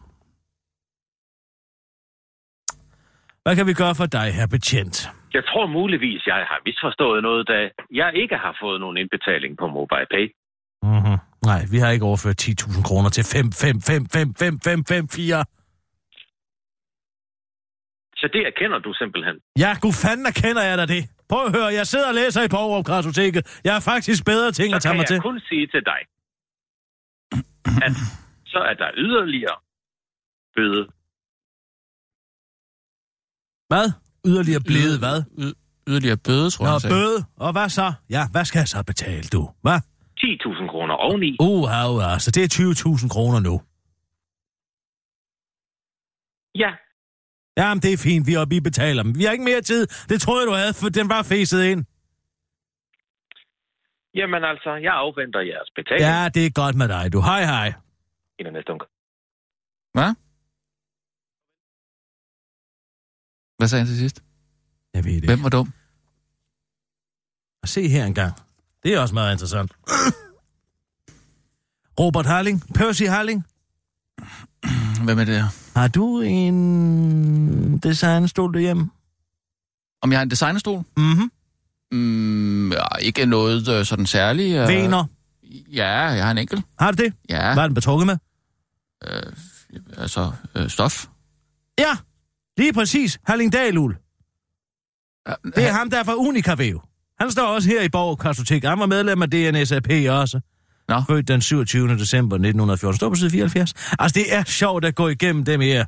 Hvad 3.43 3.55
kan 3.55 3.67
vi 3.67 3.73
gøre 3.73 3.95
for 3.95 4.05
dig, 4.05 4.33
her 4.33 4.47
betjent? 4.47 5.09
Jeg 5.37 5.43
tror 5.49 5.65
muligvis, 5.79 6.21
jeg 6.27 6.35
har 6.51 6.59
misforstået 6.65 7.19
noget, 7.27 7.43
da 7.47 7.57
jeg 8.01 8.09
ikke 8.21 8.37
har 8.45 8.53
fået 8.61 8.79
nogen 8.83 8.97
indbetaling 8.97 9.51
på 9.61 9.65
MobilePay. 9.67 10.25
Mm-hmm. 10.83 11.17
Nej, 11.49 11.61
vi 11.73 11.77
har 11.83 11.89
ikke 11.95 12.05
overført 12.11 12.37
10.000 12.41 12.87
kroner 12.87 13.09
til 13.17 13.23
5, 13.23 13.51
5, 13.51 13.81
5, 13.81 14.05
5, 14.13 14.33
5, 14.39 14.59
5, 14.59 14.85
5, 14.85 15.07
4. 15.09 15.45
Så 18.21 18.25
det 18.33 18.41
erkender 18.51 18.79
du 18.79 18.93
simpelthen. 19.01 19.35
Ja, 19.63 19.71
gud 19.81 19.93
fanden 20.03 20.33
kender 20.43 20.63
jeg 20.69 20.77
da 20.81 20.85
det. 20.95 21.03
Prøv 21.29 21.45
at 21.45 21.51
høre, 21.57 21.69
jeg 21.79 21.87
sidder 21.87 22.07
og 22.07 22.15
læser 22.21 22.41
i 22.41 22.47
Kartoteket. 22.91 23.41
Jeg 23.63 23.73
har 23.73 23.83
faktisk 23.93 24.25
bedre 24.25 24.51
ting 24.51 24.69
Så 24.69 24.75
at 24.75 24.81
tage 24.81 24.91
kan 24.93 24.97
mig 24.97 25.03
jeg 25.03 25.07
til. 25.07 25.21
kun 25.29 25.39
sige 25.49 25.67
til 25.67 25.83
dig, 25.91 26.01
at 27.85 27.93
så 28.53 28.59
er 28.71 28.73
der 28.73 28.89
yderligere 28.97 29.57
bøde. 30.55 30.83
Hvad? 33.71 34.04
Yderligere 34.29 34.61
blevet 34.71 34.97
hvad? 34.99 35.17
Y- 35.43 35.57
yderligere 35.89 36.17
bøde, 36.17 36.49
tror 36.49 36.65
jeg, 36.65 36.69
Nå, 36.69 36.73
han 36.73 36.79
sagde. 36.79 36.95
bøde. 36.95 37.19
Og 37.45 37.51
hvad 37.51 37.69
så? 37.69 37.93
Ja, 38.09 38.21
hvad 38.31 38.45
skal 38.45 38.59
jeg 38.59 38.67
så 38.67 38.83
betale, 38.83 39.23
du? 39.35 39.49
Hvad? 39.61 39.79
10.000 40.19 40.71
kroner 40.71 40.93
oveni. 40.93 41.37
Uh, 41.39 41.61
uh, 41.95 42.13
altså 42.13 42.31
det 42.31 42.41
er 42.43 42.49
20.000 43.03 43.09
kroner 43.15 43.39
nu. 43.49 43.55
Ja, 46.63 46.71
Jamen, 47.57 47.81
det 47.81 47.93
er 47.93 47.97
fint, 47.97 48.27
vi 48.27 48.33
er 48.33 48.39
oppe 48.39 48.55
i 48.55 48.59
betaler 48.59 49.03
dem. 49.03 49.17
Vi 49.19 49.23
har 49.23 49.31
ikke 49.31 49.43
mere 49.43 49.61
tid. 49.61 49.87
Det 50.09 50.21
troede 50.21 50.41
jeg, 50.41 50.47
du 50.51 50.53
havde, 50.61 50.73
for 50.73 50.89
den 50.89 51.09
var 51.09 51.23
fæset 51.23 51.63
ind. 51.71 51.85
jamen 54.15 54.43
altså, 54.43 54.71
jeg 54.75 54.93
afventer 54.93 55.39
jeres 55.39 55.69
betaling 55.75 56.05
ja. 56.07 56.29
Det 56.35 56.45
er 56.45 56.51
godt 56.61 56.75
med 56.75 56.87
dig, 56.87 57.13
du. 57.13 57.21
Hej, 57.21 57.41
hej. 57.53 57.67
i 58.39 58.43
den 58.43 58.53
næste 58.53 58.71
uge. 58.71 58.79
Hvad? 59.93 60.11
Hvad 63.57 63.67
sagde 63.67 63.79
han 63.79 63.87
til 63.87 63.97
sidst? 63.97 64.23
Jeg 64.93 65.05
ved 65.05 65.13
det 65.13 65.23
Hvem 65.23 65.43
var 65.43 65.49
dum? 65.49 65.73
Og 67.61 67.67
se 67.69 67.87
her 67.87 68.05
engang. 68.05 68.33
Det 68.83 68.93
er 68.93 68.99
også 68.99 69.13
meget 69.13 69.31
interessant. 69.33 69.71
Robert 71.99 72.25
Harling. 72.25 72.63
Percy 72.73 73.03
Harling. 73.03 73.45
Hvem 75.03 75.19
er 75.19 75.23
det 75.25 75.35
her? 75.35 75.79
Har 75.79 75.87
du 75.87 76.21
en 76.21 77.77
designstol 77.77 78.53
derhjemme? 78.53 78.89
Om 80.01 80.11
jeg 80.11 80.19
har 80.19 80.23
en 80.23 80.31
designerstol? 80.31 80.83
Mhm. 80.97 81.31
Mm, 81.91 82.71
ja, 82.71 82.95
ikke 82.99 83.25
noget 83.25 83.67
øh, 83.67 83.85
sådan 83.85 84.05
særligt. 84.05 84.57
Øh, 84.57 84.67
Vener. 84.67 85.05
Ja, 85.73 85.91
jeg 85.97 86.23
har 86.23 86.31
en 86.31 86.37
enkelt. 86.37 86.65
Har 86.79 86.91
du 86.91 87.03
det? 87.03 87.13
Ja, 87.29 87.53
Hvad 87.53 87.63
er 87.63 87.67
den 87.67 87.73
betrukket 87.75 88.07
med? 88.07 88.17
altså 89.97 90.31
øh, 90.55 90.69
stof. 90.69 91.07
Ja, 91.79 91.97
lige 92.57 92.73
præcis. 92.73 93.19
Harling 93.27 93.53
Dahlul. 93.53 93.95
Det 95.55 95.67
er 95.67 95.71
ham, 95.71 95.89
der 95.89 95.99
er 95.99 96.03
fra 96.03 96.15
Unicavæv. 96.15 96.81
Han 97.19 97.31
står 97.31 97.43
også 97.47 97.69
her 97.69 97.81
i 97.81 97.89
Borg 97.89 98.19
Kartotek. 98.19 98.63
Han 98.63 98.79
var 98.79 98.85
medlem 98.85 99.21
af 99.21 99.29
DNSAP 99.31 99.87
også. 100.09 100.39
Nå. 100.89 101.03
Født 101.09 101.27
den 101.27 101.41
27. 101.41 101.87
december 101.97 102.35
1914. 102.35 102.97
Står 102.97 103.09
på 103.09 103.15
side 103.15 103.29
74. 103.29 103.73
Altså, 103.99 104.19
det 104.19 104.35
er 104.35 104.43
sjovt 104.43 104.85
at 104.85 104.95
gå 104.95 105.07
igennem 105.07 105.45
dem 105.45 105.61
her. 105.61 105.85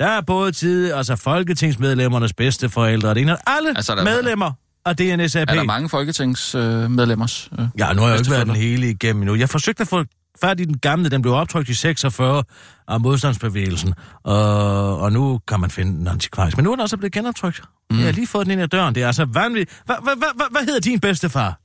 Der 0.00 0.06
er 0.06 0.20
både 0.20 0.52
tid, 0.52 0.92
altså 0.92 1.16
folketingsmedlemmernes 1.16 2.32
bedste 2.32 2.68
forældre. 2.68 3.14
Det 3.14 3.28
er 3.28 3.36
alle 3.46 3.68
Altså, 3.76 3.94
der- 3.94 4.04
medlemmer 4.04 4.52
af 4.84 4.96
DNSAP. 4.96 5.50
Er 5.50 5.54
der 5.54 5.62
mange 5.62 5.88
folketingsmedlemmers? 5.88 7.50
Øh, 7.58 7.66
Ja, 7.78 7.92
nu 7.92 8.00
har 8.02 8.08
jeg 8.08 8.14
jo 8.16 8.20
ikke 8.20 8.30
været 8.30 8.46
den 8.46 8.56
hele 8.56 8.90
igennem 8.90 9.22
endnu. 9.22 9.34
Jeg 9.34 9.48
forsøgte 9.48 9.80
at 9.80 9.88
få 9.88 10.04
fat 10.40 10.60
i 10.60 10.64
den 10.64 10.78
gamle, 10.78 11.08
den 11.10 11.22
blev 11.22 11.34
optrykt 11.34 11.68
i 11.68 11.74
46 11.74 12.44
af 12.88 13.00
modstandsbevægelsen, 13.00 13.94
og, 14.22 14.98
og 15.00 15.12
nu 15.12 15.40
kan 15.48 15.60
man 15.60 15.70
finde 15.70 15.92
den 15.92 16.08
antikvarisk. 16.08 16.56
Men 16.56 16.64
nu 16.64 16.70
er 16.70 16.76
den 16.76 16.80
også 16.82 16.96
blevet 16.96 17.12
genoptrykt. 17.12 17.62
Mm. 17.90 17.96
Jeg 17.96 18.04
har 18.04 18.12
lige 18.12 18.26
fået 18.26 18.46
den 18.46 18.52
ind 18.52 18.62
ad 18.62 18.68
døren. 18.68 18.94
Det 18.94 19.02
er 19.02 19.06
altså 19.06 19.24
vanvittigt. 19.24 19.82
Hvad 19.86 19.96
hva, 20.02 20.10
hva, 20.14 20.26
hva, 20.36 20.44
hvad 20.50 20.64
hedder 20.64 20.80
din 20.80 21.00
bedstefar? 21.00 21.60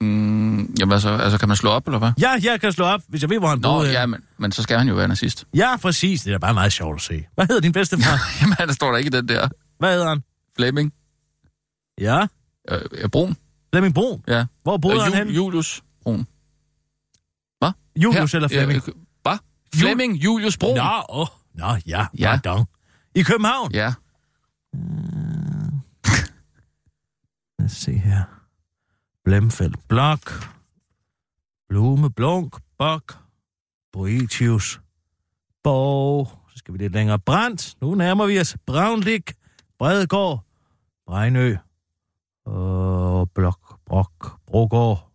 Mm, 0.00 0.74
jamen 0.78 0.92
altså, 0.92 1.08
altså, 1.08 1.38
kan 1.38 1.48
man 1.48 1.56
slå 1.56 1.70
op, 1.70 1.86
eller 1.86 1.98
hvad? 1.98 2.12
Ja, 2.20 2.30
jeg 2.42 2.60
kan 2.60 2.72
slå 2.72 2.84
op, 2.84 3.00
hvis 3.08 3.22
jeg 3.22 3.30
ved, 3.30 3.38
hvor 3.38 3.48
han 3.48 3.58
Nå, 3.58 3.72
boede. 3.78 3.90
ja, 3.90 4.06
men, 4.06 4.20
men 4.38 4.52
så 4.52 4.62
skal 4.62 4.78
han 4.78 4.88
jo 4.88 4.94
være 4.94 5.08
nazist. 5.08 5.44
ja, 5.54 5.76
præcis. 5.76 6.22
Det 6.22 6.32
er 6.34 6.38
bare 6.38 6.54
meget 6.54 6.72
sjovt 6.72 6.96
at 6.96 7.02
se. 7.02 7.24
Hvad 7.34 7.46
hedder 7.46 7.60
din 7.60 7.72
bedstefar? 7.72 8.18
Jamen, 8.42 8.56
der 8.58 8.72
står 8.72 8.90
der 8.90 8.98
ikke 8.98 9.08
i 9.08 9.10
den 9.10 9.28
der. 9.28 9.48
Hvad 9.78 9.92
hedder 9.92 10.08
han? 10.08 10.22
Flemming. 10.56 10.92
Ja, 12.00 12.26
Øh, 12.70 13.08
Brun. 13.08 13.36
Flemming 13.72 13.94
Brun. 13.94 14.22
Ja. 14.28 14.44
Hvor 14.62 14.76
boede 14.76 14.96
Øh, 14.96 15.02
han 15.02 15.14
hen? 15.14 15.28
Julius 15.28 15.82
Brun. 16.02 16.26
Julius 17.96 18.34
eller 18.34 18.48
Flemming? 18.48 18.82
Øh, 18.88 18.94
hvad? 19.22 19.38
Flemming 19.74 20.14
Julius 20.16 20.56
Brun. 20.58 20.76
Nå, 20.76 20.82
åh, 21.08 21.26
nå, 21.54 21.66
ja, 21.66 21.76
Ja. 21.86 22.06
ja. 22.18 22.30
Pardon. 22.42 22.66
I 23.14 23.22
København? 23.22 23.72
Ja. 23.72 23.94
Lad 27.58 27.64
os 27.66 27.72
se 27.72 27.92
her. 27.92 28.24
Blemfeldt 29.24 29.88
Blok. 29.88 30.32
Blume 31.68 32.10
Blunk 32.10 32.56
Bok. 32.78 33.18
Boetius. 33.92 34.80
Borg. 35.62 36.38
Så 36.50 36.58
skal 36.58 36.74
vi 36.74 36.78
lidt 36.78 36.92
længere. 36.92 37.18
Brandt. 37.18 37.76
Nu 37.80 37.94
nærmer 37.94 38.26
vi 38.26 38.40
os. 38.40 38.56
Braunlik. 38.66 39.32
Bredegård. 39.78 40.44
Brejnø. 41.06 41.56
Og 42.46 43.30
Blok. 43.30 43.78
Brok. 43.86 44.40
Brogård. 44.46 45.11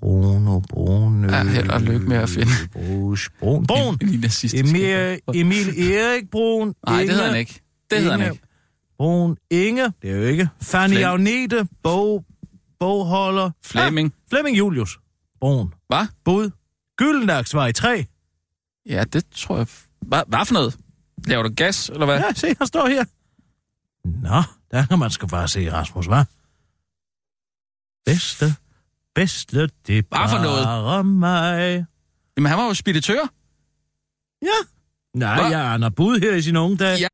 Bruno. 0.00 0.60
Bruno. 0.60 1.28
Ja, 1.32 1.44
held 1.44 1.70
og 1.70 1.80
lykke 1.80 2.06
med 2.08 2.16
at 2.16 2.28
finde. 2.28 2.50
Brun. 3.40 3.66
Brun. 3.66 3.98
Emil, 4.54 5.20
Emil 5.34 5.92
Erik 5.92 6.30
Brun. 6.30 6.74
Nej, 6.86 7.00
det 7.00 7.10
hedder 7.10 7.26
han 7.26 7.36
ikke. 7.38 7.62
Det 7.90 7.98
hedder 8.02 8.18
han 8.18 8.30
ikke. 8.32 8.44
Brun 8.98 9.36
Inge. 9.50 9.92
Det 10.02 10.10
er 10.10 10.16
jo 10.16 10.22
ikke. 10.22 10.48
Fanny 10.62 10.94
Flem- 10.94 11.04
Agnete. 11.08 11.68
Bog. 11.82 12.24
Bogholder. 12.80 13.50
Flemming. 13.64 14.06
Ah, 14.06 14.28
Flemming 14.30 14.58
Julius. 14.58 14.98
Brun. 15.40 15.74
Hvad? 15.88 16.06
Bud. 16.24 16.50
Gyldendagsvej 16.96 17.72
3. 17.72 18.06
Ja, 18.86 19.04
det 19.12 19.24
tror 19.34 19.56
jeg... 19.56 19.66
Hvad, 20.00 20.22
hvad 20.28 20.46
for 20.46 20.54
noget? 20.54 20.76
Laver 21.26 21.42
du 21.42 21.50
gas, 21.56 21.88
eller 21.88 22.06
hvad? 22.06 22.18
Ja, 22.18 22.32
se, 22.34 22.54
han 22.58 22.66
står 22.66 22.88
her. 22.88 23.04
Nå, 24.04 24.42
der 24.70 24.86
kan 24.86 24.98
man 24.98 25.10
sgu 25.10 25.26
bare 25.26 25.48
se, 25.48 25.72
Rasmus, 25.72 26.06
hva'? 26.06 26.24
Bedste, 28.06 28.54
bedste, 29.20 29.68
det 29.86 29.98
er 29.98 30.02
Hvad 30.08 30.28
for 30.30 30.42
noget? 30.42 30.64
bare 30.64 31.04
mig. 31.04 31.84
Jamen, 32.36 32.48
han 32.50 32.58
var 32.58 32.66
jo 32.66 32.74
speditør. 32.74 33.22
Ja. 34.42 34.58
Nej, 35.14 35.34
Hva? 35.40 35.58
jeg 35.58 35.74
er 35.74 35.88
Bud 35.88 36.20
her 36.20 36.34
i 36.34 36.42
sin 36.42 36.56
unge 36.56 36.76
dag. 36.76 36.98
Ja. 37.00 37.06